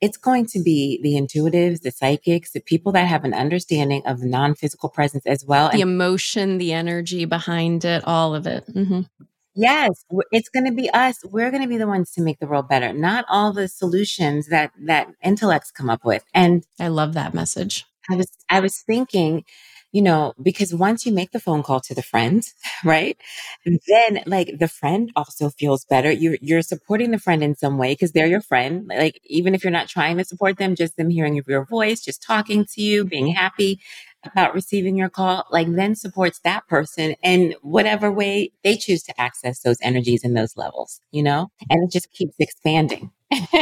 It's 0.00 0.18
going 0.18 0.46
to 0.48 0.62
be 0.62 1.00
the 1.02 1.14
intuitives, 1.14 1.80
the 1.80 1.90
psychics, 1.90 2.52
the 2.52 2.60
people 2.60 2.92
that 2.92 3.06
have 3.06 3.24
an 3.24 3.32
understanding 3.32 4.02
of 4.04 4.22
non 4.22 4.54
physical 4.54 4.90
presence 4.90 5.24
as 5.26 5.44
well. 5.44 5.70
The 5.70 5.80
emotion, 5.80 6.58
the 6.58 6.74
energy 6.74 7.24
behind 7.24 7.84
it, 7.84 8.04
all 8.06 8.34
of 8.34 8.46
it. 8.46 8.66
Mm-hmm. 8.68 9.02
Yes, 9.54 10.04
it's 10.30 10.50
going 10.50 10.66
to 10.66 10.72
be 10.72 10.90
us. 10.90 11.24
We're 11.24 11.50
going 11.50 11.62
to 11.62 11.68
be 11.68 11.78
the 11.78 11.86
ones 11.86 12.10
to 12.12 12.20
make 12.20 12.40
the 12.40 12.46
world 12.46 12.68
better, 12.68 12.92
not 12.92 13.24
all 13.30 13.54
the 13.54 13.68
solutions 13.68 14.48
that 14.48 14.70
that 14.84 15.08
intellects 15.24 15.70
come 15.70 15.88
up 15.88 16.04
with. 16.04 16.22
And 16.34 16.66
I 16.78 16.88
love 16.88 17.14
that 17.14 17.32
message. 17.32 17.86
I 18.10 18.16
was 18.16 18.30
I 18.50 18.60
was 18.60 18.78
thinking, 18.80 19.44
you 19.96 20.02
know, 20.02 20.34
because 20.42 20.74
once 20.74 21.06
you 21.06 21.12
make 21.12 21.30
the 21.30 21.40
phone 21.40 21.62
call 21.62 21.80
to 21.80 21.94
the 21.94 22.02
friend, 22.02 22.42
right? 22.84 23.16
Then 23.64 24.22
like 24.26 24.58
the 24.58 24.68
friend 24.68 25.10
also 25.16 25.48
feels 25.48 25.86
better. 25.86 26.10
You're 26.10 26.36
you're 26.42 26.60
supporting 26.60 27.12
the 27.12 27.18
friend 27.18 27.42
in 27.42 27.54
some 27.56 27.78
way 27.78 27.92
because 27.92 28.12
they're 28.12 28.26
your 28.26 28.42
friend. 28.42 28.86
Like 28.88 29.18
even 29.24 29.54
if 29.54 29.64
you're 29.64 29.70
not 29.80 29.88
trying 29.88 30.18
to 30.18 30.24
support 30.24 30.58
them, 30.58 30.74
just 30.74 30.98
them 30.98 31.08
hearing 31.08 31.40
your 31.46 31.64
voice, 31.64 32.02
just 32.04 32.22
talking 32.22 32.66
to 32.74 32.82
you, 32.82 33.06
being 33.06 33.28
happy, 33.28 33.80
about 34.24 34.54
receiving 34.54 34.96
your 34.96 35.08
call, 35.08 35.46
like 35.50 35.68
then 35.74 35.94
supports 35.94 36.40
that 36.40 36.66
person 36.68 37.14
in 37.22 37.54
whatever 37.62 38.12
way 38.12 38.52
they 38.64 38.76
choose 38.76 39.02
to 39.04 39.18
access 39.20 39.60
those 39.60 39.78
energies 39.80 40.24
and 40.24 40.36
those 40.36 40.56
levels, 40.58 41.00
you 41.10 41.22
know? 41.22 41.48
And 41.70 41.82
it 41.84 41.90
just 41.90 42.12
keeps 42.12 42.34
expanding. 42.38 43.10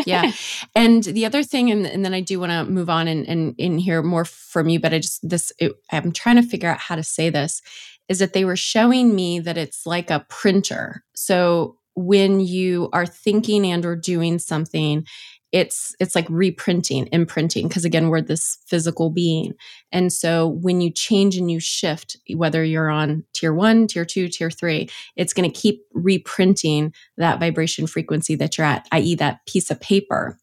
Yeah. 0.06 0.32
And 0.74 1.04
the 1.04 1.26
other 1.26 1.42
thing, 1.42 1.70
and, 1.70 1.86
and 1.86 2.04
then 2.04 2.14
I 2.14 2.20
do 2.20 2.40
want 2.40 2.50
to 2.50 2.64
move 2.64 2.90
on 2.90 3.08
and, 3.08 3.26
and, 3.28 3.54
and 3.58 3.80
hear 3.80 4.02
more 4.02 4.24
from 4.24 4.68
you, 4.68 4.80
but 4.80 4.92
I 4.92 4.98
just, 4.98 5.28
this, 5.28 5.52
it, 5.58 5.72
I'm 5.92 6.12
trying 6.12 6.36
to 6.36 6.42
figure 6.42 6.68
out 6.68 6.78
how 6.78 6.96
to 6.96 7.02
say 7.02 7.30
this, 7.30 7.62
is 8.08 8.18
that 8.18 8.32
they 8.32 8.44
were 8.44 8.56
showing 8.56 9.14
me 9.14 9.40
that 9.40 9.56
it's 9.56 9.86
like 9.86 10.10
a 10.10 10.26
printer. 10.28 11.04
So 11.14 11.78
when 11.94 12.40
you 12.40 12.88
are 12.92 13.06
thinking 13.06 13.64
and 13.66 13.84
or 13.84 13.96
doing 13.96 14.38
something, 14.38 15.06
it's 15.54 15.94
it's 16.00 16.16
like 16.16 16.26
reprinting 16.28 17.08
imprinting 17.12 17.68
because 17.68 17.84
again 17.84 18.08
we're 18.08 18.20
this 18.20 18.58
physical 18.66 19.08
being 19.08 19.54
and 19.92 20.12
so 20.12 20.48
when 20.48 20.80
you 20.80 20.90
change 20.90 21.36
and 21.36 21.48
you 21.48 21.60
shift 21.60 22.16
whether 22.34 22.64
you're 22.64 22.90
on 22.90 23.22
tier 23.34 23.54
1 23.54 23.86
tier 23.86 24.04
2 24.04 24.26
tier 24.28 24.50
3 24.50 24.88
it's 25.14 25.32
going 25.32 25.48
to 25.48 25.60
keep 25.60 25.84
reprinting 25.92 26.92
that 27.16 27.38
vibration 27.38 27.86
frequency 27.86 28.34
that 28.34 28.58
you're 28.58 28.66
at 28.66 28.88
i.e 28.90 29.14
that 29.14 29.46
piece 29.46 29.70
of 29.70 29.80
paper 29.80 30.36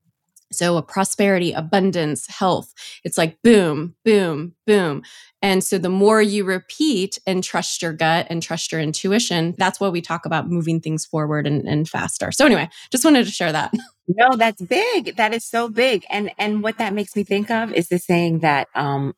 so 0.51 0.77
a 0.77 0.81
prosperity, 0.81 1.53
abundance, 1.53 2.27
health. 2.27 2.73
It's 3.03 3.17
like 3.17 3.41
boom, 3.41 3.95
boom, 4.03 4.53
boom. 4.67 5.03
And 5.41 5.63
so 5.63 5.77
the 5.77 5.89
more 5.89 6.21
you 6.21 6.43
repeat 6.43 7.17
and 7.25 7.43
trust 7.43 7.81
your 7.81 7.93
gut 7.93 8.27
and 8.29 8.43
trust 8.43 8.71
your 8.71 8.81
intuition, 8.81 9.55
that's 9.57 9.79
what 9.79 9.91
we 9.91 10.01
talk 10.01 10.25
about 10.25 10.49
moving 10.49 10.79
things 10.79 11.05
forward 11.05 11.47
and, 11.47 11.67
and 11.67 11.87
faster. 11.89 12.31
So 12.31 12.45
anyway, 12.45 12.69
just 12.91 13.05
wanted 13.05 13.25
to 13.25 13.31
share 13.31 13.51
that. 13.51 13.73
No, 14.17 14.35
that's 14.35 14.61
big. 14.61 15.15
That 15.17 15.33
is 15.33 15.45
so 15.45 15.69
big. 15.69 16.05
And 16.09 16.31
and 16.39 16.63
what 16.63 16.79
that 16.79 16.93
makes 16.93 17.15
me 17.15 17.23
think 17.23 17.51
of 17.51 17.71
is 17.73 17.89
the 17.89 17.99
saying 17.99 18.39
that 18.39 18.67
um 18.73 19.13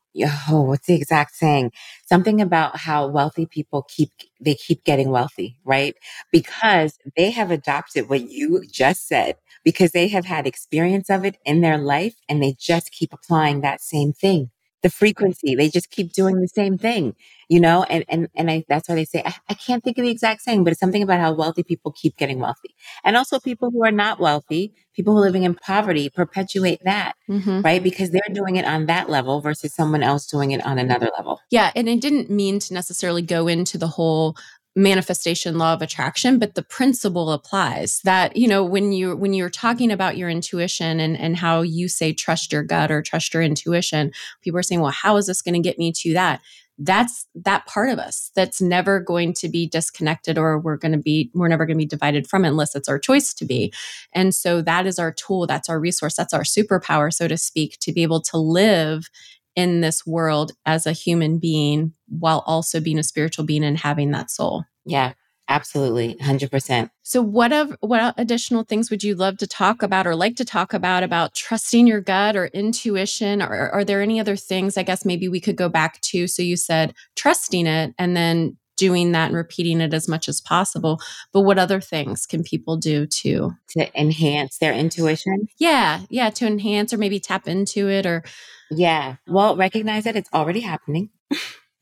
oh, 0.49 0.61
what's 0.63 0.87
the 0.87 0.93
exact 0.95 1.35
saying? 1.35 1.71
Something 2.05 2.41
about 2.41 2.77
how 2.77 3.07
wealthy 3.07 3.45
people 3.45 3.83
keep 3.87 4.09
they 4.41 4.55
keep 4.55 4.83
getting 4.83 5.09
wealthy, 5.09 5.57
right? 5.63 5.95
Because 6.31 6.97
they 7.15 7.31
have 7.31 7.49
adopted 7.49 8.09
what 8.09 8.29
you 8.29 8.63
just 8.69 9.07
said 9.07 9.37
because 9.63 9.91
they 9.91 10.09
have 10.09 10.25
had 10.25 10.45
experience 10.45 11.09
of 11.09 11.23
it 11.23 11.37
in 11.45 11.61
their 11.61 11.77
life 11.77 12.15
and 12.27 12.43
they 12.43 12.53
just 12.59 12.91
keep 12.91 13.13
applying 13.13 13.61
that 13.61 13.81
same 13.81 14.11
thing 14.11 14.51
the 14.83 14.89
frequency. 14.89 15.55
They 15.55 15.69
just 15.69 15.89
keep 15.89 16.11
doing 16.11 16.39
the 16.39 16.47
same 16.47 16.77
thing, 16.77 17.15
you 17.49 17.59
know? 17.59 17.83
And, 17.83 18.03
and, 18.09 18.27
and 18.35 18.51
I, 18.51 18.65
that's 18.67 18.87
why 18.87 18.95
they 18.95 19.05
say, 19.05 19.23
I, 19.25 19.33
I, 19.49 19.53
can't 19.53 19.83
think 19.83 19.97
of 19.97 20.03
the 20.03 20.11
exact 20.11 20.41
saying, 20.41 20.63
but 20.63 20.71
it's 20.71 20.79
something 20.79 21.01
about 21.01 21.21
how 21.21 21.33
wealthy 21.33 21.63
people 21.63 21.91
keep 21.93 22.17
getting 22.17 22.39
wealthy. 22.39 22.75
And 23.03 23.15
also 23.15 23.39
people 23.39 23.71
who 23.71 23.83
are 23.85 23.91
not 23.91 24.19
wealthy, 24.19 24.73
people 24.93 25.13
who 25.13 25.19
are 25.19 25.25
living 25.25 25.43
in 25.43 25.55
poverty 25.55 26.09
perpetuate 26.09 26.81
that, 26.83 27.13
mm-hmm. 27.29 27.61
right? 27.61 27.81
Because 27.81 28.11
they're 28.11 28.21
doing 28.33 28.57
it 28.57 28.65
on 28.65 28.85
that 28.87 29.09
level 29.09 29.39
versus 29.39 29.73
someone 29.73 30.03
else 30.03 30.27
doing 30.27 30.51
it 30.51 30.63
on 30.65 30.77
another 30.77 31.09
level. 31.17 31.39
Yeah. 31.49 31.71
And 31.75 31.89
I 31.89 31.95
didn't 31.95 32.29
mean 32.29 32.59
to 32.59 32.73
necessarily 32.73 33.21
go 33.21 33.47
into 33.47 33.77
the 33.77 33.87
whole 33.87 34.35
manifestation 34.75 35.57
law 35.59 35.73
of 35.73 35.81
attraction 35.83 36.39
but 36.39 36.55
the 36.55 36.63
principle 36.63 37.31
applies 37.31 38.01
that 38.03 38.35
you 38.35 38.47
know 38.47 38.63
when 38.63 38.91
you 38.91 39.15
when 39.15 39.33
you're 39.33 39.49
talking 39.49 39.91
about 39.91 40.17
your 40.17 40.29
intuition 40.29 40.99
and 40.99 41.15
and 41.15 41.37
how 41.37 41.61
you 41.61 41.87
say 41.87 42.11
trust 42.11 42.51
your 42.51 42.63
gut 42.63 42.91
or 42.91 43.01
trust 43.01 43.33
your 43.33 43.43
intuition 43.43 44.11
people 44.41 44.59
are 44.59 44.63
saying 44.63 44.81
well 44.81 44.91
how 44.91 45.17
is 45.17 45.27
this 45.27 45.41
going 45.41 45.53
to 45.53 45.59
get 45.59 45.77
me 45.77 45.91
to 45.91 46.13
that? 46.13 46.41
That's 46.79 47.27
that 47.35 47.67
part 47.67 47.89
of 47.89 47.99
us 47.99 48.31
that's 48.35 48.59
never 48.59 48.99
going 48.99 49.33
to 49.35 49.47
be 49.47 49.67
disconnected 49.67 50.39
or 50.39 50.57
we're 50.57 50.77
going 50.77 50.93
to 50.93 50.97
be 50.97 51.29
we're 51.35 51.47
never 51.47 51.67
going 51.67 51.77
to 51.77 51.83
be 51.83 51.87
divided 51.87 52.27
from 52.27 52.45
it 52.45 52.49
unless 52.49 52.73
it's 52.73 52.89
our 52.89 52.97
choice 52.97 53.33
to 53.35 53.45
be. 53.45 53.71
And 54.11 54.33
so 54.33 54.61
that 54.63 54.87
is 54.87 54.97
our 54.97 55.11
tool 55.11 55.45
that's 55.45 55.69
our 55.69 55.79
resource 55.79 56.15
that's 56.15 56.33
our 56.33 56.41
superpower 56.41 57.13
so 57.13 57.27
to 57.27 57.37
speak 57.37 57.77
to 57.79 57.93
be 57.93 58.01
able 58.01 58.21
to 58.21 58.37
live 58.37 59.09
in 59.55 59.81
this 59.81 60.05
world 60.05 60.51
as 60.65 60.85
a 60.85 60.91
human 60.91 61.39
being 61.39 61.93
while 62.07 62.43
also 62.45 62.79
being 62.79 62.99
a 62.99 63.03
spiritual 63.03 63.45
being 63.45 63.63
and 63.63 63.77
having 63.77 64.11
that 64.11 64.31
soul. 64.31 64.65
Yeah, 64.85 65.13
absolutely. 65.47 66.15
100%. 66.15 66.89
So 67.03 67.21
what 67.21 67.53
of 67.53 67.75
what 67.81 68.15
additional 68.17 68.63
things 68.63 68.89
would 68.89 69.03
you 69.03 69.15
love 69.15 69.37
to 69.37 69.47
talk 69.47 69.83
about 69.83 70.07
or 70.07 70.15
like 70.15 70.35
to 70.37 70.45
talk 70.45 70.73
about 70.73 71.03
about 71.03 71.35
trusting 71.35 71.87
your 71.87 72.01
gut 72.01 72.35
or 72.35 72.47
intuition 72.47 73.41
or 73.41 73.69
are 73.69 73.83
there 73.83 74.01
any 74.01 74.19
other 74.19 74.35
things 74.35 74.77
I 74.77 74.83
guess 74.83 75.05
maybe 75.05 75.27
we 75.27 75.39
could 75.39 75.55
go 75.55 75.69
back 75.69 76.01
to 76.01 76.27
so 76.27 76.41
you 76.41 76.57
said 76.57 76.93
trusting 77.15 77.67
it 77.67 77.93
and 77.97 78.15
then 78.15 78.57
doing 78.77 79.11
that 79.11 79.27
and 79.27 79.35
repeating 79.35 79.81
it 79.81 79.93
as 79.93 80.07
much 80.07 80.27
as 80.27 80.41
possible. 80.41 80.99
But 81.31 81.41
what 81.41 81.59
other 81.59 81.81
things 81.81 82.25
can 82.25 82.43
people 82.43 82.77
do 82.77 83.05
to 83.07 83.51
to 83.69 83.99
enhance 83.99 84.57
their 84.57 84.73
intuition? 84.73 85.47
Yeah, 85.59 86.01
yeah, 86.09 86.29
to 86.31 86.47
enhance 86.47 86.93
or 86.93 86.97
maybe 86.97 87.19
tap 87.19 87.47
into 87.47 87.89
it 87.89 88.05
or 88.05 88.23
yeah. 88.71 89.15
Well, 89.27 89.55
recognize 89.55 90.05
that 90.05 90.15
it's 90.15 90.29
already 90.33 90.61
happening, 90.61 91.09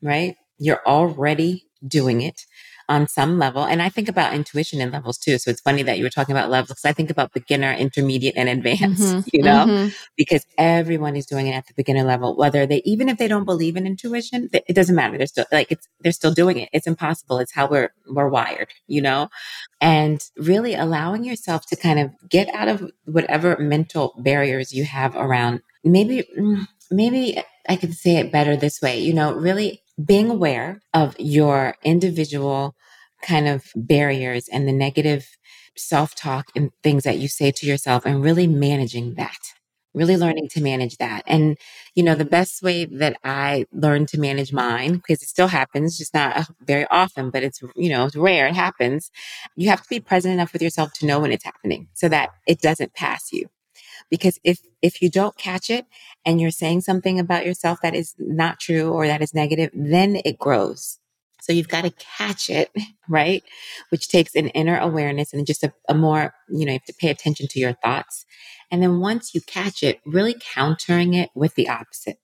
right? 0.01 0.35
You're 0.57 0.85
already 0.85 1.65
doing 1.87 2.21
it 2.21 2.45
on 2.91 3.07
some 3.07 3.39
level. 3.39 3.63
And 3.63 3.81
I 3.81 3.87
think 3.87 4.09
about 4.09 4.33
intuition 4.33 4.81
in 4.81 4.91
levels 4.91 5.17
too. 5.17 5.37
So 5.37 5.49
it's 5.49 5.61
funny 5.61 5.81
that 5.83 5.97
you 5.97 6.03
were 6.03 6.09
talking 6.09 6.35
about 6.35 6.49
levels. 6.49 6.69
because 6.69 6.85
I 6.85 6.91
think 6.91 7.09
about 7.09 7.31
beginner, 7.31 7.71
intermediate, 7.71 8.35
and 8.35 8.49
advanced, 8.49 9.01
mm-hmm, 9.01 9.29
you 9.33 9.41
know, 9.41 9.65
mm-hmm. 9.65 9.89
because 10.17 10.45
everyone 10.57 11.15
is 11.15 11.25
doing 11.25 11.47
it 11.47 11.53
at 11.53 11.67
the 11.67 11.73
beginner 11.73 12.03
level, 12.03 12.35
whether 12.35 12.67
they, 12.67 12.81
even 12.83 13.07
if 13.07 13.17
they 13.17 13.29
don't 13.29 13.45
believe 13.45 13.77
in 13.77 13.87
intuition, 13.87 14.49
it 14.51 14.75
doesn't 14.75 14.95
matter. 14.95 15.17
They're 15.17 15.27
still 15.27 15.45
like, 15.53 15.71
it's, 15.71 15.87
they're 16.01 16.11
still 16.11 16.33
doing 16.33 16.57
it. 16.57 16.69
It's 16.73 16.85
impossible. 16.85 17.39
It's 17.39 17.53
how 17.53 17.67
we're, 17.67 17.93
we're 18.07 18.27
wired, 18.27 18.73
you 18.87 19.01
know, 19.01 19.29
and 19.79 20.21
really 20.35 20.75
allowing 20.75 21.23
yourself 21.23 21.65
to 21.67 21.77
kind 21.77 21.97
of 21.97 22.11
get 22.29 22.53
out 22.53 22.67
of 22.67 22.91
whatever 23.05 23.55
mental 23.57 24.13
barriers 24.17 24.73
you 24.73 24.83
have 24.83 25.15
around 25.15 25.61
maybe 25.83 26.27
mm, 26.37 26.67
maybe 26.91 27.41
I 27.67 27.75
could 27.75 27.93
say 27.93 28.17
it 28.17 28.31
better 28.31 28.55
this 28.55 28.81
way, 28.81 28.99
you 28.99 29.13
know, 29.13 29.33
really 29.33 29.81
being 30.03 30.29
aware 30.29 30.81
of 30.93 31.15
your 31.19 31.75
individual 31.83 32.75
kind 33.23 33.47
of 33.47 33.65
barriers 33.75 34.47
and 34.51 34.67
the 34.67 34.71
negative 34.73 35.27
self 35.77 36.15
talk 36.15 36.47
and 36.55 36.71
things 36.83 37.03
that 37.03 37.17
you 37.19 37.27
say 37.27 37.51
to 37.51 37.65
yourself 37.65 38.05
and 38.05 38.23
really 38.23 38.47
managing 38.47 39.15
that. 39.15 39.37
Really 39.93 40.15
learning 40.15 40.47
to 40.51 40.61
manage 40.61 40.97
that. 40.97 41.23
And, 41.27 41.57
you 41.95 42.03
know, 42.03 42.15
the 42.15 42.23
best 42.23 42.61
way 42.63 42.85
that 42.85 43.17
I 43.25 43.65
learned 43.73 44.07
to 44.09 44.19
manage 44.19 44.53
mine, 44.53 44.93
because 44.93 45.21
it 45.21 45.27
still 45.27 45.49
happens, 45.49 45.97
just 45.97 46.13
not 46.13 46.37
uh, 46.37 46.43
very 46.61 46.87
often, 46.89 47.29
but 47.29 47.43
it's, 47.43 47.61
you 47.75 47.89
know, 47.89 48.05
it's 48.05 48.15
rare, 48.15 48.47
it 48.47 48.55
happens. 48.55 49.11
You 49.57 49.67
have 49.69 49.81
to 49.81 49.89
be 49.89 49.99
present 49.99 50.33
enough 50.33 50.53
with 50.53 50.61
yourself 50.61 50.93
to 50.99 51.05
know 51.05 51.19
when 51.19 51.33
it's 51.33 51.43
happening 51.43 51.89
so 51.93 52.07
that 52.07 52.29
it 52.47 52.61
doesn't 52.61 52.93
pass 52.93 53.33
you. 53.33 53.49
Because 54.11 54.39
if, 54.43 54.59
if 54.83 55.01
you 55.01 55.09
don't 55.09 55.37
catch 55.37 55.71
it 55.71 55.87
and 56.25 56.39
you're 56.39 56.51
saying 56.51 56.81
something 56.81 57.19
about 57.19 57.45
yourself 57.45 57.79
that 57.81 57.95
is 57.95 58.13
not 58.19 58.59
true 58.59 58.91
or 58.91 59.07
that 59.07 59.21
is 59.21 59.33
negative, 59.33 59.71
then 59.73 60.21
it 60.23 60.37
grows. 60.37 60.99
So 61.41 61.53
you've 61.53 61.69
got 61.69 61.85
to 61.85 61.91
catch 61.91 62.49
it, 62.49 62.69
right? 63.09 63.43
Which 63.89 64.09
takes 64.09 64.35
an 64.35 64.49
inner 64.49 64.77
awareness 64.77 65.33
and 65.33 65.47
just 65.47 65.63
a, 65.63 65.73
a, 65.89 65.95
more, 65.95 66.33
you 66.49 66.65
know, 66.65 66.73
you 66.73 66.79
have 66.79 66.85
to 66.85 66.93
pay 66.93 67.09
attention 67.09 67.47
to 67.47 67.59
your 67.59 67.73
thoughts. 67.73 68.25
And 68.69 68.83
then 68.83 68.99
once 68.99 69.33
you 69.33 69.41
catch 69.41 69.81
it, 69.81 69.99
really 70.05 70.35
countering 70.53 71.13
it 71.13 71.31
with 71.33 71.55
the 71.55 71.67
opposite. 71.67 72.17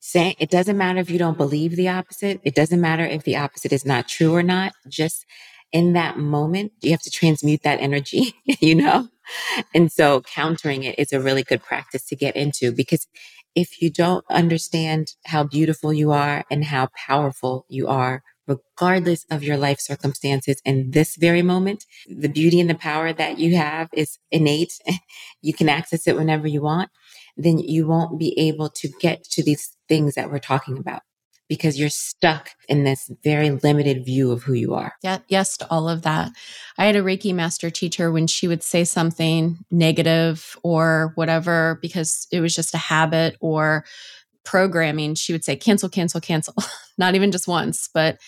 Saying 0.00 0.36
it 0.38 0.50
doesn't 0.50 0.78
matter 0.78 1.00
if 1.00 1.10
you 1.10 1.18
don't 1.18 1.36
believe 1.36 1.76
the 1.76 1.88
opposite. 1.88 2.40
It 2.44 2.54
doesn't 2.54 2.80
matter 2.80 3.04
if 3.04 3.24
the 3.24 3.36
opposite 3.36 3.72
is 3.72 3.84
not 3.84 4.08
true 4.08 4.34
or 4.34 4.42
not. 4.44 4.72
Just 4.88 5.26
in 5.72 5.92
that 5.94 6.18
moment, 6.18 6.72
you 6.80 6.90
have 6.92 7.02
to 7.02 7.10
transmute 7.10 7.62
that 7.62 7.80
energy, 7.80 8.34
you 8.60 8.74
know? 8.74 9.08
And 9.74 9.92
so 9.92 10.22
countering 10.22 10.84
it 10.84 10.98
is 10.98 11.12
a 11.12 11.20
really 11.20 11.42
good 11.42 11.62
practice 11.62 12.04
to 12.06 12.16
get 12.16 12.36
into 12.36 12.72
because 12.72 13.06
if 13.54 13.82
you 13.82 13.90
don't 13.90 14.24
understand 14.30 15.14
how 15.26 15.44
beautiful 15.44 15.92
you 15.92 16.12
are 16.12 16.44
and 16.50 16.64
how 16.64 16.88
powerful 16.94 17.66
you 17.68 17.88
are, 17.88 18.22
regardless 18.46 19.26
of 19.30 19.42
your 19.42 19.56
life 19.56 19.80
circumstances 19.80 20.62
in 20.64 20.92
this 20.92 21.16
very 21.16 21.42
moment, 21.42 21.84
the 22.08 22.28
beauty 22.28 22.60
and 22.60 22.70
the 22.70 22.74
power 22.74 23.12
that 23.12 23.38
you 23.38 23.56
have 23.56 23.88
is 23.92 24.18
innate. 24.30 24.72
you 25.42 25.52
can 25.52 25.68
access 25.68 26.06
it 26.06 26.16
whenever 26.16 26.46
you 26.46 26.62
want. 26.62 26.90
Then 27.36 27.58
you 27.58 27.86
won't 27.86 28.18
be 28.18 28.38
able 28.38 28.70
to 28.70 28.88
get 29.00 29.24
to 29.32 29.42
these 29.42 29.76
things 29.88 30.14
that 30.14 30.30
we're 30.30 30.38
talking 30.38 30.78
about 30.78 31.02
because 31.48 31.78
you're 31.78 31.88
stuck 31.88 32.50
in 32.68 32.84
this 32.84 33.10
very 33.24 33.50
limited 33.50 34.04
view 34.04 34.30
of 34.30 34.42
who 34.42 34.52
you 34.52 34.74
are. 34.74 34.94
Yeah, 35.02 35.18
yes 35.28 35.56
to 35.58 35.70
all 35.70 35.88
of 35.88 36.02
that. 36.02 36.32
I 36.76 36.84
had 36.84 36.96
a 36.96 37.02
Reiki 37.02 37.34
master 37.34 37.70
teacher 37.70 38.12
when 38.12 38.26
she 38.26 38.46
would 38.46 38.62
say 38.62 38.84
something 38.84 39.58
negative 39.70 40.56
or 40.62 41.12
whatever 41.14 41.78
because 41.80 42.26
it 42.30 42.40
was 42.40 42.54
just 42.54 42.74
a 42.74 42.78
habit 42.78 43.36
or 43.40 43.84
programming, 44.44 45.14
she 45.14 45.32
would 45.32 45.44
say 45.44 45.56
cancel, 45.56 45.88
cancel, 45.88 46.20
cancel. 46.20 46.54
Not 46.98 47.14
even 47.14 47.30
just 47.30 47.48
once, 47.48 47.88
but 47.92 48.18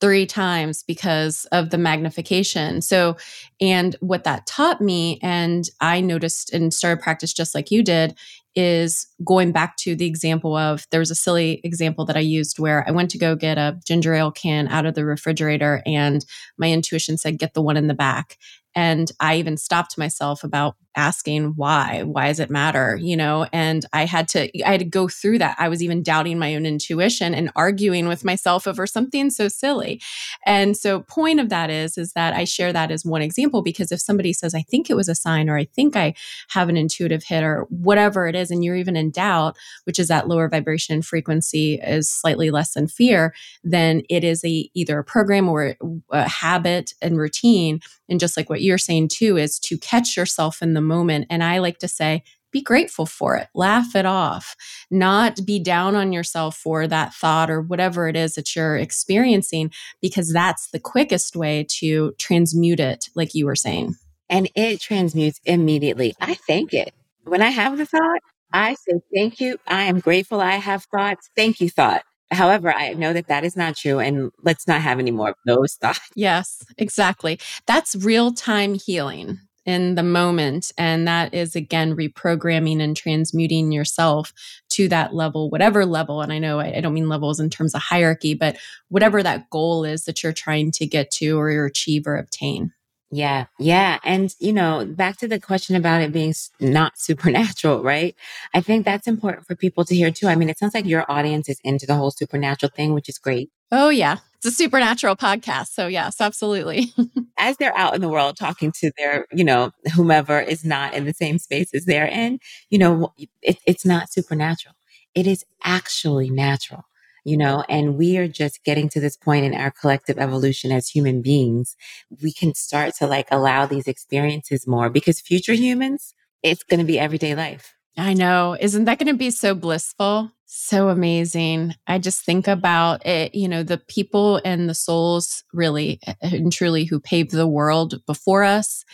three 0.00 0.26
times 0.26 0.82
because 0.82 1.44
of 1.52 1.70
the 1.70 1.78
magnification. 1.78 2.80
So, 2.80 3.16
and 3.60 3.96
what 4.00 4.24
that 4.24 4.46
taught 4.46 4.80
me, 4.80 5.18
and 5.22 5.68
I 5.80 6.00
noticed 6.00 6.52
and 6.52 6.72
started 6.72 7.02
practice 7.02 7.32
just 7.32 7.54
like 7.54 7.70
you 7.70 7.82
did, 7.82 8.16
is 8.58 9.06
going 9.24 9.52
back 9.52 9.76
to 9.76 9.94
the 9.94 10.06
example 10.06 10.56
of 10.56 10.84
there 10.90 10.98
was 10.98 11.12
a 11.12 11.14
silly 11.14 11.60
example 11.62 12.04
that 12.04 12.16
I 12.16 12.20
used 12.20 12.58
where 12.58 12.84
I 12.88 12.90
went 12.90 13.08
to 13.12 13.18
go 13.18 13.36
get 13.36 13.56
a 13.56 13.78
ginger 13.86 14.14
ale 14.14 14.32
can 14.32 14.66
out 14.66 14.84
of 14.84 14.96
the 14.96 15.04
refrigerator 15.04 15.80
and 15.86 16.26
my 16.56 16.68
intuition 16.68 17.16
said, 17.18 17.38
get 17.38 17.54
the 17.54 17.62
one 17.62 17.76
in 17.76 17.86
the 17.86 17.94
back. 17.94 18.36
And 18.74 19.12
I 19.20 19.36
even 19.36 19.58
stopped 19.58 19.96
myself 19.96 20.42
about 20.42 20.74
asking 20.98 21.54
why 21.56 22.02
why 22.02 22.26
does 22.26 22.40
it 22.40 22.50
matter 22.50 22.98
you 23.00 23.16
know? 23.16 23.46
And 23.52 23.86
i 23.92 24.04
had 24.04 24.28
to 24.28 24.40
i 24.66 24.72
had 24.72 24.80
to 24.80 24.86
go 24.86 25.08
through 25.08 25.38
that. 25.38 25.56
I 25.58 25.68
was 25.68 25.82
even 25.82 26.02
doubting 26.02 26.38
my 26.38 26.54
own 26.54 26.66
intuition 26.66 27.34
and 27.34 27.50
arguing 27.56 28.08
with 28.08 28.24
myself 28.24 28.66
over 28.66 28.86
something 28.86 29.30
so 29.30 29.48
silly. 29.48 30.02
And 30.44 30.76
so 30.76 31.00
point 31.02 31.40
of 31.40 31.48
that 31.48 31.70
is 31.70 31.96
is 31.96 32.12
that 32.12 32.34
i 32.34 32.44
share 32.44 32.72
that 32.72 32.90
as 32.90 33.04
one 33.04 33.22
example 33.22 33.62
because 33.62 33.92
if 33.92 34.00
somebody 34.00 34.32
says 34.32 34.54
i 34.54 34.62
think 34.62 34.90
it 34.90 34.96
was 34.96 35.08
a 35.08 35.14
sign 35.14 35.48
or 35.48 35.56
i 35.56 35.64
think 35.64 35.96
i 35.96 36.14
have 36.50 36.68
an 36.68 36.76
intuitive 36.76 37.22
hit 37.22 37.44
or 37.44 37.66
whatever 37.70 38.26
it 38.26 38.34
is 38.34 38.50
and 38.50 38.64
you're 38.64 38.76
even 38.76 38.96
in 38.96 39.10
doubt 39.10 39.56
which 39.84 39.98
is 39.98 40.08
that 40.08 40.28
lower 40.28 40.48
vibration 40.48 41.02
frequency 41.02 41.74
is 41.82 42.10
slightly 42.10 42.50
less 42.50 42.74
than 42.74 42.88
fear 42.88 43.32
then 43.62 44.02
it 44.08 44.24
is 44.24 44.44
a 44.44 44.70
either 44.74 44.98
a 44.98 45.04
program 45.04 45.48
or 45.48 45.76
a 46.10 46.28
habit 46.28 46.94
and 47.02 47.18
routine. 47.18 47.80
And 48.08 48.20
just 48.20 48.36
like 48.36 48.48
what 48.48 48.62
you're 48.62 48.78
saying 48.78 49.08
too 49.08 49.36
is 49.36 49.58
to 49.60 49.76
catch 49.78 50.16
yourself 50.16 50.62
in 50.62 50.74
the 50.74 50.80
moment 50.88 51.26
and 51.30 51.44
i 51.44 51.58
like 51.58 51.78
to 51.78 51.88
say 51.88 52.22
be 52.50 52.62
grateful 52.62 53.06
for 53.06 53.36
it. 53.36 53.48
Laugh 53.54 53.94
it 53.94 54.06
off. 54.06 54.56
Not 54.90 55.40
be 55.44 55.58
down 55.58 55.94
on 55.94 56.12
yourself 56.12 56.56
for 56.56 56.86
that 56.86 57.14
thought 57.14 57.50
or 57.50 57.60
whatever 57.60 58.08
it 58.08 58.16
is 58.16 58.34
that 58.34 58.54
you're 58.56 58.76
experiencing 58.76 59.70
because 60.00 60.32
that's 60.32 60.70
the 60.70 60.80
quickest 60.80 61.36
way 61.36 61.66
to 61.80 62.12
transmute 62.18 62.80
it 62.80 63.08
like 63.14 63.34
you 63.34 63.46
were 63.46 63.56
saying. 63.56 63.94
And 64.30 64.50
it 64.54 64.80
transmutes 64.80 65.40
immediately. 65.44 66.14
I 66.20 66.34
thank 66.34 66.72
it. 66.74 66.94
When 67.24 67.42
i 67.42 67.50
have 67.50 67.76
the 67.76 67.86
thought 67.86 68.20
i 68.52 68.74
say 68.74 69.00
thank 69.14 69.40
you. 69.40 69.58
I 69.66 69.84
am 69.84 70.00
grateful 70.00 70.40
i 70.40 70.52
have 70.52 70.84
thoughts. 70.84 71.28
Thank 71.36 71.60
you 71.60 71.68
thought. 71.68 72.02
However, 72.30 72.72
I 72.72 72.92
know 72.92 73.14
that 73.14 73.28
that 73.28 73.44
is 73.44 73.56
not 73.56 73.74
true. 73.76 74.00
And 74.00 74.30
let's 74.42 74.68
not 74.68 74.82
have 74.82 74.98
any 74.98 75.10
more 75.10 75.30
of 75.30 75.34
those 75.46 75.74
thoughts. 75.80 76.00
Yes, 76.14 76.62
exactly. 76.76 77.40
That's 77.66 77.96
real 77.96 78.32
time 78.32 78.74
healing 78.74 79.38
in 79.68 79.96
the 79.96 80.02
moment. 80.02 80.72
And 80.78 81.06
that 81.06 81.34
is, 81.34 81.54
again, 81.54 81.94
reprogramming 81.94 82.80
and 82.80 82.96
transmuting 82.96 83.70
yourself 83.70 84.32
to 84.70 84.88
that 84.88 85.14
level, 85.14 85.50
whatever 85.50 85.84
level. 85.84 86.22
And 86.22 86.32
I 86.32 86.38
know 86.38 86.58
I, 86.58 86.76
I 86.76 86.80
don't 86.80 86.94
mean 86.94 87.10
levels 87.10 87.38
in 87.38 87.50
terms 87.50 87.74
of 87.74 87.82
hierarchy, 87.82 88.32
but 88.32 88.56
whatever 88.88 89.22
that 89.22 89.50
goal 89.50 89.84
is 89.84 90.04
that 90.04 90.22
you're 90.22 90.32
trying 90.32 90.70
to 90.72 90.86
get 90.86 91.10
to 91.12 91.38
or 91.38 91.66
achieve 91.66 92.06
or 92.06 92.16
obtain. 92.16 92.72
Yeah. 93.10 93.44
Yeah. 93.58 93.98
And, 94.04 94.34
you 94.38 94.54
know, 94.54 94.86
back 94.86 95.18
to 95.18 95.28
the 95.28 95.38
question 95.38 95.76
about 95.76 96.00
it 96.00 96.12
being 96.12 96.32
not 96.60 96.98
supernatural, 96.98 97.82
right? 97.82 98.14
I 98.54 98.62
think 98.62 98.86
that's 98.86 99.06
important 99.06 99.46
for 99.46 99.54
people 99.54 99.84
to 99.84 99.94
hear 99.94 100.10
too. 100.10 100.28
I 100.28 100.34
mean, 100.34 100.48
it 100.48 100.58
sounds 100.58 100.74
like 100.74 100.86
your 100.86 101.04
audience 101.10 101.50
is 101.50 101.60
into 101.62 101.84
the 101.84 101.94
whole 101.94 102.10
supernatural 102.10 102.72
thing, 102.74 102.94
which 102.94 103.10
is 103.10 103.18
great. 103.18 103.50
Oh, 103.70 103.90
yeah. 103.90 104.16
It's 104.38 104.46
a 104.46 104.50
supernatural 104.56 105.16
podcast. 105.16 105.68
So, 105.68 105.88
yes, 105.88 106.20
absolutely. 106.20 106.92
as 107.38 107.56
they're 107.56 107.76
out 107.76 107.94
in 107.94 108.00
the 108.00 108.08
world 108.08 108.36
talking 108.36 108.72
to 108.80 108.92
their, 108.96 109.26
you 109.32 109.44
know, 109.44 109.72
whomever 109.94 110.40
is 110.40 110.64
not 110.64 110.94
in 110.94 111.04
the 111.04 111.14
same 111.14 111.38
space 111.38 111.74
as 111.74 111.84
they're 111.84 112.06
in, 112.06 112.38
you 112.70 112.78
know, 112.78 113.12
it, 113.42 113.58
it's 113.66 113.84
not 113.84 114.12
supernatural. 114.12 114.74
It 115.14 115.26
is 115.26 115.44
actually 115.64 116.30
natural 116.30 116.84
you 117.28 117.36
know, 117.36 117.62
and 117.68 117.98
we 117.98 118.16
are 118.16 118.26
just 118.26 118.64
getting 118.64 118.88
to 118.88 119.00
this 119.00 119.16
point 119.16 119.44
in 119.44 119.52
our 119.54 119.70
collective 119.70 120.18
evolution 120.18 120.72
as 120.72 120.88
human 120.88 121.20
beings. 121.20 121.76
We 122.22 122.32
can 122.32 122.54
start 122.54 122.94
to 122.96 123.06
like 123.06 123.28
allow 123.30 123.66
these 123.66 123.86
experiences 123.86 124.66
more 124.66 124.88
because 124.88 125.20
future 125.20 125.52
humans, 125.52 126.14
it's 126.42 126.62
going 126.62 126.80
to 126.80 126.86
be 126.86 126.98
everyday 126.98 127.34
life. 127.34 127.74
I 127.98 128.14
know. 128.14 128.56
Isn't 128.58 128.86
that 128.86 128.98
going 128.98 129.12
to 129.12 129.18
be 129.18 129.30
so 129.30 129.54
blissful? 129.54 130.32
So 130.50 130.88
amazing. 130.88 131.74
I 131.86 131.98
just 131.98 132.24
think 132.24 132.48
about 132.48 133.04
it, 133.04 133.34
you 133.34 133.48
know, 133.48 133.62
the 133.62 133.76
people 133.76 134.40
and 134.46 134.68
the 134.68 134.74
souls 134.74 135.44
really 135.52 136.00
and 136.22 136.50
truly 136.50 136.84
who 136.84 137.00
paved 137.00 137.32
the 137.32 137.46
world 137.46 138.00
before 138.06 138.44
us 138.44 138.84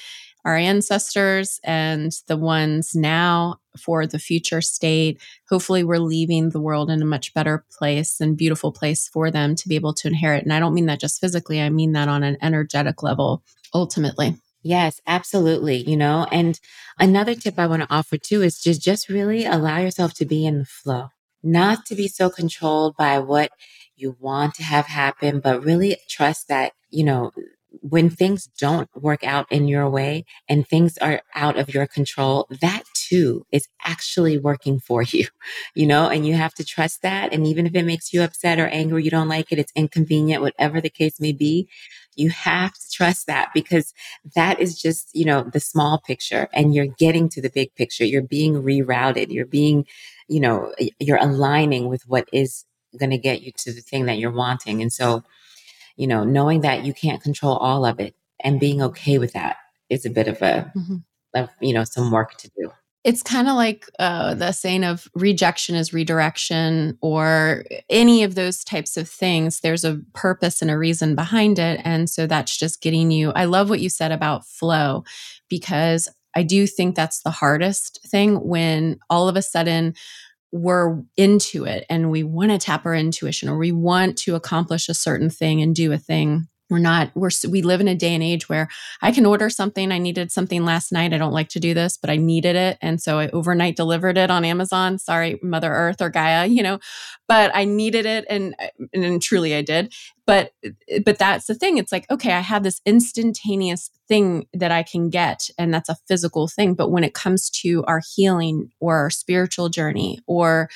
our 0.46 0.56
ancestors 0.56 1.60
and 1.64 2.12
the 2.28 2.38
ones 2.38 2.94
now 2.94 3.56
for 3.78 4.06
the 4.06 4.20
future 4.20 4.62
state. 4.62 5.20
Hopefully, 5.50 5.84
we're 5.84 5.98
leaving 5.98 6.50
the 6.50 6.60
world 6.60 6.90
in 6.90 7.02
a 7.02 7.06
much 7.06 7.34
better 7.34 7.66
place 7.72 8.20
and 8.20 8.38
beautiful 8.38 8.72
place 8.72 9.08
for 9.08 9.32
them 9.32 9.56
to 9.56 9.68
be 9.68 9.74
able 9.74 9.94
to 9.94 10.08
inherit. 10.08 10.44
And 10.44 10.54
I 10.54 10.60
don't 10.60 10.74
mean 10.74 10.86
that 10.86 11.00
just 11.00 11.20
physically, 11.20 11.60
I 11.60 11.70
mean 11.70 11.94
that 11.94 12.08
on 12.08 12.22
an 12.22 12.38
energetic 12.42 13.02
level, 13.02 13.42
ultimately. 13.74 14.36
Yes, 14.62 15.00
absolutely. 15.06 15.78
You 15.90 15.96
know, 15.98 16.28
and 16.32 16.60
another 17.00 17.34
tip 17.34 17.58
I 17.58 17.66
want 17.66 17.82
to 17.82 17.94
offer 17.94 18.18
too 18.18 18.42
is 18.42 18.60
just 18.60 18.82
just 18.82 19.08
really 19.10 19.46
allow 19.46 19.78
yourself 19.78 20.14
to 20.14 20.26
be 20.26 20.46
in 20.46 20.60
the 20.60 20.64
flow, 20.64 21.10
not 21.44 21.86
to 21.86 21.94
be 21.94 22.08
so 22.08 22.30
controlled 22.30 22.96
by 22.96 23.18
what 23.18 23.50
you 23.96 24.16
want 24.20 24.54
to 24.56 24.62
have 24.64 24.86
happen, 24.86 25.40
but 25.40 25.64
really 25.64 25.96
trust 26.08 26.48
that, 26.48 26.72
you 26.90 27.04
know, 27.04 27.32
when 27.80 28.08
things 28.08 28.48
don't 28.58 28.88
work 28.94 29.24
out 29.24 29.50
in 29.50 29.68
your 29.68 29.88
way 29.90 30.24
and 30.48 30.66
things 30.66 30.96
are 30.98 31.20
out 31.34 31.58
of 31.58 31.74
your 31.74 31.86
control, 31.86 32.46
that 32.60 32.82
too 32.94 33.44
is 33.52 33.68
actually 33.84 34.38
working 34.38 34.80
for 34.80 35.02
you, 35.08 35.26
you 35.74 35.86
know, 35.86 36.08
and 36.08 36.26
you 36.26 36.34
have 36.34 36.54
to 36.54 36.64
trust 36.64 37.02
that. 37.02 37.32
And 37.32 37.46
even 37.46 37.66
if 37.66 37.74
it 37.74 37.84
makes 37.84 38.12
you 38.12 38.22
upset 38.22 38.58
or 38.58 38.66
angry, 38.68 39.04
you 39.04 39.10
don't 39.10 39.28
like 39.28 39.52
it, 39.52 39.58
it's 39.58 39.72
inconvenient, 39.76 40.42
whatever 40.42 40.80
the 40.80 40.90
case 40.90 41.20
may 41.20 41.32
be, 41.32 41.68
you 42.16 42.30
have 42.30 42.72
to 42.74 42.90
trust 42.92 43.26
that 43.26 43.50
because 43.52 43.92
that 44.34 44.60
is 44.60 44.80
just, 44.80 45.10
you 45.14 45.24
know, 45.24 45.42
the 45.42 45.60
small 45.60 45.98
picture 45.98 46.48
and 46.52 46.74
you're 46.74 46.86
getting 46.86 47.28
to 47.30 47.42
the 47.42 47.50
big 47.50 47.74
picture. 47.74 48.04
You're 48.04 48.22
being 48.22 48.62
rerouted. 48.62 49.32
You're 49.32 49.46
being, 49.46 49.84
you 50.28 50.40
know, 50.40 50.72
you're 50.98 51.18
aligning 51.18 51.88
with 51.88 52.02
what 52.06 52.28
is 52.32 52.64
going 52.98 53.10
to 53.10 53.18
get 53.18 53.42
you 53.42 53.52
to 53.58 53.72
the 53.72 53.80
thing 53.80 54.06
that 54.06 54.18
you're 54.18 54.30
wanting. 54.30 54.80
And 54.80 54.92
so, 54.92 55.22
you 55.96 56.06
know, 56.06 56.24
knowing 56.24 56.62
that 56.62 56.84
you 56.84 56.94
can't 56.94 57.22
control 57.22 57.56
all 57.56 57.84
of 57.84 58.00
it 58.00 58.14
and 58.40 58.60
being 58.60 58.82
okay 58.82 59.18
with 59.18 59.32
that 59.32 59.56
is 59.90 60.04
a 60.04 60.10
bit 60.10 60.28
of 60.28 60.40
a, 60.42 60.72
mm-hmm. 60.76 60.96
of, 61.34 61.50
you 61.60 61.72
know, 61.72 61.84
some 61.84 62.10
work 62.10 62.36
to 62.38 62.50
do. 62.56 62.70
It's 63.04 63.22
kind 63.22 63.48
of 63.48 63.54
like 63.54 63.86
uh, 63.98 64.32
the 64.32 64.52
saying 64.52 64.82
of 64.82 65.08
rejection 65.14 65.74
is 65.74 65.92
redirection, 65.92 66.96
or 67.02 67.64
any 67.90 68.22
of 68.22 68.34
those 68.34 68.64
types 68.64 68.96
of 68.96 69.10
things. 69.10 69.60
There's 69.60 69.84
a 69.84 70.00
purpose 70.14 70.62
and 70.62 70.70
a 70.70 70.78
reason 70.78 71.14
behind 71.14 71.58
it. 71.58 71.82
And 71.84 72.08
so 72.08 72.26
that's 72.26 72.56
just 72.56 72.80
getting 72.80 73.10
you. 73.10 73.30
I 73.32 73.44
love 73.44 73.68
what 73.68 73.80
you 73.80 73.90
said 73.90 74.10
about 74.10 74.46
flow 74.46 75.04
because 75.50 76.08
I 76.34 76.42
do 76.42 76.66
think 76.66 76.94
that's 76.94 77.22
the 77.22 77.30
hardest 77.30 78.00
thing 78.06 78.36
when 78.36 78.98
all 79.08 79.28
of 79.28 79.36
a 79.36 79.42
sudden 79.42 79.94
we're 80.52 81.02
into 81.16 81.64
it 81.64 81.84
and 81.90 82.10
we 82.10 82.22
want 82.22 82.50
to 82.52 82.58
tap 82.58 82.86
our 82.86 82.94
intuition 82.94 83.48
or 83.48 83.58
we 83.58 83.72
want 83.72 84.16
to 84.18 84.36
accomplish 84.36 84.88
a 84.88 84.94
certain 84.94 85.30
thing 85.30 85.60
and 85.60 85.74
do 85.74 85.92
a 85.92 85.98
thing 85.98 86.46
we're 86.74 86.80
not 86.80 87.12
we're 87.14 87.30
we 87.48 87.62
live 87.62 87.80
in 87.80 87.86
a 87.86 87.94
day 87.94 88.12
and 88.12 88.22
age 88.22 88.48
where 88.48 88.68
i 89.00 89.12
can 89.12 89.24
order 89.24 89.48
something 89.48 89.92
i 89.92 89.98
needed 89.98 90.32
something 90.32 90.64
last 90.64 90.90
night 90.90 91.14
i 91.14 91.18
don't 91.18 91.32
like 91.32 91.48
to 91.48 91.60
do 91.60 91.72
this 91.72 91.96
but 91.96 92.10
i 92.10 92.16
needed 92.16 92.56
it 92.56 92.76
and 92.82 93.00
so 93.00 93.20
i 93.20 93.28
overnight 93.28 93.76
delivered 93.76 94.18
it 94.18 94.28
on 94.28 94.44
amazon 94.44 94.98
sorry 94.98 95.38
mother 95.40 95.72
earth 95.72 96.02
or 96.02 96.10
gaia 96.10 96.46
you 96.46 96.64
know 96.64 96.80
but 97.28 97.52
i 97.54 97.64
needed 97.64 98.06
it 98.06 98.24
and 98.28 98.56
uh, 98.58 98.66
and 98.92 99.22
truly 99.22 99.54
i 99.54 99.62
did 99.62 99.94
but 100.26 100.52
uh, 100.66 100.98
but 101.04 101.16
that's 101.16 101.46
the 101.46 101.54
thing 101.54 101.78
it's 101.78 101.92
like 101.92 102.10
okay 102.10 102.32
i 102.32 102.40
have 102.40 102.64
this 102.64 102.80
instantaneous 102.84 103.88
thing 104.08 104.44
that 104.52 104.72
i 104.72 104.82
can 104.82 105.10
get 105.10 105.48
and 105.56 105.72
that's 105.72 105.88
a 105.88 105.96
physical 106.08 106.48
thing 106.48 106.74
but 106.74 106.90
when 106.90 107.04
it 107.04 107.14
comes 107.14 107.48
to 107.50 107.84
our 107.84 108.00
healing 108.16 108.68
or 108.80 108.96
our 108.96 109.10
spiritual 109.10 109.68
journey 109.68 110.18
or 110.26 110.68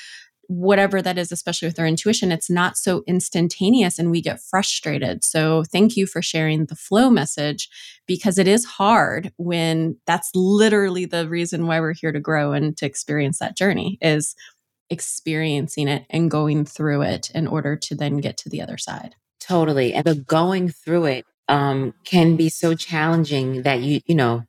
whatever 0.49 0.99
that 0.99 1.19
is, 1.19 1.31
especially 1.31 1.67
with 1.67 1.79
our 1.79 1.85
intuition, 1.85 2.31
it's 2.31 2.49
not 2.49 2.75
so 2.75 3.03
instantaneous 3.05 3.99
and 3.99 4.09
we 4.09 4.19
get 4.19 4.41
frustrated. 4.41 5.23
So, 5.23 5.63
thank 5.71 5.95
you 5.95 6.07
for 6.07 6.23
sharing 6.23 6.65
the 6.65 6.75
flow 6.75 7.11
message 7.11 7.69
because 8.07 8.39
it 8.39 8.47
is 8.47 8.65
hard 8.65 9.31
when 9.37 9.97
that's 10.07 10.31
literally 10.33 11.05
the 11.05 11.29
reason 11.29 11.67
why 11.67 11.79
we're 11.79 11.93
here 11.93 12.11
to 12.11 12.19
grow 12.19 12.51
and 12.51 12.75
to 12.77 12.85
experience 12.87 13.37
that 13.37 13.55
journey 13.55 13.99
is 14.01 14.35
experiencing 14.89 15.87
it 15.87 16.05
and 16.09 16.31
going 16.31 16.65
through 16.65 17.03
it 17.03 17.29
in 17.35 17.45
order 17.45 17.75
to 17.75 17.93
then 17.93 18.17
get 18.17 18.35
to 18.37 18.49
the 18.49 18.61
other 18.61 18.77
side. 18.77 19.15
Totally. 19.39 19.93
And 19.93 20.03
the 20.03 20.15
going 20.15 20.69
through 20.69 21.05
it 21.05 21.25
um, 21.47 21.93
can 22.05 22.35
be 22.35 22.49
so 22.49 22.73
challenging 22.73 23.61
that 23.63 23.81
you, 23.81 24.01
you 24.07 24.15
know, 24.15 24.43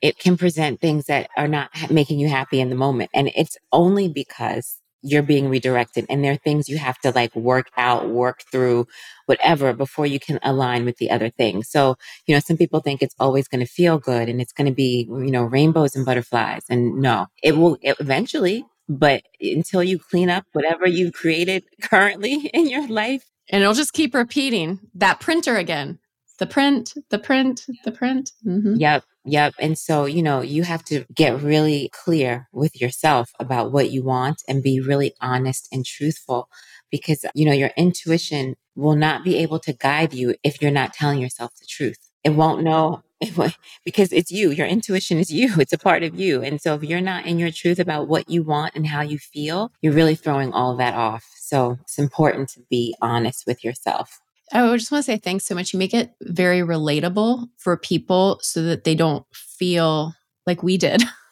it 0.00 0.18
can 0.18 0.38
present 0.38 0.80
things 0.80 1.06
that 1.06 1.28
are 1.36 1.48
not 1.48 1.70
making 1.90 2.18
you 2.18 2.28
happy 2.28 2.60
in 2.60 2.70
the 2.70 2.76
moment. 2.76 3.10
And 3.12 3.30
it's 3.36 3.58
only 3.72 4.08
because 4.08 4.80
you're 5.04 5.22
being 5.22 5.48
redirected 5.48 6.06
and 6.08 6.24
there 6.24 6.32
are 6.32 6.36
things 6.36 6.68
you 6.68 6.78
have 6.78 6.98
to 7.00 7.10
like 7.10 7.34
work 7.36 7.70
out, 7.76 8.08
work 8.08 8.42
through, 8.50 8.86
whatever 9.26 9.72
before 9.72 10.06
you 10.06 10.18
can 10.18 10.40
align 10.42 10.84
with 10.84 10.96
the 10.96 11.10
other 11.10 11.30
thing. 11.30 11.62
So, 11.62 11.96
you 12.26 12.34
know, 12.34 12.40
some 12.40 12.56
people 12.56 12.80
think 12.80 13.02
it's 13.02 13.14
always 13.20 13.46
going 13.46 13.60
to 13.60 13.70
feel 13.70 13.98
good 13.98 14.28
and 14.28 14.40
it's 14.40 14.52
going 14.52 14.66
to 14.66 14.74
be, 14.74 15.06
you 15.08 15.30
know, 15.30 15.44
rainbows 15.44 15.94
and 15.94 16.06
butterflies. 16.06 16.62
And 16.70 17.02
no, 17.02 17.26
it 17.42 17.56
will 17.56 17.76
it 17.82 17.96
eventually, 18.00 18.64
but 18.88 19.22
until 19.40 19.82
you 19.82 19.98
clean 19.98 20.30
up 20.30 20.46
whatever 20.52 20.88
you've 20.88 21.12
created 21.12 21.64
currently 21.82 22.50
in 22.54 22.68
your 22.68 22.88
life. 22.88 23.24
And 23.50 23.62
it'll 23.62 23.74
just 23.74 23.92
keep 23.92 24.14
repeating 24.14 24.80
that 24.94 25.20
printer 25.20 25.56
again. 25.56 25.98
The 26.38 26.46
print, 26.46 26.94
the 27.10 27.18
print, 27.18 27.66
the 27.84 27.92
print. 27.92 28.32
Mm-hmm. 28.44 28.76
Yep. 28.76 29.04
Yep. 29.24 29.54
And 29.58 29.78
so, 29.78 30.04
you 30.04 30.22
know, 30.22 30.40
you 30.40 30.64
have 30.64 30.84
to 30.86 31.04
get 31.14 31.40
really 31.40 31.90
clear 31.92 32.48
with 32.52 32.80
yourself 32.80 33.30
about 33.38 33.72
what 33.72 33.90
you 33.90 34.02
want 34.02 34.42
and 34.48 34.62
be 34.62 34.80
really 34.80 35.14
honest 35.20 35.68
and 35.72 35.84
truthful 35.84 36.48
because, 36.90 37.24
you 37.34 37.46
know, 37.46 37.52
your 37.52 37.70
intuition 37.76 38.56
will 38.74 38.96
not 38.96 39.24
be 39.24 39.36
able 39.38 39.58
to 39.60 39.72
guide 39.72 40.12
you 40.12 40.34
if 40.42 40.60
you're 40.60 40.70
not 40.70 40.92
telling 40.92 41.20
yourself 41.20 41.54
the 41.56 41.66
truth. 41.66 41.98
It 42.24 42.30
won't 42.30 42.64
know 42.64 43.02
it, 43.20 43.56
because 43.84 44.12
it's 44.12 44.30
you. 44.30 44.50
Your 44.50 44.66
intuition 44.66 45.18
is 45.18 45.30
you. 45.32 45.54
It's 45.58 45.72
a 45.72 45.78
part 45.78 46.02
of 46.02 46.18
you. 46.18 46.42
And 46.42 46.60
so 46.60 46.74
if 46.74 46.82
you're 46.82 47.00
not 47.00 47.26
in 47.26 47.38
your 47.38 47.50
truth 47.50 47.78
about 47.78 48.08
what 48.08 48.28
you 48.28 48.42
want 48.42 48.74
and 48.74 48.86
how 48.86 49.02
you 49.02 49.18
feel, 49.18 49.72
you're 49.80 49.92
really 49.92 50.16
throwing 50.16 50.52
all 50.52 50.76
that 50.76 50.94
off. 50.94 51.24
So 51.36 51.78
it's 51.82 51.98
important 51.98 52.48
to 52.50 52.60
be 52.68 52.94
honest 53.00 53.44
with 53.46 53.64
yourself. 53.64 54.20
Oh, 54.52 54.72
I 54.72 54.76
just 54.76 54.92
want 54.92 55.04
to 55.04 55.10
say 55.10 55.16
thanks 55.18 55.46
so 55.46 55.54
much. 55.54 55.72
You 55.72 55.78
make 55.78 55.94
it 55.94 56.14
very 56.22 56.60
relatable 56.60 57.48
for 57.56 57.76
people 57.76 58.38
so 58.42 58.62
that 58.62 58.84
they 58.84 58.94
don't 58.94 59.24
feel 59.32 60.14
like 60.46 60.62
we 60.62 60.76
did. 60.76 61.02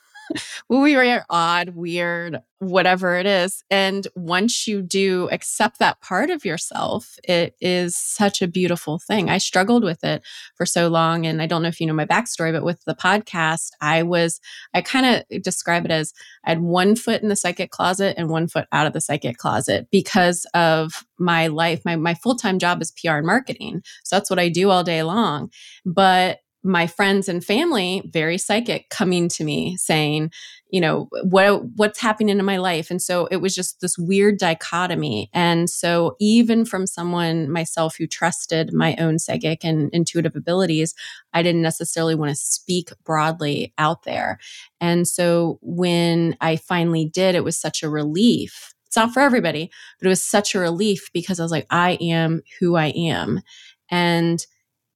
we 0.68 0.96
were 0.96 1.24
odd, 1.28 1.70
weird, 1.70 2.40
whatever 2.58 3.16
it 3.16 3.26
is. 3.26 3.64
And 3.70 4.06
once 4.14 4.68
you 4.68 4.82
do 4.82 5.28
accept 5.32 5.80
that 5.80 6.00
part 6.00 6.30
of 6.30 6.44
yourself, 6.44 7.16
it 7.24 7.56
is 7.60 7.96
such 7.96 8.40
a 8.40 8.46
beautiful 8.46 9.00
thing. 9.00 9.28
I 9.28 9.38
struggled 9.38 9.82
with 9.82 10.04
it 10.04 10.22
for 10.54 10.64
so 10.64 10.88
long. 10.88 11.26
And 11.26 11.42
I 11.42 11.46
don't 11.46 11.62
know 11.62 11.68
if 11.68 11.80
you 11.80 11.86
know 11.86 11.92
my 11.92 12.06
backstory, 12.06 12.52
but 12.52 12.64
with 12.64 12.82
the 12.84 12.94
podcast, 12.94 13.70
I 13.80 14.04
was, 14.04 14.40
I 14.74 14.80
kind 14.80 15.06
of 15.06 15.24
eh, 15.30 15.40
describe 15.42 15.84
it 15.84 15.90
as 15.90 16.12
I 16.44 16.50
had 16.50 16.60
one 16.60 16.94
foot 16.94 17.22
in 17.22 17.28
the 17.28 17.36
psychic 17.36 17.70
closet 17.70 18.14
and 18.16 18.30
one 18.30 18.46
foot 18.46 18.66
out 18.70 18.86
of 18.86 18.92
the 18.92 19.00
psychic 19.00 19.38
closet 19.38 19.88
because 19.90 20.46
of 20.54 21.04
my 21.18 21.48
life. 21.48 21.82
My, 21.84 21.96
my 21.96 22.14
full 22.14 22.36
time 22.36 22.58
job 22.58 22.80
is 22.80 22.92
PR 22.92 23.16
and 23.16 23.26
marketing. 23.26 23.82
So 24.04 24.16
that's 24.16 24.30
what 24.30 24.38
I 24.38 24.48
do 24.48 24.70
all 24.70 24.84
day 24.84 25.02
long. 25.02 25.50
But 25.84 26.38
my 26.64 26.86
friends 26.86 27.28
and 27.28 27.44
family 27.44 28.02
very 28.12 28.38
psychic 28.38 28.88
coming 28.88 29.28
to 29.28 29.44
me 29.44 29.76
saying 29.76 30.30
you 30.72 30.80
know 30.80 31.08
what 31.22 31.64
what's 31.76 32.00
happening 32.00 32.38
in 32.38 32.44
my 32.44 32.56
life? 32.56 32.90
And 32.90 33.00
so 33.00 33.26
it 33.26 33.36
was 33.36 33.54
just 33.54 33.80
this 33.80 33.98
weird 33.98 34.38
dichotomy. 34.38 35.28
And 35.34 35.68
so 35.68 36.16
even 36.18 36.64
from 36.64 36.86
someone 36.86 37.50
myself 37.50 37.96
who 37.96 38.06
trusted 38.06 38.72
my 38.72 38.96
own 38.96 39.18
psychic 39.18 39.64
and 39.64 39.90
intuitive 39.92 40.34
abilities 40.34 40.94
i 41.34 41.42
didn't 41.42 41.62
necessarily 41.62 42.14
want 42.14 42.30
to 42.30 42.34
speak 42.34 42.90
broadly 43.04 43.74
out 43.78 44.04
there. 44.04 44.38
And 44.80 45.06
so 45.06 45.58
when 45.60 46.36
i 46.40 46.56
finally 46.56 47.04
did 47.04 47.34
it 47.34 47.44
was 47.44 47.58
such 47.58 47.82
a 47.82 47.90
relief. 47.90 48.74
It's 48.86 48.96
not 48.96 49.12
for 49.12 49.20
everybody 49.20 49.70
but 49.98 50.06
it 50.06 50.08
was 50.08 50.24
such 50.24 50.54
a 50.54 50.58
relief 50.58 51.10
because 51.12 51.38
i 51.38 51.42
was 51.42 51.52
like 51.52 51.66
i 51.70 51.92
am 52.00 52.40
who 52.58 52.76
i 52.76 52.86
am. 52.86 53.42
And 53.90 54.44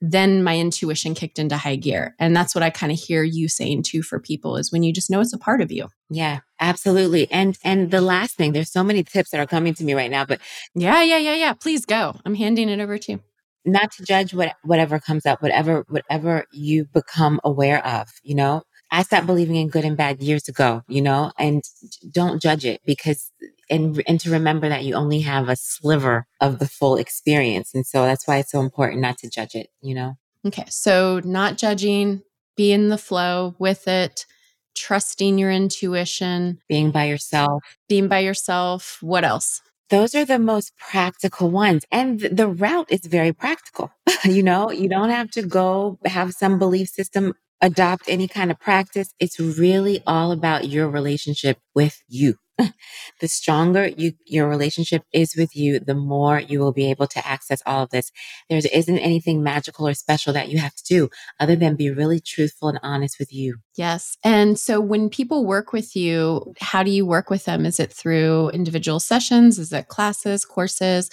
then 0.00 0.42
my 0.42 0.58
intuition 0.58 1.14
kicked 1.14 1.38
into 1.38 1.56
high 1.56 1.76
gear. 1.76 2.14
And 2.18 2.36
that's 2.36 2.54
what 2.54 2.62
I 2.62 2.70
kind 2.70 2.92
of 2.92 2.98
hear 2.98 3.22
you 3.22 3.48
saying 3.48 3.84
too 3.84 4.02
for 4.02 4.20
people 4.20 4.56
is 4.56 4.70
when 4.70 4.82
you 4.82 4.92
just 4.92 5.10
know 5.10 5.20
it's 5.20 5.32
a 5.32 5.38
part 5.38 5.60
of 5.60 5.72
you. 5.72 5.88
Yeah, 6.10 6.40
absolutely. 6.60 7.30
And 7.30 7.56
and 7.64 7.90
the 7.90 8.00
last 8.00 8.36
thing, 8.36 8.52
there's 8.52 8.70
so 8.70 8.84
many 8.84 9.02
tips 9.02 9.30
that 9.30 9.40
are 9.40 9.46
coming 9.46 9.74
to 9.74 9.84
me 9.84 9.94
right 9.94 10.10
now, 10.10 10.24
but 10.24 10.40
Yeah, 10.74 11.02
yeah, 11.02 11.18
yeah, 11.18 11.34
yeah. 11.34 11.52
Please 11.54 11.84
go. 11.86 12.16
I'm 12.24 12.34
handing 12.34 12.68
it 12.68 12.80
over 12.80 12.98
to 12.98 13.12
you. 13.12 13.20
Not 13.64 13.90
to 13.92 14.04
judge 14.04 14.32
what 14.32 14.54
whatever 14.62 15.00
comes 15.00 15.26
up, 15.26 15.42
whatever 15.42 15.84
whatever 15.88 16.44
you 16.52 16.84
become 16.84 17.40
aware 17.42 17.84
of, 17.84 18.08
you 18.22 18.34
know. 18.34 18.62
I 18.92 19.02
stopped 19.02 19.26
believing 19.26 19.56
in 19.56 19.68
good 19.68 19.84
and 19.84 19.96
bad 19.96 20.22
years 20.22 20.48
ago, 20.48 20.82
you 20.86 21.02
know, 21.02 21.32
and 21.38 21.64
don't 22.12 22.40
judge 22.40 22.64
it 22.64 22.80
because 22.86 23.32
and 23.70 24.02
and 24.06 24.20
to 24.20 24.30
remember 24.30 24.68
that 24.68 24.84
you 24.84 24.94
only 24.94 25.20
have 25.20 25.48
a 25.48 25.56
sliver 25.56 26.26
of 26.40 26.58
the 26.58 26.68
full 26.68 26.96
experience. 26.96 27.74
And 27.74 27.86
so 27.86 28.04
that's 28.04 28.26
why 28.26 28.38
it's 28.38 28.52
so 28.52 28.60
important 28.60 29.00
not 29.00 29.18
to 29.18 29.30
judge 29.30 29.54
it 29.54 29.68
you 29.80 29.94
know? 29.94 30.16
Okay 30.46 30.64
so 30.68 31.20
not 31.24 31.58
judging 31.58 32.22
be 32.56 32.72
in 32.72 32.88
the 32.88 32.98
flow 32.98 33.54
with 33.58 33.88
it 33.88 34.26
trusting 34.74 35.38
your 35.38 35.50
intuition. 35.50 36.60
Being 36.68 36.90
by 36.90 37.04
yourself. 37.04 37.62
Being 37.88 38.08
by 38.08 38.20
yourself 38.20 38.98
what 39.00 39.24
else? 39.24 39.62
Those 39.88 40.14
are 40.16 40.24
the 40.24 40.40
most 40.40 40.76
practical 40.76 41.48
ones. 41.48 41.84
And 41.92 42.20
the 42.20 42.48
route 42.48 42.90
is 42.90 43.06
very 43.06 43.32
practical 43.32 43.92
you 44.24 44.42
know? 44.42 44.70
You 44.70 44.88
don't 44.88 45.10
have 45.10 45.30
to 45.32 45.42
go 45.42 45.98
have 46.04 46.32
some 46.32 46.58
belief 46.58 46.88
system 46.88 47.34
adopt 47.62 48.04
any 48.08 48.28
kind 48.28 48.50
of 48.50 48.60
practice. 48.60 49.14
It's 49.18 49.40
really 49.40 50.02
all 50.06 50.30
about 50.30 50.68
your 50.68 50.88
relationship 50.88 51.58
with 51.74 52.02
you 52.08 52.36
the 53.20 53.28
stronger 53.28 53.86
you, 53.86 54.12
your 54.24 54.48
relationship 54.48 55.02
is 55.12 55.34
with 55.36 55.54
you, 55.54 55.78
the 55.78 55.94
more 55.94 56.40
you 56.40 56.58
will 56.58 56.72
be 56.72 56.90
able 56.90 57.06
to 57.08 57.26
access 57.26 57.62
all 57.66 57.82
of 57.82 57.90
this. 57.90 58.10
There 58.48 58.60
isn't 58.72 58.98
anything 58.98 59.42
magical 59.42 59.86
or 59.86 59.94
special 59.94 60.32
that 60.32 60.48
you 60.48 60.58
have 60.58 60.74
to 60.74 60.84
do 60.84 61.10
other 61.38 61.56
than 61.56 61.76
be 61.76 61.90
really 61.90 62.20
truthful 62.20 62.68
and 62.68 62.80
honest 62.82 63.18
with 63.18 63.32
you. 63.32 63.56
Yes. 63.76 64.16
And 64.24 64.58
so 64.58 64.80
when 64.80 65.10
people 65.10 65.44
work 65.44 65.72
with 65.72 65.94
you, 65.94 66.54
how 66.60 66.82
do 66.82 66.90
you 66.90 67.04
work 67.04 67.30
with 67.30 67.44
them? 67.44 67.66
Is 67.66 67.78
it 67.78 67.92
through 67.92 68.50
individual 68.50 69.00
sessions? 69.00 69.58
Is 69.58 69.72
it 69.72 69.88
classes, 69.88 70.44
courses? 70.44 71.10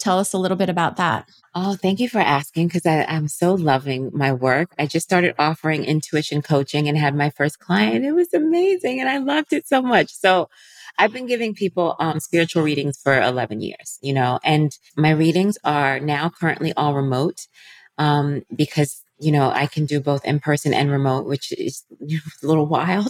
Tell 0.00 0.18
us 0.18 0.32
a 0.32 0.38
little 0.38 0.56
bit 0.56 0.70
about 0.70 0.96
that. 0.96 1.28
Oh, 1.54 1.74
thank 1.74 2.00
you 2.00 2.08
for 2.08 2.20
asking 2.20 2.68
because 2.68 2.86
I'm 2.86 3.28
so 3.28 3.54
loving 3.54 4.10
my 4.14 4.32
work. 4.32 4.72
I 4.78 4.86
just 4.86 5.04
started 5.04 5.34
offering 5.38 5.84
intuition 5.84 6.40
coaching 6.40 6.88
and 6.88 6.96
had 6.96 7.14
my 7.14 7.28
first 7.28 7.58
client. 7.58 8.04
It 8.04 8.12
was 8.12 8.32
amazing 8.32 9.00
and 9.00 9.08
I 9.08 9.18
loved 9.18 9.52
it 9.52 9.68
so 9.68 9.82
much. 9.82 10.10
So 10.14 10.48
I've 11.00 11.12
been 11.12 11.26
giving 11.26 11.54
people 11.54 11.96
um, 11.98 12.20
spiritual 12.20 12.62
readings 12.62 12.98
for 13.02 13.20
11 13.20 13.62
years, 13.62 13.98
you 14.02 14.12
know, 14.12 14.38
and 14.44 14.70
my 14.96 15.10
readings 15.10 15.56
are 15.64 15.98
now 15.98 16.30
currently 16.30 16.72
all 16.76 16.94
remote 16.94 17.46
um, 17.98 18.42
because 18.54 19.02
you 19.20 19.32
know, 19.32 19.50
I 19.50 19.66
can 19.66 19.84
do 19.84 20.00
both 20.00 20.24
in 20.24 20.40
person 20.40 20.72
and 20.72 20.90
remote, 20.90 21.26
which 21.26 21.52
is 21.52 21.84
a 22.42 22.46
little 22.46 22.66
wild. 22.66 23.08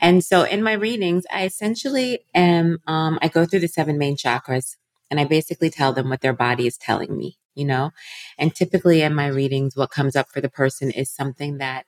And 0.00 0.24
so 0.24 0.44
in 0.44 0.62
my 0.62 0.74
readings, 0.74 1.24
I 1.32 1.44
essentially 1.44 2.20
am, 2.34 2.78
um, 2.86 3.18
I 3.20 3.28
go 3.28 3.44
through 3.44 3.60
the 3.60 3.68
seven 3.68 3.98
main 3.98 4.16
chakras 4.16 4.76
and 5.10 5.18
I 5.18 5.24
basically 5.24 5.70
tell 5.70 5.92
them 5.92 6.08
what 6.08 6.20
their 6.20 6.32
body 6.32 6.68
is 6.68 6.76
telling 6.78 7.16
me, 7.16 7.36
you 7.56 7.64
know, 7.64 7.90
and 8.38 8.54
typically 8.54 9.02
in 9.02 9.14
my 9.14 9.26
readings, 9.26 9.74
what 9.76 9.90
comes 9.90 10.14
up 10.14 10.28
for 10.30 10.40
the 10.40 10.48
person 10.48 10.92
is 10.92 11.10
something 11.10 11.58
that 11.58 11.84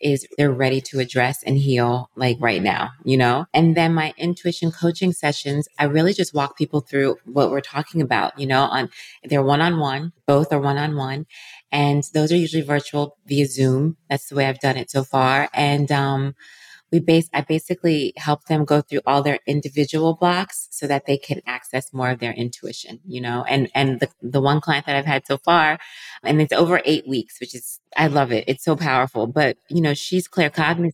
is 0.00 0.26
they're 0.36 0.52
ready 0.52 0.80
to 0.80 0.98
address 0.98 1.42
and 1.42 1.56
heal 1.58 2.10
like 2.16 2.36
right 2.40 2.62
now, 2.62 2.90
you 3.04 3.16
know? 3.16 3.46
And 3.54 3.76
then 3.76 3.94
my 3.94 4.12
intuition 4.16 4.70
coaching 4.70 5.12
sessions, 5.12 5.68
I 5.78 5.84
really 5.84 6.12
just 6.12 6.34
walk 6.34 6.56
people 6.56 6.80
through 6.80 7.16
what 7.24 7.50
we're 7.50 7.60
talking 7.60 8.00
about, 8.02 8.38
you 8.38 8.46
know, 8.46 8.62
on 8.64 8.90
they're 9.24 9.42
one 9.42 9.60
on 9.60 9.78
one, 9.78 10.12
both 10.26 10.52
are 10.52 10.60
one 10.60 10.78
on 10.78 10.96
one. 10.96 11.26
And 11.72 12.04
those 12.14 12.32
are 12.32 12.36
usually 12.36 12.62
virtual 12.62 13.16
via 13.26 13.46
Zoom. 13.46 13.96
That's 14.08 14.28
the 14.28 14.36
way 14.36 14.46
I've 14.46 14.60
done 14.60 14.76
it 14.76 14.90
so 14.90 15.04
far. 15.04 15.48
And, 15.52 15.90
um, 15.90 16.34
we 16.92 17.00
base 17.00 17.28
I 17.32 17.40
basically 17.42 18.12
help 18.16 18.44
them 18.44 18.64
go 18.64 18.80
through 18.80 19.00
all 19.06 19.22
their 19.22 19.40
individual 19.46 20.14
blocks 20.14 20.68
so 20.70 20.86
that 20.86 21.06
they 21.06 21.16
can 21.18 21.40
access 21.46 21.92
more 21.92 22.10
of 22.10 22.20
their 22.20 22.32
intuition, 22.32 23.00
you 23.06 23.20
know. 23.20 23.44
And 23.48 23.68
and 23.74 24.00
the 24.00 24.08
the 24.22 24.40
one 24.40 24.60
client 24.60 24.86
that 24.86 24.96
I've 24.96 25.06
had 25.06 25.26
so 25.26 25.38
far, 25.38 25.78
and 26.22 26.40
it's 26.40 26.52
over 26.52 26.80
eight 26.84 27.08
weeks, 27.08 27.40
which 27.40 27.54
is 27.54 27.80
I 27.96 28.06
love 28.08 28.32
it. 28.32 28.44
It's 28.46 28.64
so 28.64 28.76
powerful. 28.76 29.26
But 29.26 29.56
you 29.68 29.80
know, 29.80 29.94
she's 29.94 30.28
claircognizant. 30.28 30.92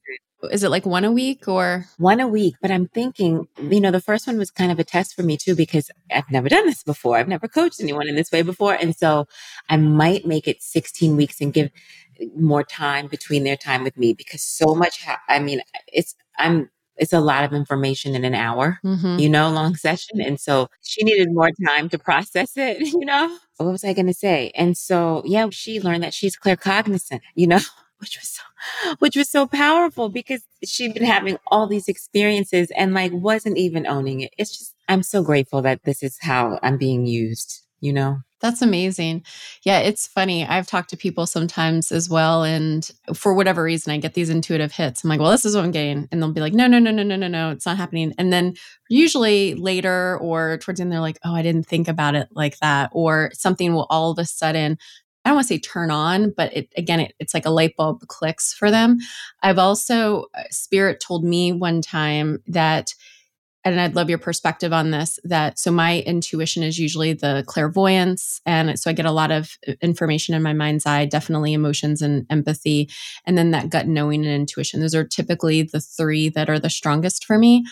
Is 0.51 0.65
it 0.65 0.71
like 0.71 0.85
one 0.85 1.05
a 1.05 1.13
week 1.13 1.47
or 1.47 1.87
one 1.99 2.19
a 2.19 2.27
week? 2.27 2.57
But 2.61 2.73
I'm 2.73 2.89
thinking, 2.89 3.47
you 3.61 3.81
know, 3.81 3.93
the 3.93 4.01
first 4.01 4.27
one 4.27 4.39
was 4.39 4.51
kind 4.51 4.73
of 4.73 4.81
a 4.81 4.85
test 4.85 5.15
for 5.15 5.23
me 5.23 5.37
too, 5.37 5.55
because 5.55 5.89
I've 6.11 6.29
never 6.33 6.49
done 6.49 6.67
this 6.67 6.83
before. 6.83 7.17
I've 7.17 7.29
never 7.29 7.47
coached 7.47 7.81
anyone 7.81 8.09
in 8.09 8.17
this 8.17 8.33
way 8.33 8.43
before. 8.43 8.75
And 8.75 8.97
so 8.97 9.29
I 9.69 9.77
might 9.77 10.27
make 10.27 10.49
it 10.49 10.61
16 10.61 11.17
weeks 11.17 11.41
and 11.41 11.53
give 11.53 11.71
more 12.37 12.65
time 12.65 13.07
between 13.07 13.45
their 13.45 13.57
time 13.57 13.85
with 13.85 13.97
me 13.97 14.13
because 14.13 14.43
so 14.43 14.75
much, 14.75 15.03
ha- 15.05 15.21
I 15.29 15.39
mean, 15.39 15.63
it's, 15.87 16.15
I'm, 16.39 16.71
it's 16.97 17.13
a 17.13 17.21
lot 17.21 17.45
of 17.45 17.53
information 17.53 18.15
in 18.15 18.25
an 18.25 18.35
hour, 18.35 18.79
mm-hmm. 18.85 19.19
you 19.19 19.29
know, 19.29 19.51
long 19.51 19.75
session. 19.77 20.21
And 20.21 20.39
so 20.39 20.69
she 20.83 21.05
needed 21.05 21.33
more 21.33 21.51
time 21.67 21.89
to 21.91 21.99
process 21.99 22.57
it, 22.57 22.81
you 22.81 23.05
know? 23.05 23.39
What 23.57 23.71
was 23.71 23.85
I 23.85 23.93
going 23.93 24.07
to 24.07 24.15
say? 24.15 24.53
And 24.55 24.77
so, 24.77 25.23
yeah, 25.25 25.49
she 25.51 25.81
learned 25.81 26.03
that 26.03 26.15
she's 26.15 26.37
claircognizant, 26.37 27.21
you 27.35 27.47
know? 27.47 27.61
which 27.99 28.19
was 28.19 28.29
so, 28.29 28.95
which 28.99 29.17
was 29.17 29.31
so 29.31 29.47
powerful 29.47 30.09
because 30.09 30.43
she'd 30.65 30.93
been 30.93 31.05
having 31.05 31.39
all 31.47 31.69
these 31.69 31.87
experiences 31.87 32.73
and 32.77 32.95
like 32.95 33.13
wasn't 33.13 33.57
even 33.57 33.87
owning 33.87 34.23
it. 34.23 34.35
It's 34.37 34.59
just, 34.59 34.75
I'm 34.89 35.05
so 35.05 35.23
grateful 35.23 35.63
that 35.63 35.85
this 35.85 36.03
is 36.03 36.19
how 36.21 36.59
I'm 36.65 36.79
being 36.79 37.07
used, 37.07 37.63
you 37.81 37.93
know? 37.93 38.19
That's 38.43 38.61
amazing. 38.61 39.25
Yeah, 39.63 39.79
it's 39.79 40.09
funny. 40.09 40.45
I've 40.45 40.67
talked 40.67 40.91
to 40.91 40.97
people 40.97 41.27
sometimes 41.27 41.93
as 41.93 42.11
well. 42.11 42.43
And 42.43 42.91
for 43.15 43.35
whatever 43.35 43.63
reason, 43.63 43.93
I 43.93 43.99
get 43.99 44.15
these 44.15 44.31
intuitive 44.31 44.73
hits. 44.73 45.05
I'm 45.05 45.11
like, 45.11 45.21
well, 45.21 45.31
this 45.31 45.45
is 45.45 45.55
what 45.55 45.65
I'm 45.65 45.71
getting. 45.71 46.09
And 46.11 46.21
they'll 46.21 46.33
be 46.33 46.41
like, 46.41 46.53
no, 46.53 46.67
no, 46.67 46.81
no, 46.81 46.91
no, 46.91 47.05
no, 47.05 47.15
no, 47.15 47.29
no, 47.29 47.51
it's 47.51 47.65
not 47.65 47.77
happening. 47.77 48.13
And 48.19 48.33
then 48.33 48.55
usually 48.89 49.55
later 49.55 50.19
or 50.19 50.59
towards 50.59 50.79
the 50.79 50.83
end, 50.83 50.93
they're 50.93 50.99
like, 51.01 51.21
oh, 51.25 51.35
I 51.35 51.43
didn't 51.43 51.69
think 51.69 51.87
about 51.87 52.17
it 52.17 52.29
like 52.33 52.59
that. 52.59 52.91
Or 52.93 53.31
something 53.33 53.75
will 53.75 53.87
all 53.91 54.11
of 54.11 54.19
a 54.19 54.25
sudden 54.25 54.77
I 55.25 55.29
don't 55.29 55.37
want 55.37 55.47
to 55.47 55.55
say 55.55 55.61
turn 55.61 55.93
on, 55.93 56.33
but 56.37 56.53
it 56.53 56.73
again, 56.77 56.99
it, 56.99 57.15
it's 57.21 57.33
like 57.33 57.47
a 57.47 57.51
light 57.51 57.77
bulb 57.77 58.01
clicks 58.09 58.53
for 58.53 58.73
them. 58.73 58.99
I've 59.43 59.59
also, 59.59 60.27
uh, 60.35 60.43
Spirit 60.51 60.99
told 60.99 61.23
me 61.25 61.53
one 61.53 61.81
time 61.81 62.43
that 62.49 62.93
and 63.65 63.81
I'd 63.81 63.95
love 63.95 64.09
your 64.09 64.19
perspective 64.19 64.73
on 64.73 64.91
this 64.91 65.19
that 65.25 65.59
so 65.59 65.71
my 65.71 66.01
intuition 66.01 66.63
is 66.63 66.79
usually 66.79 67.13
the 67.13 67.45
clairvoyance 67.47 68.41
and 68.47 68.79
so 68.79 68.91
I 68.91 68.95
get 68.95 69.07
a 69.07 69.13
lot 69.13 69.31
of 69.31 69.57
uh, 69.67 69.73
information 69.81 70.35
in 70.35 70.43
my 70.43 70.53
mind's 70.53 70.87
eye 70.87 71.07
definitely 71.07 71.53
emotions 71.53 72.03
and 72.03 72.27
empathy 72.31 72.89
and 73.25 73.37
then 73.37 73.51
that 73.53 73.71
gut 73.71 73.87
knowing 73.87 74.25
and 74.25 74.35
intuition 74.35 74.81
those 74.81 74.95
are 74.95 75.05
typically 75.05 75.63
the 75.63 75.81
three 75.81 76.29
that 76.31 76.51
are 76.51 76.59
the 76.59 76.71
strongest 76.71 77.25
for 77.25 77.39
me 77.39 77.65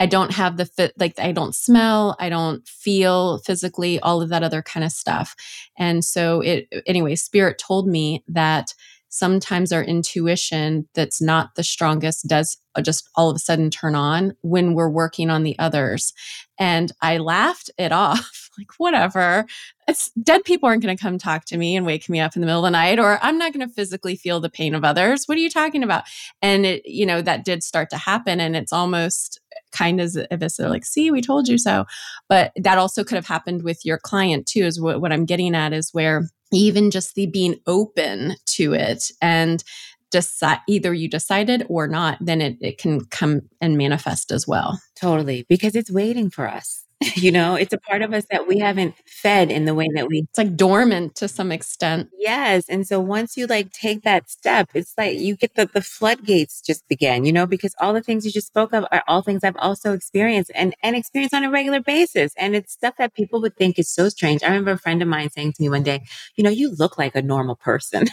I 0.00 0.06
don't 0.06 0.32
have 0.32 0.56
the 0.56 0.66
fit 0.66 0.92
like 0.98 1.18
I 1.18 1.32
don't 1.32 1.54
smell, 1.54 2.14
I 2.20 2.28
don't 2.28 2.66
feel 2.68 3.38
physically 3.38 3.98
all 4.00 4.22
of 4.22 4.28
that 4.28 4.44
other 4.44 4.62
kind 4.62 4.84
of 4.84 4.92
stuff. 4.92 5.34
And 5.76 6.04
so 6.04 6.40
it 6.40 6.68
anyway 6.86 7.16
spirit 7.16 7.58
told 7.58 7.88
me 7.88 8.22
that 8.28 8.74
sometimes 9.18 9.72
our 9.72 9.82
intuition 9.82 10.88
that's 10.94 11.20
not 11.20 11.54
the 11.56 11.64
strongest 11.64 12.26
does 12.28 12.56
uh, 12.74 12.82
just 12.82 13.08
all 13.16 13.30
of 13.30 13.36
a 13.36 13.40
sudden 13.40 13.70
turn 13.70 13.94
on 13.94 14.34
when 14.42 14.74
we're 14.74 14.88
working 14.88 15.30
on 15.30 15.42
the 15.42 15.58
others. 15.58 16.12
And 16.58 16.92
I 17.02 17.18
laughed 17.18 17.70
it 17.78 17.92
off, 18.04 18.50
like, 18.56 18.68
whatever. 18.78 19.46
It's 19.88 20.10
dead 20.22 20.44
people 20.44 20.68
aren't 20.68 20.82
going 20.82 20.96
to 20.96 21.02
come 21.02 21.18
talk 21.18 21.44
to 21.46 21.56
me 21.56 21.76
and 21.76 21.84
wake 21.84 22.08
me 22.08 22.20
up 22.20 22.36
in 22.36 22.40
the 22.40 22.46
middle 22.46 22.64
of 22.64 22.68
the 22.68 22.70
night, 22.70 22.98
or 22.98 23.18
I'm 23.22 23.38
not 23.38 23.52
going 23.52 23.66
to 23.66 23.74
physically 23.74 24.16
feel 24.16 24.40
the 24.40 24.50
pain 24.50 24.74
of 24.74 24.84
others. 24.84 25.24
What 25.26 25.38
are 25.38 25.40
you 25.40 25.50
talking 25.50 25.82
about? 25.82 26.04
And 26.42 26.64
it, 26.64 26.82
you 26.84 27.06
know, 27.06 27.22
that 27.22 27.44
did 27.44 27.62
start 27.62 27.90
to 27.90 27.96
happen. 27.98 28.40
And 28.40 28.54
it's 28.54 28.72
almost 28.72 29.40
kind 29.72 30.00
of 30.00 30.16
it's 30.30 30.58
like, 30.58 30.84
see, 30.84 31.10
we 31.10 31.20
told 31.20 31.48
you 31.48 31.58
so. 31.58 31.84
But 32.28 32.52
that 32.56 32.78
also 32.78 33.04
could 33.04 33.16
have 33.16 33.26
happened 33.26 33.62
with 33.62 33.84
your 33.84 33.98
client 33.98 34.46
too, 34.46 34.64
is 34.64 34.80
what, 34.80 35.00
what 35.00 35.12
I'm 35.12 35.24
getting 35.24 35.54
at 35.54 35.72
is 35.72 35.92
where 35.92 36.28
even 36.52 36.90
just 36.90 37.14
the 37.14 37.26
being 37.26 37.56
open 37.66 38.36
to 38.46 38.74
it 38.74 39.10
and 39.20 39.62
decide 40.10 40.60
either 40.68 40.94
you 40.94 41.08
decided 41.08 41.66
or 41.68 41.86
not, 41.86 42.18
then 42.20 42.40
it, 42.40 42.56
it 42.60 42.78
can 42.78 43.04
come 43.06 43.42
and 43.60 43.76
manifest 43.76 44.32
as 44.32 44.46
well. 44.46 44.80
Totally. 44.98 45.44
Because 45.48 45.74
it's 45.74 45.90
waiting 45.90 46.30
for 46.30 46.48
us. 46.48 46.84
you 47.14 47.30
know, 47.30 47.54
it's 47.54 47.72
a 47.72 47.78
part 47.78 48.02
of 48.02 48.12
us 48.12 48.24
that 48.30 48.48
we 48.48 48.58
haven't 48.58 48.94
fed 49.06 49.52
in 49.52 49.66
the 49.66 49.74
way 49.74 49.88
that 49.94 50.08
we 50.08 50.24
It's 50.28 50.38
like 50.38 50.56
dormant 50.56 51.14
to 51.16 51.28
some 51.28 51.52
extent. 51.52 52.08
Yes. 52.18 52.68
And 52.68 52.86
so 52.86 52.98
once 53.00 53.36
you 53.36 53.46
like 53.46 53.70
take 53.72 54.02
that 54.02 54.28
step, 54.28 54.70
it's 54.74 54.94
like 54.98 55.16
you 55.18 55.36
get 55.36 55.54
the 55.54 55.66
the 55.72 55.80
floodgates 55.80 56.60
just 56.60 56.86
begin, 56.88 57.24
you 57.24 57.32
know, 57.32 57.46
because 57.46 57.72
all 57.80 57.92
the 57.92 58.02
things 58.02 58.24
you 58.26 58.32
just 58.32 58.48
spoke 58.48 58.72
of 58.72 58.84
are 58.90 59.04
all 59.06 59.22
things 59.22 59.44
I've 59.44 59.56
also 59.58 59.92
experienced 59.92 60.50
and 60.56 60.74
and 60.82 60.96
experience 60.96 61.32
on 61.32 61.44
a 61.44 61.50
regular 61.50 61.80
basis. 61.80 62.32
And 62.36 62.56
it's 62.56 62.72
stuff 62.72 62.94
that 62.98 63.14
people 63.14 63.40
would 63.42 63.56
think 63.56 63.78
is 63.78 63.88
so 63.88 64.08
strange. 64.08 64.42
I 64.42 64.48
remember 64.48 64.72
a 64.72 64.78
friend 64.78 65.00
of 65.00 65.06
mine 65.08 65.30
saying 65.30 65.52
to 65.52 65.62
me 65.62 65.68
one 65.68 65.84
day, 65.84 66.02
you 66.36 66.42
know, 66.42 66.50
you 66.50 66.74
look 66.78 66.98
like 66.98 67.14
a 67.14 67.22
normal 67.22 67.54
person. 67.56 68.06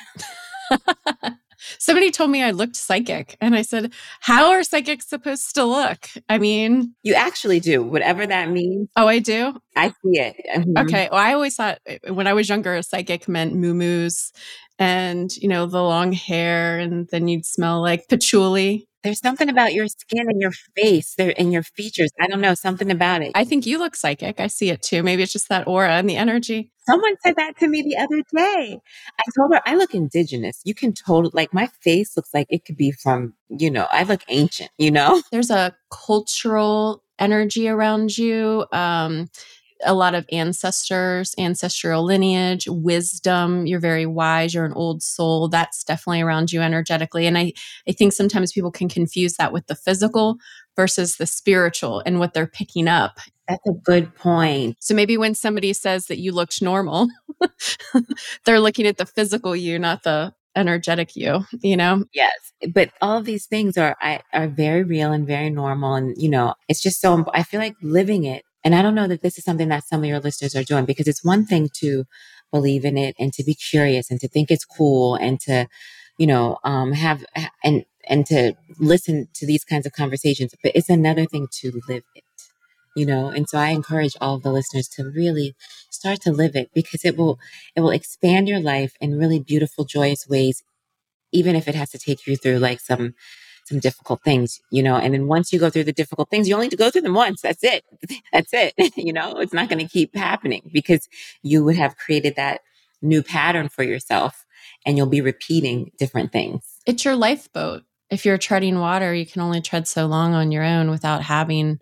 Somebody 1.80 2.12
told 2.12 2.32
me 2.32 2.44
I 2.44 2.52
looked 2.52 2.76
psychic. 2.76 3.38
And 3.42 3.56
I 3.56 3.62
said, 3.62 3.94
How 4.22 4.52
are 4.52 4.64
psychics 4.64 5.08
supposed 5.08 5.56
to 5.56 5.66
look? 5.66 6.08
I 6.30 6.38
mean, 6.38 6.96
you 7.04 7.14
actually 7.14 7.60
do, 7.60 7.84
whatever 7.84 8.26
that 8.26 8.50
means. 8.50 8.90
Oh, 8.96 9.08
I 9.08 9.20
do? 9.20 9.58
I 9.76 9.90
see 9.90 10.20
it. 10.20 10.36
Mm-hmm. 10.56 10.78
Okay. 10.78 11.10
Well, 11.12 11.20
I 11.20 11.34
always 11.34 11.56
thought 11.56 11.80
eh, 11.86 11.98
when 12.10 12.28
I 12.28 12.34
was 12.34 12.50
younger, 12.50 12.76
a 12.76 12.84
psychic 12.84 13.28
meant 13.28 13.54
moo 13.56 13.76
and, 14.78 15.36
you 15.38 15.48
know, 15.48 15.66
the 15.66 15.82
long 15.82 16.12
hair, 16.12 16.80
and 16.80 17.08
then 17.10 17.28
you'd 17.28 17.46
smell 17.46 17.82
like 17.82 18.08
patchouli. 18.10 18.88
There's 19.06 19.20
something 19.20 19.50
about 19.50 19.76
your 19.76 19.88
skin 19.88 20.28
and 20.28 20.42
your 20.42 20.52
face 20.76 21.14
there 21.16 21.32
and 21.38 21.54
your 21.54 21.62
features. 21.62 22.10
I 22.20 22.26
don't 22.26 22.42
know, 22.42 22.56
something 22.56 22.90
about 22.90 23.22
it. 23.22 23.34
I 23.36 23.46
think 23.46 23.68
you 23.68 23.78
look 23.78 23.96
psychic. 23.96 24.40
I 24.40 24.48
see 24.48 24.72
it 24.72 24.82
too. 24.82 25.04
Maybe 25.04 25.22
it's 25.22 25.32
just 25.32 25.48
that 25.50 25.68
aura 25.68 25.92
and 25.92 26.10
the 26.10 26.16
energy. 26.16 26.72
Someone 26.90 27.14
said 27.24 27.36
that 27.36 27.56
to 27.60 27.68
me 27.68 27.84
the 27.84 27.98
other 27.98 28.24
day. 28.36 28.80
I 29.20 29.24
told 29.38 29.54
her 29.54 29.62
I 29.64 29.76
look 29.76 29.94
indigenous. 29.94 30.60
You 30.66 30.74
can 30.74 30.92
totally 30.92 31.32
like 31.36 31.54
my 31.54 31.68
face 31.82 32.18
looks 32.18 32.32
like 32.34 32.48
it 32.50 32.66
could 32.66 32.78
be 32.78 32.92
from, 32.92 33.36
you 33.48 33.70
know, 33.70 33.86
I 33.92 34.04
look 34.04 34.22
ancient, 34.28 34.72
you 34.80 34.90
know? 34.90 35.22
There's 35.32 35.52
a 35.52 35.76
cultural 35.92 37.04
energy 37.20 37.70
around 37.70 38.18
you. 38.18 38.66
Um, 38.72 39.30
a 39.84 39.94
lot 39.94 40.16
of 40.16 40.26
ancestors, 40.32 41.36
ancestral 41.38 42.04
lineage, 42.04 42.68
wisdom. 42.68 43.66
You're 43.66 43.80
very 43.80 44.06
wise. 44.06 44.54
You're 44.54 44.66
an 44.66 44.74
old 44.74 45.04
soul. 45.04 45.48
That's 45.48 45.84
definitely 45.84 46.22
around 46.22 46.52
you 46.52 46.62
energetically. 46.62 47.28
And 47.28 47.38
I, 47.38 47.54
I 47.88 47.92
think 47.92 48.14
sometimes 48.14 48.54
people 48.54 48.72
can 48.72 48.90
confuse 48.90 49.36
that 49.36 49.54
with 49.54 49.68
the 49.68 49.76
physical 49.76 50.38
versus 50.76 51.18
the 51.18 51.26
spiritual 51.28 52.02
and 52.06 52.20
what 52.20 52.34
they're 52.34 52.48
picking 52.48 52.88
up. 52.88 53.20
That's 53.48 53.66
a 53.68 53.74
good 53.74 54.14
point. 54.16 54.78
So 54.80 54.96
maybe 54.96 55.18
when 55.18 55.36
somebody 55.36 55.74
says 55.74 56.08
that 56.08 56.20
you 56.20 56.32
looked 56.32 56.62
normal, 56.62 57.10
they're 58.46 58.60
looking 58.60 58.88
at 58.88 58.98
the 58.98 59.06
physical 59.06 59.56
you, 59.56 59.78
not 59.78 60.04
the 60.04 60.34
energetic 60.56 61.16
you, 61.16 61.46
you 61.62 61.78
know? 61.78 62.06
Yes. 62.14 62.32
But 62.74 62.92
all 63.02 63.18
of 63.18 63.26
these 63.26 63.46
things 63.46 63.78
are 63.78 63.96
I, 64.02 64.22
are 64.34 64.48
very 64.48 64.84
real 64.84 65.12
and 65.12 65.28
very 65.28 65.50
normal. 65.50 65.96
And, 65.96 66.16
you 66.18 66.30
know, 66.30 66.56
it's 66.70 66.82
just 66.82 67.02
so, 67.02 67.26
I 67.34 67.44
feel 67.44 67.60
like 67.60 67.76
living 67.82 68.24
it 68.24 68.44
and 68.66 68.76
I 68.76 68.84
don't 68.84 68.96
know 68.96 69.08
that 69.08 69.24
this 69.24 69.38
is 69.40 69.46
something 69.46 69.70
that 69.70 69.88
some 69.88 70.02
of 70.02 70.08
your 70.10 70.22
listeners 70.22 70.56
are 70.56 70.64
doing 70.66 70.86
because 70.86 71.08
it's 71.08 71.26
one 71.26 71.46
thing 71.48 71.70
to 71.82 72.06
believe 72.52 72.86
in 72.86 72.98
it 72.98 73.16
and 73.20 73.34
to 73.36 73.46
be 73.46 73.56
curious 73.56 74.12
and 74.12 74.20
to 74.22 74.30
think 74.30 74.52
it's 74.52 74.66
cool 74.66 75.16
and 75.16 75.40
to, 75.42 75.68
you 76.20 76.28
know, 76.28 76.60
um, 76.66 76.94
have 76.94 77.26
and 77.64 77.86
and 78.10 78.26
to 78.28 78.56
listen 78.80 79.30
to 79.36 79.48
these 79.48 79.66
kinds 79.66 79.88
of 79.88 79.94
conversations. 79.94 80.54
But 80.64 80.74
it's 80.76 80.90
another 80.90 81.26
thing 81.28 81.48
to 81.62 81.82
live 81.90 82.04
it, 82.16 82.26
you 82.96 83.06
know. 83.06 83.30
And 83.30 83.50
so 83.50 83.58
I 83.60 83.70
encourage 83.70 84.16
all 84.22 84.36
of 84.36 84.44
the 84.44 84.52
listeners 84.52 84.88
to 84.90 85.06
really 85.06 85.56
start 85.92 86.22
to 86.22 86.32
live 86.32 86.56
it 86.56 86.72
because 86.74 87.06
it 87.06 87.18
will 87.18 87.40
it 87.76 87.82
will 87.82 87.92
expand 87.92 88.50
your 88.50 88.62
life 88.62 88.94
in 89.02 89.18
really 89.20 89.40
beautiful, 89.40 89.86
joyous 89.86 90.28
ways, 90.28 90.64
even 91.32 91.56
if 91.56 91.68
it 91.68 91.76
has 91.76 91.92
to 91.92 92.00
take 92.00 92.28
you 92.28 92.38
through 92.38 92.60
like 92.60 92.80
some 92.80 93.14
some 93.66 93.80
difficult 93.80 94.22
things, 94.24 94.62
you 94.70 94.84
know, 94.84 94.96
and 94.96 95.14
then 95.14 95.28
once 95.28 95.52
you 95.52 95.60
go 95.60 95.70
through 95.70 95.84
the 95.84 95.92
difficult 95.92 96.30
things, 96.30 96.48
you 96.48 96.56
only 96.56 96.70
to 96.70 96.76
go 96.76 96.90
through 96.90 97.02
them 97.02 97.16
once. 97.16 97.42
That's 97.42 97.64
it. 97.64 97.84
That's 98.34 98.54
it. 98.54 98.74
you 98.96 99.12
know, 99.12 99.40
it's 99.40 99.54
not 99.54 99.70
going 99.70 99.86
to 99.86 99.92
keep 99.92 100.16
happening 100.16 100.70
because 100.72 101.10
you 101.42 101.64
would 101.64 101.76
have 101.76 101.98
created 101.98 102.36
that 102.36 102.62
new 103.02 103.24
pattern 103.24 103.70
for 103.70 103.84
yourself 103.84 104.46
and 104.86 104.98
you'll 104.98 105.08
be 105.08 105.22
repeating 105.22 105.92
different 105.98 106.32
things. 106.32 106.80
It's 106.86 107.04
your 107.04 107.16
lifeboat. 107.16 107.84
If 108.10 108.26
you're 108.26 108.38
treading 108.38 108.80
water, 108.80 109.14
you 109.14 109.26
can 109.26 109.42
only 109.42 109.62
tread 109.62 109.88
so 109.88 110.06
long 110.06 110.34
on 110.34 110.52
your 110.52 110.64
own 110.64 110.92
without 110.92 111.24
having 111.24 111.80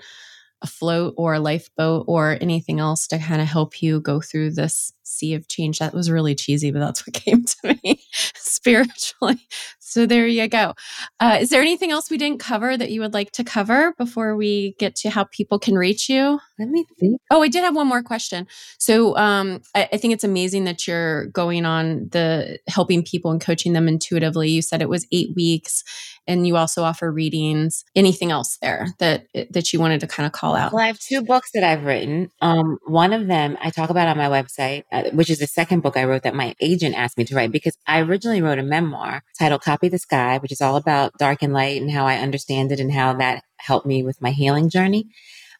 a 0.61 0.67
float 0.67 1.13
or 1.17 1.33
a 1.33 1.39
lifeboat 1.39 2.05
or 2.07 2.37
anything 2.39 2.79
else 2.79 3.07
to 3.07 3.19
kind 3.19 3.41
of 3.41 3.47
help 3.47 3.81
you 3.81 3.99
go 3.99 4.21
through 4.21 4.51
this 4.51 4.93
sea 5.03 5.33
of 5.33 5.47
change. 5.47 5.79
That 5.79 5.93
was 5.93 6.09
really 6.09 6.35
cheesy, 6.35 6.71
but 6.71 6.79
that's 6.79 7.05
what 7.05 7.13
came 7.25 7.45
to 7.45 7.79
me 7.83 8.03
spiritually. 8.35 9.47
So 9.79 10.05
there 10.07 10.25
you 10.25 10.47
go. 10.47 10.73
Uh, 11.19 11.37
is 11.41 11.49
there 11.49 11.61
anything 11.61 11.91
else 11.91 12.09
we 12.09 12.17
didn't 12.17 12.39
cover 12.39 12.75
that 12.75 12.89
you 12.89 12.99
would 13.01 13.13
like 13.13 13.31
to 13.33 13.43
cover 13.43 13.93
before 13.97 14.35
we 14.35 14.75
get 14.79 14.95
to 14.97 15.09
how 15.09 15.25
people 15.25 15.59
can 15.59 15.75
reach 15.75 16.09
you? 16.09 16.39
Let 16.57 16.69
me 16.69 16.85
think. 16.99 17.21
Oh, 17.29 17.43
I 17.43 17.47
did 17.47 17.63
have 17.63 17.75
one 17.75 17.87
more 17.87 18.01
question. 18.01 18.47
So 18.79 19.15
um, 19.17 19.61
I, 19.75 19.89
I 19.93 19.97
think 19.97 20.13
it's 20.13 20.23
amazing 20.23 20.63
that 20.63 20.87
you're 20.87 21.27
going 21.27 21.65
on 21.65 22.09
the 22.11 22.57
helping 22.67 23.03
people 23.03 23.31
and 23.31 23.41
coaching 23.41 23.73
them 23.73 23.87
intuitively. 23.87 24.49
You 24.49 24.61
said 24.61 24.81
it 24.81 24.89
was 24.89 25.05
eight 25.11 25.35
weeks, 25.35 25.83
and 26.27 26.47
you 26.47 26.55
also 26.57 26.83
offer 26.83 27.11
readings. 27.11 27.83
Anything 27.95 28.31
else 28.31 28.57
there 28.61 28.87
that 28.99 29.27
that 29.51 29.73
you 29.73 29.79
wanted 29.79 29.99
to 29.99 30.07
kind 30.07 30.25
of 30.25 30.31
call 30.31 30.55
out? 30.55 30.73
Well, 30.73 30.83
I 30.83 30.87
have 30.87 30.99
two 30.99 31.21
books 31.21 31.51
that 31.53 31.63
I've 31.63 31.83
written. 31.83 32.29
Um, 32.41 32.77
one 32.85 33.13
of 33.13 33.27
them 33.27 33.57
I 33.61 33.69
talk 33.69 33.89
about 33.89 34.07
on 34.07 34.17
my 34.17 34.27
website, 34.27 34.83
which 35.13 35.29
is 35.29 35.39
the 35.39 35.47
second 35.47 35.81
book 35.81 35.97
I 35.97 36.03
wrote 36.03 36.23
that 36.23 36.35
my 36.35 36.55
agent 36.59 36.95
asked 36.95 37.17
me 37.17 37.25
to 37.25 37.35
write 37.35 37.51
because 37.51 37.77
I 37.87 38.01
originally 38.01 38.41
wrote 38.41 38.59
a 38.59 38.63
memoir 38.63 39.23
titled 39.39 39.63
Copy 39.63 39.89
the 39.89 39.99
Sky, 39.99 40.37
which 40.37 40.51
is 40.51 40.61
all 40.61 40.75
about 40.75 41.17
dark 41.17 41.41
and 41.41 41.53
light 41.53 41.81
and 41.81 41.91
how 41.91 42.05
I 42.05 42.17
understand 42.17 42.71
it 42.71 42.79
and 42.79 42.91
how 42.91 43.13
that 43.13 43.43
helped 43.57 43.85
me 43.85 44.03
with 44.03 44.21
my 44.21 44.31
healing 44.31 44.69
journey. 44.69 45.07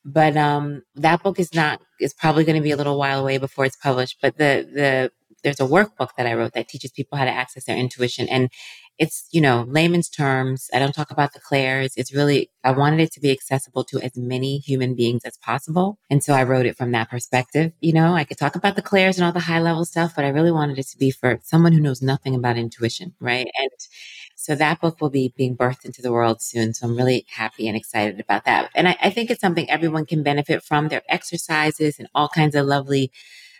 But 0.05 0.35
um, 0.37 0.83
that 0.95 1.23
book 1.23 1.39
is 1.39 1.53
not 1.53 1.81
is 1.99 2.13
probably 2.13 2.43
going 2.43 2.57
to 2.57 2.61
be 2.61 2.71
a 2.71 2.77
little 2.77 2.97
while 2.97 3.21
away 3.21 3.37
before 3.37 3.65
it's 3.65 3.77
published. 3.77 4.17
But 4.21 4.37
the 4.37 4.67
the 4.73 5.11
there's 5.43 5.59
a 5.59 5.65
workbook 5.65 6.09
that 6.17 6.25
I 6.25 6.33
wrote 6.33 6.53
that 6.53 6.69
teaches 6.69 6.91
people 6.91 7.17
how 7.17 7.25
to 7.25 7.31
access 7.31 7.65
their 7.65 7.77
intuition. 7.77 8.27
And 8.29 8.49
it's, 8.99 9.27
you 9.31 9.41
know, 9.41 9.65
layman's 9.67 10.09
terms. 10.09 10.69
I 10.73 10.79
don't 10.79 10.93
talk 10.93 11.11
about 11.11 11.33
the 11.33 11.39
clairs. 11.39 11.93
It's 11.97 12.13
really, 12.13 12.51
I 12.63 12.71
wanted 12.71 12.99
it 12.99 13.11
to 13.13 13.19
be 13.19 13.31
accessible 13.31 13.83
to 13.85 13.99
as 14.01 14.15
many 14.15 14.59
human 14.59 14.95
beings 14.95 15.23
as 15.25 15.37
possible. 15.37 15.97
And 16.09 16.23
so 16.23 16.33
I 16.33 16.43
wrote 16.43 16.65
it 16.65 16.77
from 16.77 16.91
that 16.91 17.09
perspective. 17.09 17.73
You 17.81 17.93
know, 17.93 18.13
I 18.13 18.23
could 18.23 18.37
talk 18.37 18.55
about 18.55 18.75
the 18.75 18.81
clairs 18.81 19.17
and 19.17 19.25
all 19.25 19.31
the 19.31 19.39
high 19.39 19.59
level 19.59 19.85
stuff, 19.85 20.13
but 20.15 20.25
I 20.25 20.29
really 20.29 20.51
wanted 20.51 20.77
it 20.77 20.87
to 20.89 20.97
be 20.97 21.11
for 21.11 21.39
someone 21.43 21.73
who 21.73 21.79
knows 21.79 22.01
nothing 22.01 22.35
about 22.35 22.57
intuition, 22.57 23.13
right? 23.19 23.47
And 23.57 23.71
so 24.35 24.55
that 24.55 24.79
book 24.79 25.01
will 25.01 25.09
be 25.09 25.33
being 25.35 25.57
birthed 25.57 25.85
into 25.85 26.01
the 26.01 26.11
world 26.11 26.41
soon. 26.41 26.73
So 26.73 26.87
I'm 26.87 26.95
really 26.95 27.25
happy 27.29 27.67
and 27.67 27.75
excited 27.75 28.19
about 28.19 28.45
that. 28.45 28.69
And 28.75 28.87
I, 28.87 28.97
I 29.01 29.09
think 29.09 29.31
it's 29.31 29.41
something 29.41 29.69
everyone 29.69 30.05
can 30.05 30.21
benefit 30.21 30.63
from. 30.63 30.89
Their 30.89 31.03
exercises 31.09 31.97
and 31.97 32.07
all 32.13 32.29
kinds 32.29 32.53
of 32.53 32.65
lovely 32.65 33.11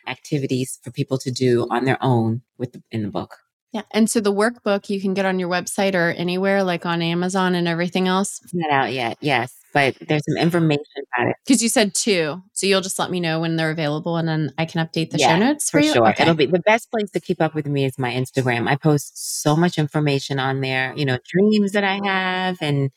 activities 0.08 0.80
for 0.84 0.92
people 0.92 1.18
to 1.20 1.32
do 1.32 1.68
on 1.72 1.86
their 1.86 1.98
own 2.02 2.42
with 2.58 2.74
the, 2.74 2.84
in 2.92 3.02
the 3.04 3.10
book. 3.10 3.38
Yeah. 3.74 3.82
And 3.92 4.10
so 4.10 4.20
the 4.20 4.32
workbook 4.32 4.88
you 4.90 5.02
can 5.02 5.16
get 5.16 5.26
on 5.26 5.40
your 5.40 5.50
website 5.50 5.96
or 5.96 6.12
anywhere, 6.12 6.64
like 6.64 6.86
on 6.86 7.02
Amazon 7.02 7.56
and 7.56 7.68
everything 7.68 8.08
else? 8.08 8.40
It's 8.44 8.54
not 8.54 8.72
out 8.72 8.94
yet. 8.94 9.18
Yes. 9.20 9.52
But 9.74 9.96
there's 10.08 10.24
some 10.30 10.38
information 10.38 10.86
about 11.12 11.30
it. 11.30 11.36
Because 11.44 11.64
you 11.64 11.70
said 11.70 11.96
two. 11.96 12.44
So 12.54 12.68
you'll 12.68 12.82
just 12.82 13.00
let 13.00 13.10
me 13.10 13.20
know 13.20 13.40
when 13.40 13.56
they're 13.56 13.72
available 13.72 14.18
and 14.18 14.28
then 14.28 14.54
I 14.60 14.66
can 14.66 14.86
update 14.86 15.10
the 15.10 15.18
yeah, 15.18 15.30
show 15.30 15.40
notes 15.40 15.72
for, 15.72 15.80
for 15.80 15.86
you? 15.86 15.94
sure. 15.94 16.08
Okay. 16.10 16.22
It'll 16.22 16.36
be 16.36 16.46
the 16.46 16.60
best 16.60 16.92
place 16.92 17.10
to 17.10 17.20
keep 17.20 17.42
up 17.42 17.56
with 17.56 17.66
me 17.66 17.86
is 17.86 17.98
my 17.98 18.12
Instagram. 18.12 18.68
I 18.68 18.76
post 18.76 19.42
so 19.42 19.56
much 19.56 19.80
information 19.80 20.38
on 20.38 20.62
there, 20.62 20.94
you 20.96 21.06
know, 21.06 21.18
dreams 21.28 21.72
that 21.72 21.84
I 21.84 22.00
have 22.06 22.58
and 22.62 22.92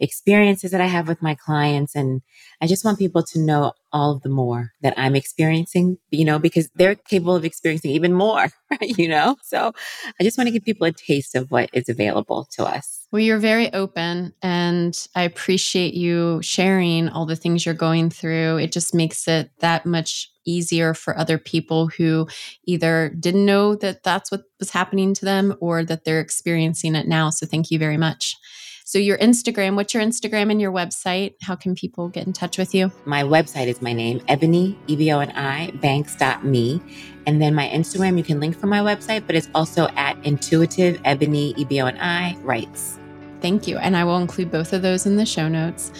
experiences 0.00 0.70
that 0.70 0.80
I 0.80 0.86
have 0.86 1.08
with 1.08 1.22
my 1.22 1.34
clients. 1.34 1.94
And 1.94 2.22
I 2.60 2.66
just 2.66 2.84
want 2.84 2.98
people 2.98 3.22
to 3.22 3.38
know 3.38 3.72
all 3.92 4.12
of 4.12 4.22
the 4.22 4.28
more 4.28 4.72
that 4.82 4.94
I'm 4.96 5.14
experiencing, 5.14 5.98
you 6.10 6.24
know, 6.24 6.38
because 6.38 6.68
they're 6.74 6.96
capable 6.96 7.36
of 7.36 7.44
experiencing 7.44 7.92
even 7.92 8.12
more, 8.12 8.48
right? 8.70 8.98
you 8.98 9.08
know? 9.08 9.36
So 9.42 9.72
I 10.18 10.24
just 10.24 10.36
want 10.36 10.48
to 10.48 10.52
give 10.52 10.64
people 10.64 10.86
a 10.86 10.92
taste 10.92 11.34
of 11.34 11.50
what 11.50 11.70
is 11.72 11.88
available 11.88 12.48
to 12.52 12.64
us. 12.64 13.06
Well, 13.12 13.22
you're 13.22 13.38
very 13.38 13.72
open, 13.72 14.32
and 14.42 15.06
I 15.14 15.22
appreciate 15.22 15.94
you 15.94 16.40
sharing 16.42 17.08
all 17.08 17.26
the 17.26 17.36
things 17.36 17.64
you're 17.64 17.72
going 17.72 18.10
through. 18.10 18.56
It 18.56 18.72
just 18.72 18.92
makes 18.92 19.28
it 19.28 19.52
that 19.60 19.86
much 19.86 20.28
easier 20.44 20.94
for 20.94 21.16
other 21.16 21.38
people 21.38 21.86
who 21.86 22.26
either 22.64 23.14
didn't 23.20 23.46
know 23.46 23.76
that 23.76 24.02
that's 24.02 24.32
what 24.32 24.42
was 24.58 24.70
happening 24.70 25.14
to 25.14 25.24
them 25.24 25.54
or 25.60 25.84
that 25.84 26.04
they're 26.04 26.18
experiencing 26.18 26.96
it 26.96 27.06
now. 27.06 27.30
So, 27.30 27.46
thank 27.46 27.70
you 27.70 27.78
very 27.78 27.96
much. 27.96 28.34
So, 28.86 28.98
your 28.98 29.16
Instagram, 29.16 29.76
what's 29.76 29.94
your 29.94 30.02
Instagram 30.02 30.50
and 30.50 30.60
your 30.60 30.70
website? 30.70 31.36
How 31.40 31.56
can 31.56 31.74
people 31.74 32.10
get 32.10 32.26
in 32.26 32.34
touch 32.34 32.58
with 32.58 32.74
you? 32.74 32.92
My 33.06 33.22
website 33.22 33.66
is 33.66 33.80
my 33.80 33.94
name, 33.94 34.20
Eboni, 34.28 34.76
E 34.88 34.94
B 34.94 35.10
O 35.10 35.20
N 35.20 35.30
I, 35.30 35.70
banks.me. 35.80 36.82
And 37.26 37.40
then 37.40 37.54
my 37.54 37.66
Instagram, 37.68 38.18
you 38.18 38.24
can 38.24 38.40
link 38.40 38.58
from 38.58 38.68
my 38.68 38.80
website, 38.80 39.26
but 39.26 39.36
it's 39.36 39.48
also 39.54 39.88
at 39.96 40.22
intuitive 40.22 41.02
eboni, 41.04 41.56
E 41.56 41.64
B 41.64 41.80
O 41.80 41.86
N 41.86 41.96
I, 41.98 42.36
writes. 42.42 42.98
Thank 43.40 43.66
you. 43.66 43.78
And 43.78 43.96
I 43.96 44.04
will 44.04 44.18
include 44.18 44.50
both 44.50 44.74
of 44.74 44.82
those 44.82 45.06
in 45.06 45.16
the 45.16 45.24
show 45.24 45.48
notes. 45.48 45.90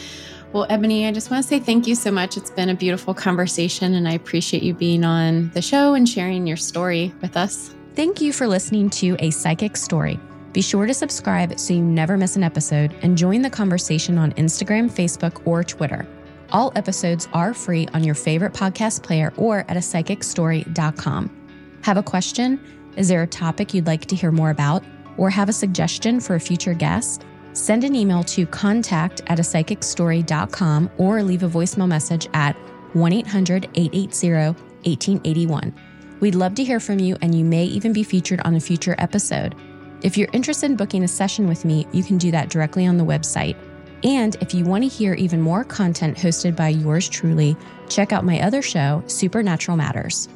Well, 0.52 0.66
Eboni, 0.68 1.08
I 1.08 1.12
just 1.12 1.30
want 1.30 1.42
to 1.42 1.48
say 1.48 1.60
thank 1.60 1.86
you 1.86 1.94
so 1.94 2.10
much. 2.10 2.36
It's 2.36 2.50
been 2.50 2.68
a 2.68 2.74
beautiful 2.74 3.14
conversation, 3.14 3.94
and 3.94 4.06
I 4.06 4.12
appreciate 4.12 4.62
you 4.62 4.74
being 4.74 5.04
on 5.04 5.48
the 5.54 5.62
show 5.62 5.94
and 5.94 6.06
sharing 6.06 6.46
your 6.46 6.58
story 6.58 7.14
with 7.22 7.34
us. 7.36 7.74
Thank 7.94 8.20
you 8.20 8.30
for 8.30 8.46
listening 8.46 8.90
to 8.90 9.16
A 9.20 9.30
Psychic's 9.30 9.82
Story. 9.82 10.20
Be 10.54 10.62
sure 10.62 10.86
to 10.86 10.94
subscribe 10.94 11.58
so 11.58 11.74
you 11.74 11.82
never 11.82 12.16
miss 12.16 12.36
an 12.36 12.44
episode 12.44 12.94
and 13.02 13.18
join 13.18 13.42
the 13.42 13.50
conversation 13.50 14.16
on 14.16 14.30
Instagram, 14.34 14.88
Facebook, 14.88 15.44
or 15.44 15.64
Twitter. 15.64 16.06
All 16.52 16.72
episodes 16.76 17.26
are 17.32 17.52
free 17.52 17.88
on 17.92 18.04
your 18.04 18.14
favorite 18.14 18.52
podcast 18.52 19.02
player 19.02 19.32
or 19.36 19.64
at 19.68 19.76
a 19.76 19.80
psychicstory.com. 19.80 21.80
Have 21.82 21.96
a 21.96 22.04
question? 22.04 22.60
Is 22.96 23.08
there 23.08 23.24
a 23.24 23.26
topic 23.26 23.74
you'd 23.74 23.88
like 23.88 24.06
to 24.06 24.14
hear 24.14 24.30
more 24.30 24.50
about? 24.50 24.84
Or 25.16 25.28
have 25.28 25.48
a 25.48 25.52
suggestion 25.52 26.20
for 26.20 26.36
a 26.36 26.40
future 26.40 26.74
guest? 26.74 27.24
Send 27.52 27.82
an 27.82 27.96
email 27.96 28.22
to 28.24 28.46
contact 28.46 29.22
at 29.26 29.40
a 29.40 29.42
psychicstory.com 29.42 30.88
or 30.98 31.24
leave 31.24 31.42
a 31.42 31.48
voicemail 31.48 31.88
message 31.88 32.28
at 32.32 32.54
1 32.94 33.12
800 33.12 33.68
880 33.74 34.54
1881. 34.84 35.74
We'd 36.20 36.36
love 36.36 36.54
to 36.54 36.64
hear 36.64 36.78
from 36.78 37.00
you, 37.00 37.16
and 37.22 37.34
you 37.34 37.44
may 37.44 37.64
even 37.64 37.92
be 37.92 38.04
featured 38.04 38.40
on 38.44 38.54
a 38.54 38.60
future 38.60 38.94
episode. 38.98 39.56
If 40.04 40.18
you're 40.18 40.28
interested 40.34 40.70
in 40.70 40.76
booking 40.76 41.02
a 41.02 41.08
session 41.08 41.48
with 41.48 41.64
me, 41.64 41.86
you 41.92 42.04
can 42.04 42.18
do 42.18 42.30
that 42.30 42.50
directly 42.50 42.86
on 42.86 42.98
the 42.98 43.04
website. 43.04 43.56
And 44.04 44.36
if 44.42 44.52
you 44.52 44.66
want 44.66 44.84
to 44.84 44.88
hear 44.88 45.14
even 45.14 45.40
more 45.40 45.64
content 45.64 46.18
hosted 46.18 46.54
by 46.54 46.68
yours 46.68 47.08
truly, 47.08 47.56
check 47.88 48.12
out 48.12 48.22
my 48.22 48.38
other 48.42 48.60
show, 48.60 49.02
Supernatural 49.06 49.78
Matters. 49.78 50.28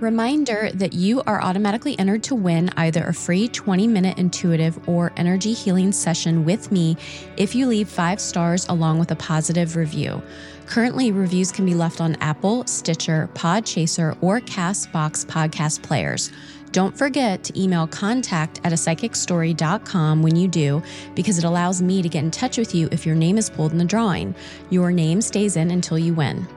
Reminder 0.00 0.70
that 0.72 0.94
you 0.94 1.22
are 1.26 1.42
automatically 1.42 1.98
entered 1.98 2.22
to 2.24 2.34
win 2.34 2.70
either 2.78 3.04
a 3.04 3.12
free 3.12 3.48
20 3.48 3.86
minute 3.86 4.16
intuitive 4.16 4.88
or 4.88 5.12
energy 5.18 5.52
healing 5.52 5.92
session 5.92 6.46
with 6.46 6.72
me 6.72 6.96
if 7.36 7.54
you 7.54 7.66
leave 7.66 7.90
five 7.90 8.18
stars 8.18 8.66
along 8.70 8.98
with 8.98 9.10
a 9.10 9.16
positive 9.16 9.76
review. 9.76 10.22
Currently, 10.64 11.12
reviews 11.12 11.52
can 11.52 11.66
be 11.66 11.74
left 11.74 12.00
on 12.00 12.16
Apple, 12.16 12.66
Stitcher, 12.66 13.28
Podchaser, 13.34 14.16
or 14.22 14.40
Castbox 14.40 15.26
podcast 15.26 15.82
players. 15.82 16.30
Don't 16.74 16.98
forget 16.98 17.44
to 17.44 17.56
email 17.56 17.86
contact 17.86 18.60
at 18.64 18.72
a 18.72 18.74
psychicstory.com 18.74 20.24
when 20.24 20.34
you 20.34 20.48
do, 20.48 20.82
because 21.14 21.38
it 21.38 21.44
allows 21.44 21.80
me 21.80 22.02
to 22.02 22.08
get 22.08 22.24
in 22.24 22.32
touch 22.32 22.58
with 22.58 22.74
you 22.74 22.88
if 22.90 23.06
your 23.06 23.14
name 23.14 23.38
is 23.38 23.48
pulled 23.48 23.70
in 23.70 23.78
the 23.78 23.84
drawing. 23.84 24.34
Your 24.70 24.90
name 24.90 25.20
stays 25.20 25.54
in 25.54 25.70
until 25.70 26.00
you 26.00 26.14
win. 26.14 26.48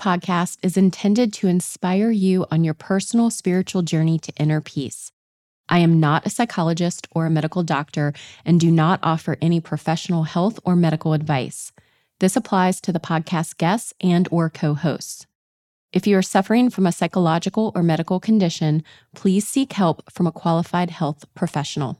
Podcast 0.00 0.56
is 0.62 0.78
intended 0.78 1.30
to 1.30 1.46
inspire 1.46 2.10
you 2.10 2.46
on 2.50 2.64
your 2.64 2.72
personal 2.72 3.28
spiritual 3.28 3.82
journey 3.82 4.18
to 4.18 4.32
inner 4.38 4.62
peace. 4.62 5.12
I 5.68 5.80
am 5.80 6.00
not 6.00 6.24
a 6.24 6.30
psychologist 6.30 7.06
or 7.10 7.26
a 7.26 7.30
medical 7.30 7.62
doctor 7.62 8.14
and 8.44 8.58
do 8.58 8.70
not 8.70 8.98
offer 9.02 9.36
any 9.42 9.60
professional 9.60 10.22
health 10.22 10.58
or 10.64 10.74
medical 10.74 11.12
advice. 11.12 11.70
This 12.18 12.34
applies 12.34 12.80
to 12.80 12.92
the 12.92 12.98
podcast 12.98 13.58
guests 13.58 13.92
and 14.00 14.26
or 14.30 14.48
co-hosts. 14.48 15.26
If 15.92 16.06
you 16.06 16.16
are 16.16 16.22
suffering 16.22 16.70
from 16.70 16.86
a 16.86 16.92
psychological 16.92 17.70
or 17.74 17.82
medical 17.82 18.20
condition, 18.20 18.82
please 19.14 19.46
seek 19.46 19.74
help 19.74 20.10
from 20.10 20.26
a 20.26 20.32
qualified 20.32 20.90
health 20.90 21.26
professional. 21.34 21.99